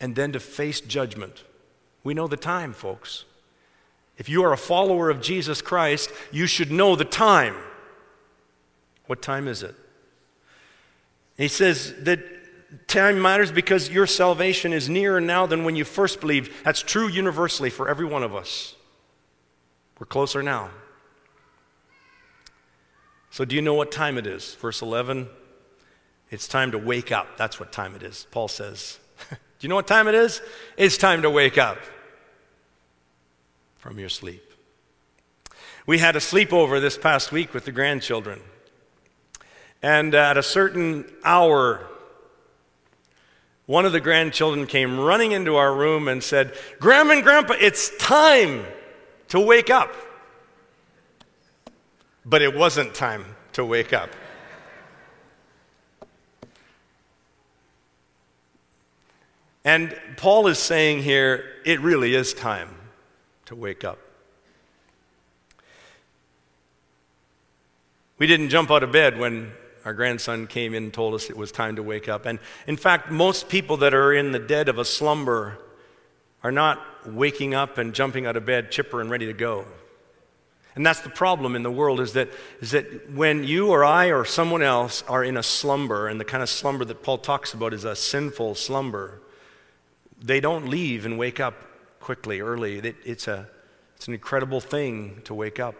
and 0.00 0.14
then 0.14 0.32
to 0.32 0.40
face 0.40 0.80
judgment. 0.80 1.42
We 2.04 2.14
know 2.14 2.28
the 2.28 2.36
time, 2.36 2.72
folks. 2.72 3.24
If 4.16 4.28
you 4.28 4.44
are 4.44 4.52
a 4.52 4.56
follower 4.56 5.10
of 5.10 5.20
Jesus 5.20 5.60
Christ, 5.60 6.12
you 6.30 6.46
should 6.46 6.70
know 6.70 6.94
the 6.94 7.04
time. 7.04 7.56
What 9.06 9.20
time 9.20 9.48
is 9.48 9.62
it? 9.64 9.74
He 11.36 11.48
says 11.48 11.94
that 12.04 12.20
time 12.86 13.20
matters 13.20 13.50
because 13.50 13.90
your 13.90 14.06
salvation 14.06 14.72
is 14.72 14.88
nearer 14.88 15.20
now 15.20 15.46
than 15.46 15.64
when 15.64 15.74
you 15.74 15.84
first 15.84 16.20
believed. 16.20 16.52
That's 16.64 16.80
true 16.80 17.08
universally 17.08 17.70
for 17.70 17.88
every 17.88 18.06
one 18.06 18.22
of 18.22 18.36
us. 18.36 18.76
We're 19.98 20.06
closer 20.06 20.44
now. 20.44 20.70
So, 23.34 23.44
do 23.44 23.56
you 23.56 23.62
know 23.62 23.74
what 23.74 23.90
time 23.90 24.16
it 24.16 24.28
is? 24.28 24.54
Verse 24.54 24.80
11 24.80 25.28
it's 26.30 26.46
time 26.46 26.70
to 26.70 26.78
wake 26.78 27.10
up. 27.10 27.36
That's 27.36 27.58
what 27.58 27.72
time 27.72 27.96
it 27.96 28.04
is. 28.04 28.28
Paul 28.30 28.46
says. 28.46 29.00
do 29.28 29.36
you 29.58 29.68
know 29.68 29.74
what 29.74 29.88
time 29.88 30.06
it 30.06 30.14
is? 30.14 30.40
It's 30.76 30.96
time 30.96 31.22
to 31.22 31.30
wake 31.30 31.58
up. 31.58 31.78
from 33.78 33.98
your 33.98 34.08
sleep. 34.08 34.52
We 35.84 35.98
had 35.98 36.14
a 36.14 36.20
sleepover 36.20 36.80
this 36.80 36.96
past 36.96 37.32
week 37.32 37.52
with 37.52 37.64
the 37.64 37.72
grandchildren. 37.72 38.40
And 39.82 40.14
at 40.14 40.38
a 40.38 40.42
certain 40.42 41.04
hour, 41.24 41.88
one 43.66 43.84
of 43.84 43.90
the 43.90 44.00
grandchildren 44.00 44.68
came 44.68 45.00
running 45.00 45.32
into 45.32 45.56
our 45.56 45.74
room 45.74 46.06
and 46.06 46.22
said, 46.22 46.56
Grandma 46.78 47.14
and 47.14 47.24
Grandpa, 47.24 47.54
it's 47.58 47.96
time 47.96 48.64
to 49.30 49.40
wake 49.40 49.70
up. 49.70 49.92
But 52.24 52.42
it 52.42 52.54
wasn't 52.54 52.94
time 52.94 53.24
to 53.52 53.64
wake 53.64 53.92
up. 53.92 54.10
And 59.64 59.98
Paul 60.16 60.46
is 60.46 60.58
saying 60.58 61.02
here, 61.02 61.44
it 61.64 61.80
really 61.80 62.14
is 62.14 62.34
time 62.34 62.74
to 63.46 63.54
wake 63.54 63.82
up. 63.82 63.98
We 68.18 68.26
didn't 68.26 68.50
jump 68.50 68.70
out 68.70 68.82
of 68.82 68.92
bed 68.92 69.18
when 69.18 69.52
our 69.84 69.94
grandson 69.94 70.46
came 70.46 70.74
in 70.74 70.84
and 70.84 70.94
told 70.94 71.14
us 71.14 71.28
it 71.30 71.36
was 71.36 71.50
time 71.50 71.76
to 71.76 71.82
wake 71.82 72.08
up. 72.08 72.26
And 72.26 72.38
in 72.66 72.76
fact, 72.76 73.10
most 73.10 73.48
people 73.48 73.78
that 73.78 73.94
are 73.94 74.12
in 74.12 74.32
the 74.32 74.38
dead 74.38 74.68
of 74.68 74.78
a 74.78 74.84
slumber 74.84 75.58
are 76.42 76.52
not 76.52 76.80
waking 77.06 77.54
up 77.54 77.78
and 77.78 77.94
jumping 77.94 78.26
out 78.26 78.36
of 78.36 78.44
bed 78.44 78.70
chipper 78.70 79.00
and 79.00 79.10
ready 79.10 79.26
to 79.26 79.32
go. 79.32 79.66
And 80.76 80.84
that's 80.84 81.00
the 81.00 81.10
problem 81.10 81.54
in 81.54 81.62
the 81.62 81.70
world 81.70 82.00
is 82.00 82.14
that, 82.14 82.30
is 82.60 82.72
that 82.72 83.10
when 83.12 83.44
you 83.44 83.68
or 83.68 83.84
I 83.84 84.06
or 84.06 84.24
someone 84.24 84.62
else 84.62 85.04
are 85.06 85.22
in 85.22 85.36
a 85.36 85.42
slumber, 85.42 86.08
and 86.08 86.18
the 86.18 86.24
kind 86.24 86.42
of 86.42 86.48
slumber 86.48 86.84
that 86.84 87.02
Paul 87.02 87.18
talks 87.18 87.54
about 87.54 87.72
is 87.72 87.84
a 87.84 87.94
sinful 87.94 88.56
slumber, 88.56 89.20
they 90.20 90.40
don't 90.40 90.68
leave 90.68 91.06
and 91.06 91.16
wake 91.16 91.38
up 91.38 91.54
quickly, 92.00 92.40
early. 92.40 92.78
It, 92.78 92.96
it's, 93.04 93.28
a, 93.28 93.48
it's 93.96 94.08
an 94.08 94.14
incredible 94.14 94.60
thing 94.60 95.20
to 95.24 95.34
wake 95.34 95.60
up. 95.60 95.76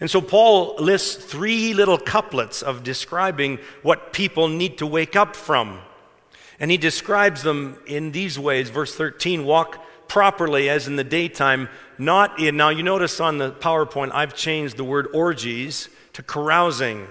And 0.00 0.10
so 0.10 0.20
Paul 0.20 0.74
lists 0.78 1.24
three 1.24 1.72
little 1.72 1.98
couplets 1.98 2.62
of 2.62 2.82
describing 2.82 3.58
what 3.82 4.12
people 4.12 4.48
need 4.48 4.78
to 4.78 4.86
wake 4.86 5.14
up 5.14 5.36
from. 5.36 5.80
And 6.58 6.70
he 6.70 6.76
describes 6.76 7.42
them 7.42 7.78
in 7.86 8.12
these 8.12 8.38
ways. 8.38 8.70
Verse 8.70 8.94
13 8.94 9.44
walk 9.44 9.84
properly 10.14 10.68
as 10.68 10.86
in 10.86 10.94
the 10.94 11.02
daytime, 11.02 11.68
not 11.98 12.38
in. 12.38 12.56
Now, 12.56 12.68
you 12.68 12.84
notice 12.84 13.18
on 13.18 13.38
the 13.38 13.50
PowerPoint, 13.50 14.12
I've 14.14 14.32
changed 14.32 14.76
the 14.76 14.84
word 14.84 15.08
orgies 15.12 15.88
to 16.12 16.22
carousing. 16.22 17.08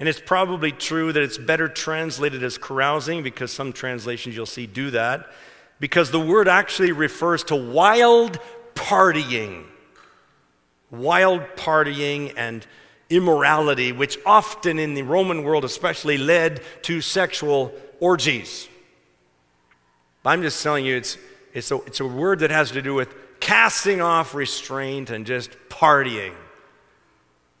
And 0.00 0.08
it's 0.08 0.20
probably 0.20 0.72
true 0.72 1.12
that 1.12 1.22
it's 1.22 1.38
better 1.38 1.68
translated 1.68 2.42
as 2.42 2.58
carousing 2.58 3.22
because 3.22 3.52
some 3.52 3.72
translations 3.72 4.34
you'll 4.34 4.44
see 4.44 4.66
do 4.66 4.90
that, 4.90 5.30
because 5.78 6.10
the 6.10 6.18
word 6.18 6.48
actually 6.48 6.90
refers 6.90 7.44
to 7.44 7.54
wild 7.54 8.40
partying. 8.74 9.62
Wild 10.90 11.42
partying 11.54 12.34
and 12.36 12.66
immorality, 13.08 13.92
which 13.92 14.18
often 14.26 14.80
in 14.80 14.94
the 14.94 15.02
Roman 15.02 15.44
world 15.44 15.64
especially 15.64 16.18
led 16.18 16.60
to 16.82 17.00
sexual 17.00 17.72
orgies. 18.00 18.68
I'm 20.24 20.42
just 20.42 20.60
telling 20.60 20.84
you, 20.84 20.96
it's, 20.96 21.16
it's, 21.56 21.70
a, 21.70 21.76
it's 21.82 22.00
a 22.00 22.06
word 22.06 22.40
that 22.40 22.50
has 22.50 22.70
to 22.72 22.82
do 22.82 22.94
with 22.94 23.14
casting 23.40 24.00
off 24.00 24.34
restraint 24.34 25.10
and 25.10 25.26
just 25.26 25.50
partying 25.68 26.34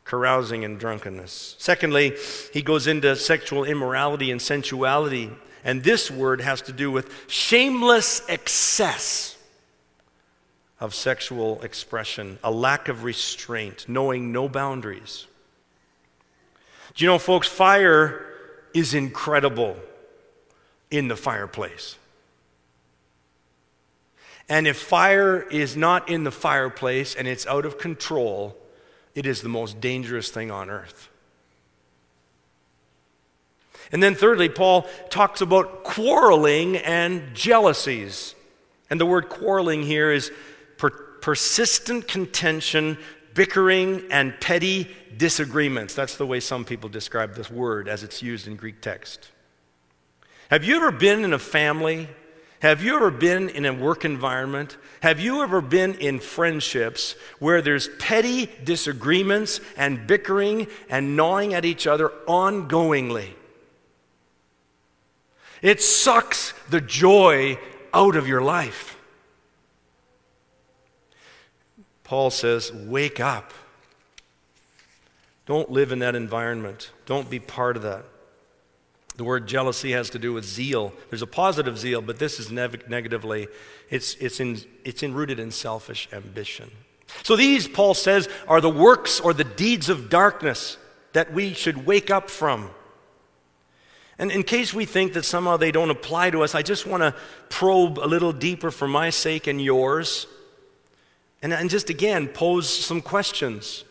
carousing 0.06 0.64
and 0.64 0.78
drunkenness. 0.78 1.56
Secondly, 1.58 2.16
he 2.52 2.62
goes 2.62 2.86
into 2.86 3.14
sexual 3.16 3.64
immorality 3.64 4.30
and 4.30 4.40
sensuality. 4.40 5.30
And 5.64 5.82
this 5.82 6.10
word 6.10 6.40
has 6.40 6.62
to 6.62 6.72
do 6.72 6.90
with 6.90 7.12
shameless 7.26 8.22
excess 8.28 9.36
of 10.78 10.94
sexual 10.94 11.60
expression, 11.62 12.38
a 12.44 12.50
lack 12.50 12.88
of 12.88 13.02
restraint, 13.02 13.86
knowing 13.88 14.30
no 14.30 14.48
boundaries. 14.48 15.26
Do 16.94 17.04
you 17.04 17.10
know, 17.10 17.18
folks, 17.18 17.48
fire 17.48 18.24
is 18.72 18.94
incredible 18.94 19.76
in 20.90 21.08
the 21.08 21.16
fireplace. 21.16 21.96
And 24.48 24.66
if 24.66 24.76
fire 24.76 25.42
is 25.42 25.76
not 25.76 26.08
in 26.08 26.24
the 26.24 26.30
fireplace 26.30 27.14
and 27.14 27.26
it's 27.26 27.46
out 27.46 27.64
of 27.64 27.78
control, 27.78 28.56
it 29.14 29.26
is 29.26 29.42
the 29.42 29.48
most 29.48 29.80
dangerous 29.80 30.30
thing 30.30 30.50
on 30.50 30.70
earth. 30.70 31.08
And 33.92 34.02
then, 34.02 34.14
thirdly, 34.14 34.48
Paul 34.48 34.86
talks 35.10 35.40
about 35.40 35.84
quarreling 35.84 36.76
and 36.76 37.34
jealousies. 37.34 38.34
And 38.90 39.00
the 39.00 39.06
word 39.06 39.28
quarreling 39.28 39.82
here 39.82 40.10
is 40.12 40.32
per- 40.76 40.90
persistent 40.90 42.08
contention, 42.08 42.98
bickering, 43.34 44.04
and 44.10 44.38
petty 44.40 44.88
disagreements. 45.16 45.94
That's 45.94 46.16
the 46.16 46.26
way 46.26 46.40
some 46.40 46.64
people 46.64 46.88
describe 46.88 47.34
this 47.34 47.50
word 47.50 47.88
as 47.88 48.02
it's 48.02 48.22
used 48.22 48.46
in 48.48 48.56
Greek 48.56 48.80
text. 48.80 49.30
Have 50.50 50.64
you 50.64 50.76
ever 50.76 50.92
been 50.92 51.24
in 51.24 51.32
a 51.32 51.38
family 51.38 52.08
have 52.66 52.82
you 52.82 52.96
ever 52.96 53.12
been 53.12 53.48
in 53.48 53.64
a 53.64 53.72
work 53.72 54.04
environment? 54.04 54.76
Have 55.00 55.20
you 55.20 55.44
ever 55.44 55.60
been 55.60 55.94
in 55.94 56.18
friendships 56.18 57.14
where 57.38 57.62
there's 57.62 57.88
petty 58.00 58.50
disagreements 58.64 59.60
and 59.76 60.04
bickering 60.04 60.66
and 60.88 61.14
gnawing 61.14 61.54
at 61.54 61.64
each 61.64 61.86
other 61.86 62.08
ongoingly? 62.26 63.28
It 65.62 65.80
sucks 65.80 66.54
the 66.68 66.80
joy 66.80 67.56
out 67.94 68.16
of 68.16 68.26
your 68.26 68.42
life. 68.42 68.98
Paul 72.02 72.30
says, 72.30 72.72
Wake 72.72 73.20
up. 73.20 73.54
Don't 75.46 75.70
live 75.70 75.92
in 75.92 76.00
that 76.00 76.16
environment, 76.16 76.90
don't 77.06 77.30
be 77.30 77.38
part 77.38 77.76
of 77.76 77.84
that. 77.84 78.04
The 79.16 79.24
word 79.24 79.46
jealousy 79.46 79.92
has 79.92 80.10
to 80.10 80.18
do 80.18 80.32
with 80.32 80.44
zeal. 80.44 80.92
There's 81.08 81.22
a 81.22 81.26
positive 81.26 81.78
zeal, 81.78 82.02
but 82.02 82.18
this 82.18 82.38
is 82.38 82.50
negatively, 82.50 83.48
it's, 83.88 84.14
it's, 84.16 84.40
in, 84.40 84.60
it's 84.84 85.02
in, 85.02 85.14
rooted 85.14 85.38
in 85.38 85.50
selfish 85.50 86.08
ambition. 86.12 86.70
So 87.22 87.34
these, 87.36 87.66
Paul 87.66 87.94
says, 87.94 88.28
are 88.46 88.60
the 88.60 88.68
works 88.70 89.20
or 89.20 89.32
the 89.32 89.44
deeds 89.44 89.88
of 89.88 90.10
darkness 90.10 90.76
that 91.12 91.32
we 91.32 91.54
should 91.54 91.86
wake 91.86 92.10
up 92.10 92.28
from. 92.28 92.70
And 94.18 94.30
in 94.30 94.42
case 94.42 94.74
we 94.74 94.84
think 94.84 95.12
that 95.14 95.24
somehow 95.24 95.56
they 95.56 95.70
don't 95.70 95.90
apply 95.90 96.30
to 96.30 96.42
us, 96.42 96.54
I 96.54 96.62
just 96.62 96.86
want 96.86 97.02
to 97.02 97.14
probe 97.48 97.98
a 97.98 98.06
little 98.06 98.32
deeper 98.32 98.70
for 98.70 98.88
my 98.88 99.10
sake 99.10 99.46
and 99.46 99.60
yours. 99.60 100.26
And, 101.42 101.52
and 101.52 101.70
just 101.70 101.90
again, 101.90 102.28
pose 102.28 102.68
some 102.68 103.00
questions. 103.00 103.84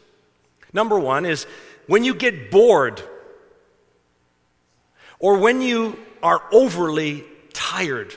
Number 0.74 1.00
one 1.00 1.26
is 1.26 1.46
when 1.88 2.04
you 2.04 2.14
get 2.14 2.52
bored, 2.52 3.02
or 5.20 5.38
when 5.38 5.62
you 5.62 5.98
are 6.22 6.42
overly 6.52 7.24
tired, 7.54 8.16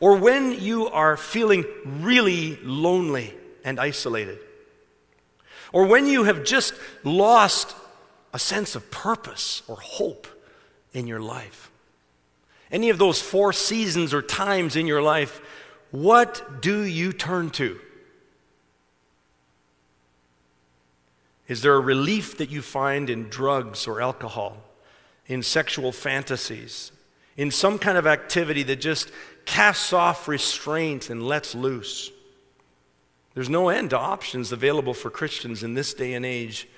or 0.00 0.16
when 0.16 0.52
you 0.60 0.88
are 0.88 1.16
feeling 1.16 1.64
really 1.84 2.56
lonely 2.62 3.34
and 3.64 3.80
isolated, 3.80 4.38
or 5.72 5.86
when 5.86 6.06
you 6.06 6.24
have 6.24 6.44
just 6.44 6.74
lost 7.04 7.74
a 8.32 8.38
sense 8.38 8.74
of 8.74 8.90
purpose 8.90 9.62
or 9.66 9.76
hope 9.76 10.26
in 10.92 11.06
your 11.06 11.20
life. 11.20 11.70
Any 12.70 12.90
of 12.90 12.98
those 12.98 13.20
four 13.20 13.52
seasons 13.52 14.12
or 14.12 14.22
times 14.22 14.76
in 14.76 14.86
your 14.86 15.02
life, 15.02 15.40
what 15.90 16.60
do 16.60 16.82
you 16.82 17.12
turn 17.12 17.50
to? 17.50 17.78
Is 21.48 21.62
there 21.62 21.74
a 21.74 21.80
relief 21.80 22.38
that 22.38 22.50
you 22.50 22.60
find 22.60 23.08
in 23.08 23.28
drugs 23.28 23.86
or 23.86 24.00
alcohol? 24.00 24.56
In 25.28 25.42
sexual 25.42 25.92
fantasies, 25.92 26.92
in 27.36 27.50
some 27.50 27.78
kind 27.78 27.98
of 27.98 28.06
activity 28.06 28.62
that 28.64 28.80
just 28.80 29.10
casts 29.44 29.92
off 29.92 30.28
restraint 30.28 31.10
and 31.10 31.26
lets 31.26 31.54
loose. 31.54 32.10
There's 33.34 33.50
no 33.50 33.68
end 33.68 33.90
to 33.90 33.98
options 33.98 34.52
available 34.52 34.94
for 34.94 35.10
Christians 35.10 35.62
in 35.62 35.74
this 35.74 35.92
day 35.94 36.14
and 36.14 36.24
age 36.24 36.68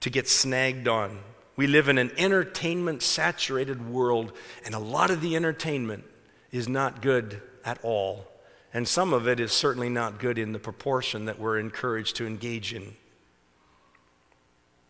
to 0.00 0.10
get 0.10 0.28
snagged 0.28 0.88
on. 0.88 1.18
We 1.56 1.66
live 1.66 1.88
in 1.88 1.96
an 1.96 2.12
entertainment 2.18 3.02
saturated 3.02 3.88
world, 3.88 4.32
and 4.64 4.74
a 4.74 4.78
lot 4.78 5.10
of 5.10 5.22
the 5.22 5.36
entertainment 5.36 6.04
is 6.52 6.68
not 6.68 7.00
good 7.00 7.40
at 7.64 7.82
all. 7.82 8.26
And 8.74 8.86
some 8.86 9.14
of 9.14 9.26
it 9.26 9.40
is 9.40 9.52
certainly 9.52 9.88
not 9.88 10.18
good 10.18 10.36
in 10.36 10.52
the 10.52 10.58
proportion 10.58 11.24
that 11.24 11.38
we're 11.38 11.58
encouraged 11.58 12.16
to 12.16 12.26
engage 12.26 12.74
in. 12.74 12.94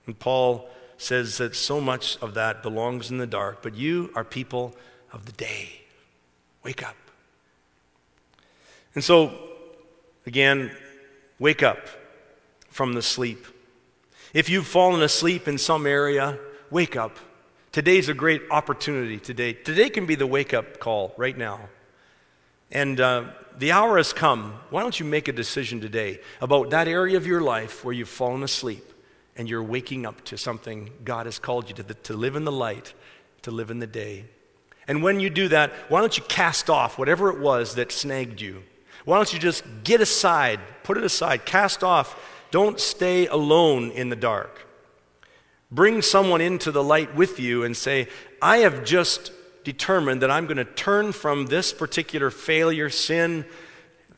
And 0.07 0.19
Paul 0.19 0.69
says 0.99 1.39
that 1.39 1.55
so 1.55 1.81
much 1.81 2.17
of 2.19 2.35
that 2.35 2.63
belongs 2.63 3.11
in 3.11 3.19
the 3.19 3.27
dark, 3.27 3.63
but 3.63 3.75
you 3.75 4.11
are 4.15 4.25
people 4.25 4.75
of 5.13 5.27
the 5.27 5.33
day. 5.33 5.83
Wake 6.63 6.87
up. 6.87 6.97
And 8.95 9.05
so, 9.05 9.33
again, 10.27 10.71
wake 11.39 11.63
up 11.63 11.87
from 12.71 12.95
the 12.95 13.03
sleep. 13.03 13.47
If 14.33 14.49
you've 14.49 14.67
fallen 14.67 15.03
asleep 15.03 15.49
in 15.49 15.59
some 15.59 15.87
area, 15.87 16.39
wake 16.71 16.97
up. 16.97 17.17
Today's 17.73 18.09
a 18.09 18.15
great 18.15 18.43
opportunity 18.51 19.19
today. 19.19 19.53
Today 19.53 19.91
can 19.91 20.07
be 20.07 20.15
the 20.15 20.27
wake 20.27 20.55
up 20.55 20.81
call 20.81 21.15
right 21.19 21.37
now. 21.37 21.69
And 22.71 22.99
uh, 22.99 23.25
the 23.59 23.73
hour 23.73 23.99
has 23.99 24.13
come. 24.13 24.55
Why 24.71 24.81
don't 24.83 24.99
you 24.99 25.07
make 25.07 25.29
a 25.29 25.33
decision 25.33 25.81
today 25.81 26.21
about 26.41 26.71
that 26.71 26.89
area 26.89 27.17
of 27.17 27.27
your 27.27 27.43
life 27.43 27.85
where 27.85 27.95
you've 27.95 28.09
fallen 28.09 28.43
asleep 28.43 28.83
and 29.37 29.49
you're 29.49 29.63
waking 29.63 30.07
up 30.07 30.25
to 30.25 30.39
something 30.39 30.91
God 31.05 31.27
has 31.27 31.39
called 31.39 31.69
you 31.69 31.75
to, 31.77 31.83
to 31.83 32.15
live 32.15 32.37
in 32.37 32.45
the 32.45 32.53
light, 32.53 32.95
to 33.43 33.51
live 33.51 33.71
in 33.71 33.79
the 33.79 33.87
day? 33.87 34.25
And 34.89 35.03
when 35.03 35.21
you 35.21 35.31
do 35.31 35.49
that, 35.49 35.73
why 35.89 36.01
don't 36.01 36.17
you 36.17 36.23
cast 36.25 36.71
off 36.71 36.99
whatever 36.99 37.31
it 37.31 37.41
was 37.41 37.75
that 37.75 37.93
snagged 37.93 38.41
you? 38.41 38.63
Why 39.05 39.17
don't 39.17 39.33
you 39.33 39.39
just 39.39 39.65
get 39.85 40.01
aside, 40.01 40.61
put 40.83 40.97
it 40.97 41.05
aside, 41.05 41.45
cast 41.45 41.85
off. 41.85 42.19
Don't 42.51 42.81
stay 42.81 43.27
alone 43.27 43.91
in 43.91 44.09
the 44.09 44.17
dark. 44.17 44.67
Bring 45.71 46.03
someone 46.03 46.41
into 46.41 46.71
the 46.71 46.83
light 46.83 47.15
with 47.15 47.41
you 47.41 47.65
and 47.65 47.77
say, 47.77 48.09
I 48.41 48.59
have 48.59 48.85
just 48.85 49.33
determined 49.65 50.23
that 50.23 50.31
I'm 50.31 50.47
going 50.47 50.59
to 50.59 50.65
turn 50.65 51.13
from 51.13 51.47
this 51.47 51.73
particular 51.73 52.31
failure, 52.31 52.89
sin, 52.89 53.45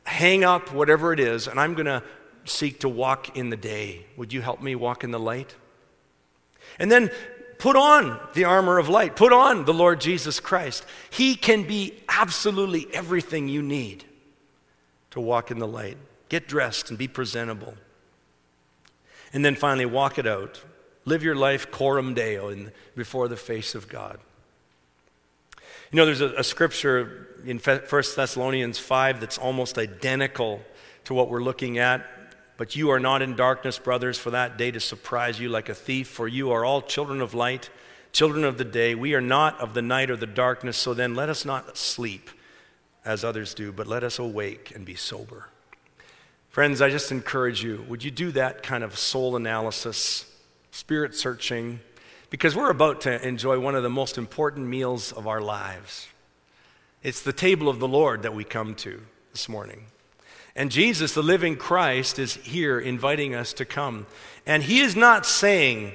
hang 0.04 0.44
up, 0.44 0.72
whatever 0.72 1.12
it 1.12 1.20
is, 1.20 1.48
and 1.48 1.58
I'm 1.58 1.74
going 1.74 1.86
to 1.86 2.02
seek 2.48 2.80
to 2.80 2.88
walk 2.88 3.36
in 3.36 3.50
the 3.50 3.56
day. 3.56 4.06
Would 4.16 4.32
you 4.32 4.40
help 4.40 4.62
me 4.62 4.74
walk 4.74 5.04
in 5.04 5.10
the 5.10 5.18
light? 5.18 5.54
And 6.78 6.90
then 6.90 7.10
put 7.58 7.76
on 7.76 8.18
the 8.34 8.44
armor 8.44 8.78
of 8.78 8.88
light. 8.88 9.16
Put 9.16 9.32
on 9.32 9.64
the 9.64 9.74
Lord 9.74 10.00
Jesus 10.00 10.40
Christ. 10.40 10.84
He 11.10 11.34
can 11.34 11.64
be 11.64 11.94
absolutely 12.08 12.86
everything 12.92 13.48
you 13.48 13.62
need 13.62 14.04
to 15.10 15.20
walk 15.20 15.50
in 15.50 15.58
the 15.58 15.66
light. 15.66 15.96
Get 16.28 16.46
dressed 16.46 16.90
and 16.90 16.98
be 16.98 17.08
presentable. 17.08 17.74
And 19.32 19.44
then 19.44 19.54
finally, 19.54 19.86
walk 19.86 20.18
it 20.18 20.26
out. 20.26 20.62
Live 21.04 21.22
your 21.22 21.34
life 21.34 21.70
coram 21.70 22.14
deo 22.14 22.48
in, 22.48 22.72
before 22.94 23.28
the 23.28 23.36
face 23.36 23.74
of 23.74 23.88
God. 23.88 24.18
You 25.90 25.96
know, 25.96 26.04
there's 26.04 26.20
a, 26.20 26.34
a 26.34 26.44
scripture 26.44 27.28
in 27.46 27.58
1 27.58 27.80
Thessalonians 27.88 28.78
5 28.78 29.20
that's 29.20 29.38
almost 29.38 29.78
identical 29.78 30.60
to 31.04 31.14
what 31.14 31.30
we're 31.30 31.42
looking 31.42 31.78
at. 31.78 32.06
But 32.58 32.74
you 32.74 32.90
are 32.90 33.00
not 33.00 33.22
in 33.22 33.36
darkness, 33.36 33.78
brothers, 33.78 34.18
for 34.18 34.32
that 34.32 34.58
day 34.58 34.72
to 34.72 34.80
surprise 34.80 35.38
you 35.38 35.48
like 35.48 35.68
a 35.68 35.74
thief, 35.74 36.08
for 36.08 36.26
you 36.26 36.50
are 36.50 36.64
all 36.64 36.82
children 36.82 37.22
of 37.22 37.32
light, 37.32 37.70
children 38.12 38.44
of 38.44 38.58
the 38.58 38.64
day. 38.64 38.96
We 38.96 39.14
are 39.14 39.20
not 39.20 39.58
of 39.60 39.74
the 39.74 39.80
night 39.80 40.10
or 40.10 40.16
the 40.16 40.26
darkness, 40.26 40.76
so 40.76 40.92
then 40.92 41.14
let 41.14 41.28
us 41.28 41.44
not 41.44 41.78
sleep 41.78 42.30
as 43.04 43.24
others 43.24 43.54
do, 43.54 43.70
but 43.70 43.86
let 43.86 44.02
us 44.02 44.18
awake 44.18 44.72
and 44.74 44.84
be 44.84 44.96
sober. 44.96 45.50
Friends, 46.48 46.82
I 46.82 46.90
just 46.90 47.12
encourage 47.12 47.62
you 47.62 47.84
would 47.88 48.02
you 48.02 48.10
do 48.10 48.32
that 48.32 48.64
kind 48.64 48.82
of 48.82 48.98
soul 48.98 49.36
analysis, 49.36 50.26
spirit 50.72 51.14
searching? 51.14 51.78
Because 52.28 52.56
we're 52.56 52.70
about 52.70 53.02
to 53.02 53.26
enjoy 53.26 53.60
one 53.60 53.76
of 53.76 53.84
the 53.84 53.88
most 53.88 54.18
important 54.18 54.66
meals 54.66 55.12
of 55.12 55.28
our 55.28 55.40
lives. 55.40 56.08
It's 57.04 57.22
the 57.22 57.32
table 57.32 57.68
of 57.68 57.78
the 57.78 57.86
Lord 57.86 58.22
that 58.22 58.34
we 58.34 58.42
come 58.42 58.74
to 58.76 59.00
this 59.32 59.48
morning. 59.48 59.86
And 60.58 60.72
Jesus, 60.72 61.14
the 61.14 61.22
living 61.22 61.54
Christ, 61.54 62.18
is 62.18 62.34
here 62.34 62.80
inviting 62.80 63.32
us 63.32 63.52
to 63.54 63.64
come. 63.64 64.08
And 64.44 64.60
He 64.60 64.80
is 64.80 64.96
not 64.96 65.24
saying, 65.24 65.92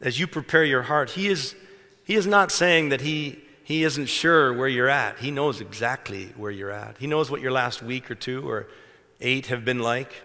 as 0.00 0.20
you 0.20 0.28
prepare 0.28 0.62
your 0.62 0.82
heart, 0.82 1.10
He 1.10 1.26
is, 1.26 1.56
he 2.04 2.14
is 2.14 2.28
not 2.28 2.52
saying 2.52 2.90
that 2.90 3.00
he, 3.00 3.40
he 3.64 3.82
isn't 3.82 4.06
sure 4.06 4.52
where 4.52 4.68
you're 4.68 4.88
at. 4.88 5.18
He 5.18 5.32
knows 5.32 5.60
exactly 5.60 6.26
where 6.36 6.52
you're 6.52 6.70
at. 6.70 6.98
He 6.98 7.08
knows 7.08 7.32
what 7.32 7.40
your 7.40 7.50
last 7.50 7.82
week 7.82 8.08
or 8.12 8.14
two 8.14 8.48
or 8.48 8.68
eight 9.20 9.46
have 9.46 9.64
been 9.64 9.80
like. 9.80 10.22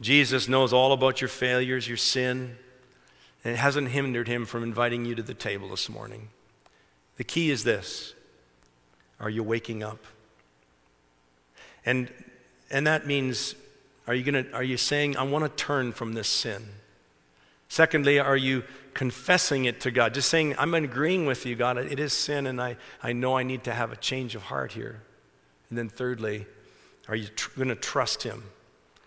Jesus 0.00 0.46
knows 0.46 0.72
all 0.72 0.92
about 0.92 1.20
your 1.20 1.26
failures, 1.26 1.88
your 1.88 1.96
sin, 1.96 2.56
and 3.42 3.54
it 3.54 3.56
hasn't 3.56 3.88
hindered 3.88 4.28
him 4.28 4.46
from 4.46 4.62
inviting 4.62 5.04
you 5.04 5.16
to 5.16 5.22
the 5.22 5.34
table 5.34 5.68
this 5.68 5.88
morning. 5.88 6.28
The 7.16 7.24
key 7.24 7.50
is 7.50 7.64
this 7.64 8.14
Are 9.18 9.30
you 9.30 9.42
waking 9.42 9.82
up? 9.82 9.98
And, 11.84 12.10
and 12.70 12.86
that 12.86 13.06
means, 13.06 13.54
are 14.06 14.14
you, 14.14 14.24
gonna, 14.24 14.46
are 14.52 14.62
you 14.62 14.76
saying, 14.76 15.16
I 15.16 15.22
want 15.22 15.44
to 15.44 15.64
turn 15.64 15.92
from 15.92 16.12
this 16.14 16.28
sin? 16.28 16.64
Secondly, 17.68 18.18
are 18.18 18.36
you 18.36 18.64
confessing 18.94 19.64
it 19.64 19.80
to 19.82 19.90
God? 19.90 20.14
Just 20.14 20.28
saying, 20.28 20.56
I'm 20.58 20.74
agreeing 20.74 21.26
with 21.26 21.46
you, 21.46 21.54
God, 21.54 21.78
it 21.78 22.00
is 22.00 22.12
sin, 22.12 22.46
and 22.46 22.60
I, 22.60 22.76
I 23.02 23.12
know 23.12 23.36
I 23.36 23.44
need 23.44 23.64
to 23.64 23.72
have 23.72 23.92
a 23.92 23.96
change 23.96 24.34
of 24.34 24.42
heart 24.42 24.72
here. 24.72 25.02
And 25.68 25.78
then 25.78 25.88
thirdly, 25.88 26.46
are 27.08 27.14
you 27.14 27.28
tr- 27.28 27.50
going 27.56 27.68
to 27.68 27.76
trust 27.76 28.24
Him? 28.24 28.42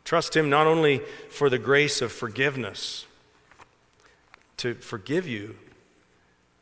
Trust 0.05 0.36
Him 0.36 0.49
not 0.49 0.65
only 0.65 1.01
for 1.30 1.49
the 1.49 1.59
grace 1.59 2.01
of 2.01 2.11
forgiveness, 2.11 3.05
to 4.57 4.76
forgive 4.76 5.28
you, 5.28 5.57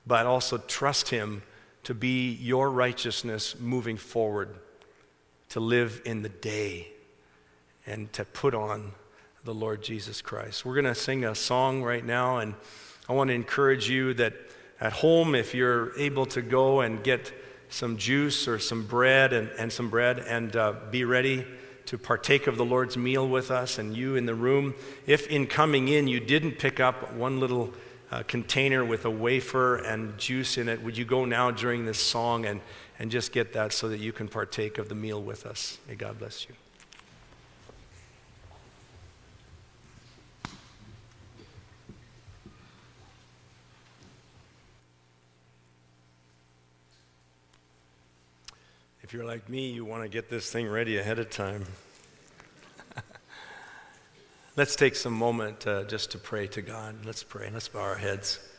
but 0.07 0.25
also 0.25 0.57
trust 0.57 1.09
Him 1.09 1.43
to 1.83 1.93
be 1.93 2.31
your 2.33 2.69
righteousness 2.69 3.55
moving 3.59 3.97
forward, 3.97 4.55
to 5.51 5.59
live 5.59 6.01
in 6.05 6.21
the 6.21 6.29
day, 6.29 6.87
and 7.85 8.11
to 8.13 8.23
put 8.23 8.53
on 8.53 8.91
the 9.43 9.53
Lord 9.53 9.83
Jesus 9.83 10.21
Christ. 10.21 10.65
We're 10.65 10.75
going 10.75 10.85
to 10.85 10.95
sing 10.95 11.25
a 11.25 11.35
song 11.35 11.83
right 11.83 12.05
now, 12.05 12.37
and 12.37 12.53
I 13.09 13.13
want 13.13 13.29
to 13.29 13.33
encourage 13.33 13.89
you 13.89 14.13
that 14.13 14.33
at 14.79 14.93
home, 14.93 15.35
if 15.35 15.53
you're 15.53 15.97
able 15.99 16.25
to 16.27 16.41
go 16.41 16.81
and 16.81 17.03
get 17.03 17.33
some 17.69 17.97
juice 17.97 18.47
or 18.47 18.59
some 18.59 18.85
bread 18.85 19.33
and, 19.33 19.49
and 19.57 19.71
some 19.73 19.89
bread 19.89 20.19
and 20.19 20.55
uh, 20.55 20.73
be 20.89 21.03
ready 21.03 21.45
to 21.85 21.97
partake 21.97 22.47
of 22.47 22.57
the 22.57 22.65
Lord's 22.65 22.95
meal 22.95 23.27
with 23.27 23.51
us, 23.51 23.77
and 23.77 23.95
you 23.95 24.15
in 24.15 24.25
the 24.25 24.35
room, 24.35 24.73
if 25.05 25.27
in 25.27 25.47
coming 25.47 25.89
in 25.89 26.07
you 26.07 26.19
didn't 26.21 26.59
pick 26.59 26.79
up 26.79 27.13
one 27.13 27.39
little 27.41 27.73
uh, 28.09 28.23
container 28.23 28.85
with 28.85 29.03
a 29.05 29.09
wafer 29.09 29.77
and 29.77 30.17
juice 30.17 30.57
in 30.57 30.69
it, 30.69 30.81
would 30.81 30.97
you 30.97 31.03
go 31.03 31.25
now 31.25 31.51
during 31.51 31.85
this 31.85 31.99
song 31.99 32.45
and, 32.45 32.61
and 33.01 33.09
just 33.09 33.31
get 33.31 33.51
that 33.53 33.73
so 33.73 33.89
that 33.89 33.99
you 33.99 34.13
can 34.13 34.27
partake 34.27 34.77
of 34.77 34.87
the 34.87 34.93
meal 34.93 35.19
with 35.19 35.47
us? 35.47 35.79
May 35.87 35.95
God 35.95 36.19
bless 36.19 36.47
you. 36.47 36.53
If 49.01 49.11
you're 49.11 49.25
like 49.25 49.49
me, 49.49 49.71
you 49.71 49.83
want 49.83 50.03
to 50.03 50.07
get 50.07 50.29
this 50.29 50.51
thing 50.51 50.67
ready 50.67 50.99
ahead 50.99 51.17
of 51.17 51.31
time. 51.31 51.65
Let's 54.55 54.75
take 54.75 54.95
some 54.95 55.13
moment 55.13 55.65
uh, 55.65 55.85
just 55.85 56.11
to 56.11 56.19
pray 56.19 56.45
to 56.49 56.61
God. 56.61 57.03
Let's 57.03 57.23
pray. 57.23 57.49
Let's 57.51 57.67
bow 57.67 57.79
our 57.79 57.95
heads. 57.95 58.50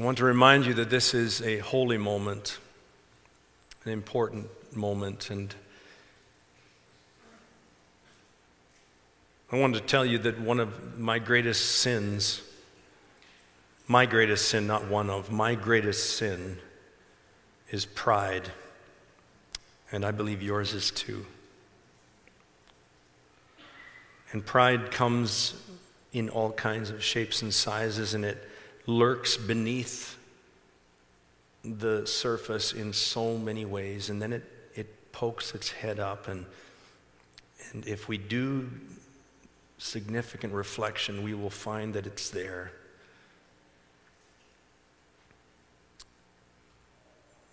I 0.00 0.02
want 0.02 0.16
to 0.16 0.24
remind 0.24 0.64
you 0.64 0.72
that 0.72 0.88
this 0.88 1.12
is 1.12 1.42
a 1.42 1.58
holy 1.58 1.98
moment, 1.98 2.56
an 3.84 3.92
important 3.92 4.48
moment, 4.74 5.28
and 5.28 5.54
I 9.52 9.58
want 9.58 9.74
to 9.74 9.80
tell 9.82 10.06
you 10.06 10.16
that 10.20 10.40
one 10.40 10.58
of 10.58 10.98
my 10.98 11.18
greatest 11.18 11.80
sins 11.82 12.40
my 13.88 14.06
greatest 14.06 14.48
sin, 14.48 14.66
not 14.66 14.86
one 14.86 15.10
of, 15.10 15.30
my 15.30 15.54
greatest 15.54 16.16
sin 16.16 16.56
is 17.70 17.84
pride. 17.84 18.48
And 19.92 20.04
I 20.04 20.12
believe 20.12 20.40
yours 20.40 20.72
is 20.72 20.92
too. 20.92 21.26
And 24.32 24.46
pride 24.46 24.92
comes 24.92 25.60
in 26.12 26.30
all 26.30 26.52
kinds 26.52 26.88
of 26.88 27.02
shapes 27.02 27.42
and 27.42 27.52
sizes, 27.52 28.14
and 28.14 28.24
it 28.24 28.48
lurks 28.86 29.36
beneath 29.36 30.16
the 31.64 32.06
surface 32.06 32.72
in 32.72 32.92
so 32.92 33.36
many 33.36 33.64
ways. 33.64 34.10
And 34.10 34.20
then 34.20 34.32
it, 34.32 34.44
it 34.74 35.12
pokes 35.12 35.54
its 35.54 35.70
head 35.70 35.98
up. 35.98 36.28
And, 36.28 36.46
and 37.72 37.86
if 37.86 38.08
we 38.08 38.18
do 38.18 38.70
significant 39.78 40.52
reflection, 40.52 41.22
we 41.22 41.34
will 41.34 41.50
find 41.50 41.94
that 41.94 42.06
it's 42.06 42.30
there. 42.30 42.72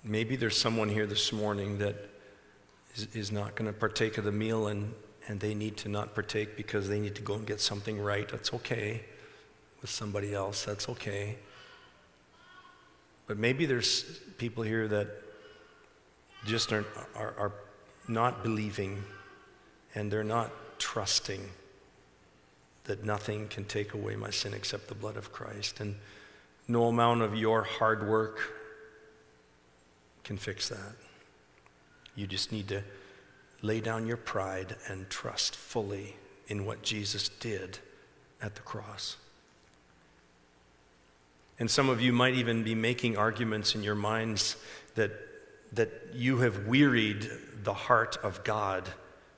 Maybe 0.03 0.35
there's 0.35 0.57
someone 0.57 0.89
here 0.89 1.05
this 1.05 1.33
morning 1.33 1.79
that 1.79 1.95
is, 2.95 3.07
is 3.13 3.31
not 3.31 3.55
going 3.55 3.71
to 3.71 3.77
partake 3.77 4.17
of 4.17 4.23
the 4.23 4.31
meal 4.31 4.67
and, 4.67 4.93
and 5.27 5.39
they 5.39 5.53
need 5.53 5.75
to 5.77 5.89
not 5.89 6.13
partake 6.13 6.55
because 6.55 6.87
they 6.87 6.99
need 6.99 7.15
to 7.15 7.21
go 7.21 7.33
and 7.33 7.45
get 7.45 7.59
something 7.59 7.99
right. 7.99 8.27
That's 8.29 8.53
okay. 8.53 9.03
With 9.87 9.93
somebody 9.93 10.33
else, 10.33 10.65
that's 10.65 10.89
okay. 10.89 11.37
But 13.25 13.37
maybe 13.37 13.65
there's 13.65 14.03
people 14.37 14.63
here 14.63 14.85
that 14.89 15.07
just 16.45 16.73
are, 16.73 16.83
are, 17.15 17.33
are 17.39 17.53
not 18.05 18.43
believing 18.43 19.01
and 19.95 20.11
they're 20.11 20.25
not 20.25 20.51
trusting 20.77 21.39
that 22.83 23.05
nothing 23.05 23.47
can 23.47 23.63
take 23.63 23.93
away 23.93 24.17
my 24.17 24.29
sin 24.29 24.53
except 24.53 24.89
the 24.89 24.93
blood 24.93 25.15
of 25.15 25.31
Christ. 25.31 25.79
And 25.79 25.95
no 26.67 26.87
amount 26.87 27.21
of 27.21 27.33
your 27.33 27.63
hard 27.63 28.05
work 28.05 28.41
can 30.25 30.35
fix 30.35 30.67
that. 30.67 30.95
You 32.13 32.27
just 32.27 32.51
need 32.51 32.67
to 32.67 32.83
lay 33.61 33.79
down 33.79 34.05
your 34.05 34.17
pride 34.17 34.75
and 34.89 35.09
trust 35.09 35.55
fully 35.55 36.17
in 36.49 36.65
what 36.65 36.81
Jesus 36.81 37.29
did 37.29 37.79
at 38.41 38.55
the 38.55 38.61
cross. 38.63 39.15
And 41.59 41.69
some 41.69 41.89
of 41.89 42.01
you 42.01 42.13
might 42.13 42.35
even 42.35 42.63
be 42.63 42.75
making 42.75 43.17
arguments 43.17 43.75
in 43.75 43.83
your 43.83 43.95
minds 43.95 44.57
that, 44.95 45.11
that 45.73 45.91
you 46.13 46.37
have 46.39 46.67
wearied 46.67 47.29
the 47.63 47.73
heart 47.73 48.17
of 48.23 48.43
God 48.43 48.87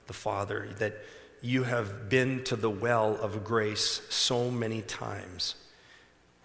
the 0.07 0.13
Father, 0.13 0.67
that 0.79 0.95
you 1.41 1.63
have 1.63 2.09
been 2.09 2.43
to 2.43 2.55
the 2.55 2.69
well 2.69 3.15
of 3.21 3.43
grace 3.43 4.01
so 4.09 4.51
many 4.51 4.81
times 4.81 5.55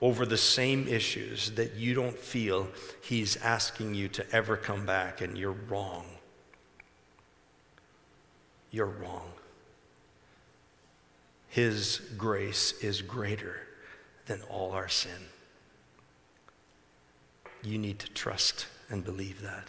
over 0.01 0.27
the 0.27 0.37
same 0.37 0.87
issues 0.87 1.53
that 1.53 1.75
you 1.75 1.95
don't 1.95 2.19
feel 2.19 2.69
He's 3.03 3.37
asking 3.37 3.95
you 3.95 4.09
to 4.09 4.31
ever 4.33 4.57
come 4.57 4.87
back, 4.87 5.21
and 5.21 5.37
you're 5.37 5.57
wrong. 5.69 6.05
You're 8.71 8.87
wrong. 8.87 9.31
His 11.49 12.01
grace 12.19 12.73
is 12.83 13.01
greater 13.01 13.57
than 14.27 14.43
all 14.43 14.73
our 14.73 14.89
sin. 14.89 15.29
You 17.65 17.79
need 17.79 17.99
to 18.01 18.11
trust 18.13 18.67
and 18.91 19.05
believe 19.05 19.43
that. 19.43 19.69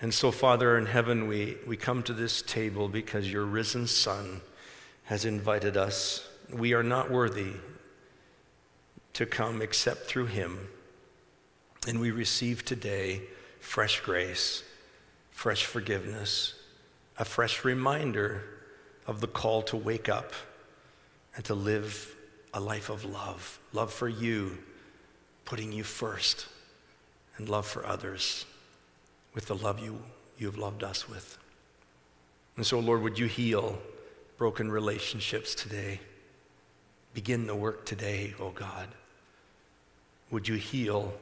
And 0.00 0.12
so, 0.12 0.32
Father 0.32 0.76
in 0.76 0.86
heaven, 0.86 1.28
we, 1.28 1.56
we 1.64 1.76
come 1.76 2.02
to 2.04 2.12
this 2.12 2.42
table 2.42 2.88
because 2.88 3.30
your 3.30 3.44
risen 3.44 3.86
Son 3.86 4.40
has 5.04 5.24
invited 5.24 5.76
us. 5.76 6.28
We 6.52 6.74
are 6.74 6.82
not 6.82 7.10
worthy 7.10 7.52
to 9.12 9.26
come 9.26 9.62
except 9.62 10.06
through 10.06 10.26
him. 10.26 10.68
And 11.86 12.00
we 12.00 12.10
receive 12.10 12.64
today 12.64 13.22
fresh 13.60 14.00
grace, 14.00 14.64
fresh 15.30 15.64
forgiveness, 15.66 16.54
a 17.18 17.24
fresh 17.24 17.64
reminder 17.64 18.42
of 19.06 19.20
the 19.20 19.28
call 19.28 19.62
to 19.62 19.76
wake 19.76 20.08
up 20.08 20.32
and 21.36 21.44
to 21.44 21.54
live 21.54 22.14
a 22.54 22.60
life 22.60 22.90
of 22.90 23.04
love 23.04 23.58
love 23.72 23.92
for 23.92 24.08
you, 24.08 24.58
putting 25.52 25.70
you 25.70 25.84
first, 25.84 26.46
and 27.36 27.46
love 27.46 27.66
for 27.66 27.84
others 27.84 28.46
with 29.34 29.44
the 29.48 29.54
love 29.54 29.78
you, 29.78 30.02
you 30.38 30.46
have 30.46 30.56
loved 30.56 30.82
us 30.82 31.10
with. 31.10 31.36
And 32.56 32.64
so, 32.64 32.78
Lord, 32.78 33.02
would 33.02 33.18
you 33.18 33.26
heal 33.26 33.78
broken 34.38 34.72
relationships 34.72 35.54
today? 35.54 36.00
Begin 37.12 37.46
the 37.46 37.54
work 37.54 37.84
today, 37.84 38.32
oh 38.40 38.48
God. 38.48 38.88
Would 40.30 40.48
you 40.48 40.54
heal 40.54 41.12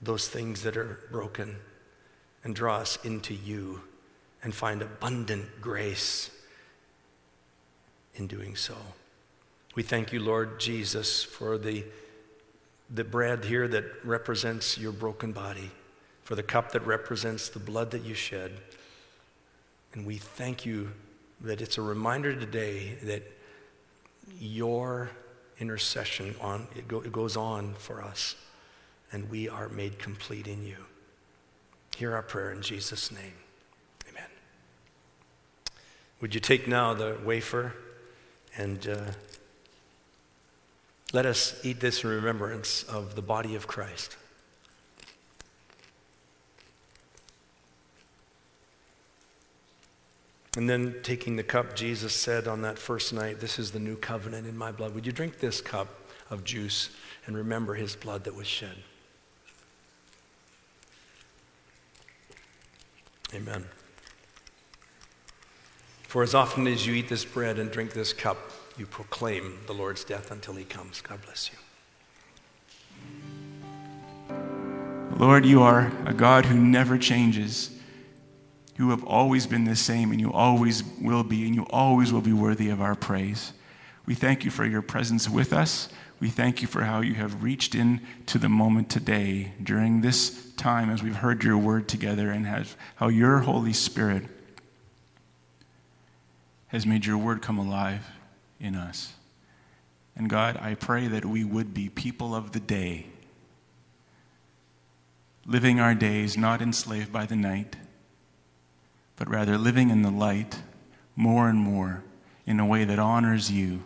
those 0.00 0.28
things 0.28 0.62
that 0.62 0.76
are 0.76 1.00
broken 1.10 1.56
and 2.44 2.54
draw 2.54 2.76
us 2.76 2.96
into 3.02 3.34
you 3.34 3.80
and 4.40 4.54
find 4.54 4.82
abundant 4.82 5.60
grace 5.60 6.30
in 8.14 8.28
doing 8.28 8.54
so? 8.54 8.76
We 9.74 9.82
thank 9.82 10.12
you, 10.12 10.20
Lord 10.20 10.60
Jesus, 10.60 11.24
for 11.24 11.58
the, 11.58 11.84
the 12.90 13.04
bread 13.04 13.44
here 13.44 13.68
that 13.68 13.84
represents 14.04 14.78
your 14.78 14.92
broken 14.92 15.32
body 15.32 15.70
for 16.22 16.34
the 16.34 16.42
cup 16.42 16.72
that 16.72 16.86
represents 16.86 17.48
the 17.48 17.58
blood 17.58 17.90
that 17.90 18.02
you 18.02 18.14
shed. 18.14 18.52
And 19.92 20.06
we 20.06 20.16
thank 20.16 20.64
you 20.66 20.90
that 21.40 21.60
it's 21.60 21.78
a 21.78 21.82
reminder 21.82 22.34
today 22.34 22.96
that 23.02 23.22
your 24.38 25.10
intercession 25.58 26.34
on 26.40 26.68
it, 26.76 26.86
go, 26.86 27.00
it 27.00 27.12
goes 27.12 27.36
on 27.36 27.74
for 27.78 28.02
us 28.02 28.36
and 29.12 29.28
we 29.30 29.48
are 29.48 29.68
made 29.68 29.98
complete 29.98 30.46
in 30.46 30.64
you. 30.64 30.76
Hear 31.96 32.14
our 32.14 32.22
prayer 32.22 32.52
in 32.52 32.62
jesus 32.62 33.10
name. 33.10 33.32
Amen. 34.08 34.28
Would 36.20 36.34
you 36.34 36.40
take 36.40 36.68
now 36.68 36.94
the 36.94 37.18
wafer 37.24 37.74
and 38.56 38.86
uh, 38.86 39.00
let 41.12 41.26
us 41.26 41.58
eat 41.64 41.80
this 41.80 42.04
in 42.04 42.10
remembrance 42.10 42.82
of 42.84 43.14
the 43.14 43.22
body 43.22 43.54
of 43.54 43.66
christ 43.66 44.16
And 50.58 50.68
then 50.68 50.96
taking 51.04 51.36
the 51.36 51.44
cup, 51.44 51.76
Jesus 51.76 52.12
said 52.12 52.48
on 52.48 52.62
that 52.62 52.80
first 52.80 53.12
night, 53.12 53.38
This 53.38 53.60
is 53.60 53.70
the 53.70 53.78
new 53.78 53.94
covenant 53.94 54.44
in 54.44 54.58
my 54.58 54.72
blood. 54.72 54.92
Would 54.92 55.06
you 55.06 55.12
drink 55.12 55.38
this 55.38 55.60
cup 55.60 55.86
of 56.30 56.42
juice 56.42 56.90
and 57.26 57.36
remember 57.36 57.74
his 57.74 57.94
blood 57.94 58.24
that 58.24 58.34
was 58.34 58.48
shed? 58.48 58.74
Amen. 63.32 63.66
For 66.02 66.24
as 66.24 66.34
often 66.34 66.66
as 66.66 66.84
you 66.84 66.94
eat 66.94 67.08
this 67.08 67.24
bread 67.24 67.60
and 67.60 67.70
drink 67.70 67.92
this 67.92 68.12
cup, 68.12 68.38
you 68.78 68.86
proclaim 68.86 69.58
the 69.66 69.72
Lord's 69.74 70.04
death 70.04 70.30
until 70.30 70.54
he 70.54 70.64
comes. 70.64 71.00
God 71.00 71.20
bless 71.24 71.50
you. 71.50 71.58
Lord, 75.16 75.44
you 75.44 75.62
are 75.62 75.92
a 76.06 76.14
God 76.14 76.46
who 76.46 76.56
never 76.56 76.96
changes. 76.96 77.70
You 78.76 78.90
have 78.90 79.02
always 79.02 79.46
been 79.46 79.64
the 79.64 79.74
same, 79.74 80.12
and 80.12 80.20
you 80.20 80.32
always 80.32 80.84
will 81.00 81.24
be, 81.24 81.44
and 81.46 81.54
you 81.54 81.66
always 81.70 82.12
will 82.12 82.20
be 82.20 82.32
worthy 82.32 82.68
of 82.68 82.80
our 82.80 82.94
praise. 82.94 83.52
We 84.06 84.14
thank 84.14 84.44
you 84.44 84.50
for 84.52 84.64
your 84.64 84.82
presence 84.82 85.28
with 85.28 85.52
us. 85.52 85.88
We 86.20 86.28
thank 86.28 86.62
you 86.62 86.68
for 86.68 86.84
how 86.84 87.00
you 87.00 87.14
have 87.14 87.42
reached 87.42 87.74
in 87.74 88.00
to 88.26 88.38
the 88.38 88.48
moment 88.48 88.90
today 88.90 89.52
during 89.62 90.00
this 90.00 90.52
time 90.54 90.90
as 90.90 91.02
we've 91.02 91.16
heard 91.16 91.42
your 91.42 91.58
word 91.58 91.88
together, 91.88 92.30
and 92.30 92.46
how 92.96 93.08
your 93.08 93.40
Holy 93.40 93.72
Spirit 93.72 94.24
has 96.68 96.86
made 96.86 97.06
your 97.06 97.18
word 97.18 97.42
come 97.42 97.58
alive 97.58 98.06
in 98.60 98.74
us. 98.74 99.12
And 100.16 100.28
God, 100.28 100.58
I 100.60 100.74
pray 100.74 101.06
that 101.08 101.24
we 101.24 101.44
would 101.44 101.72
be 101.72 101.88
people 101.88 102.34
of 102.34 102.52
the 102.52 102.60
day, 102.60 103.06
living 105.46 105.80
our 105.80 105.94
days 105.94 106.36
not 106.36 106.60
enslaved 106.60 107.12
by 107.12 107.26
the 107.26 107.36
night 107.36 107.76
but 109.18 109.28
rather 109.28 109.58
living 109.58 109.90
in 109.90 110.02
the 110.02 110.10
light 110.10 110.62
more 111.16 111.48
and 111.48 111.58
more 111.58 112.04
in 112.46 112.60
a 112.60 112.66
way 112.66 112.84
that 112.84 112.98
honors 112.98 113.50
you, 113.50 113.82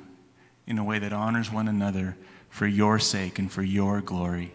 in 0.67 0.79
a 0.79 0.85
way 0.85 0.99
that 0.99 1.13
honors 1.13 1.51
one 1.51 1.67
another 1.67 2.17
for 2.51 2.67
your 2.67 2.99
sake 2.99 3.39
and 3.39 3.51
for 3.51 3.63
your 3.63 4.03
glory. 4.03 4.53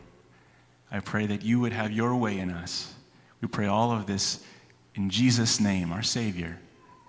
I 0.91 0.99
pray 0.99 1.25
that 1.25 1.43
you 1.43 1.59
would 1.59 1.73
have 1.73 1.91
your 1.91 2.15
way 2.15 2.37
in 2.37 2.51
us. 2.51 2.93
We 3.41 3.47
pray 3.47 3.65
all 3.65 3.91
of 3.91 4.05
this 4.05 4.41
in 4.95 5.09
Jesus' 5.09 5.59
name, 5.59 5.91
our 5.91 6.03
Savior. 6.03 6.59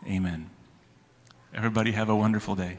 Amen. 0.06 0.48
Everybody 1.54 1.92
have 1.92 2.08
a 2.08 2.16
wonderful 2.16 2.56
day. 2.56 2.78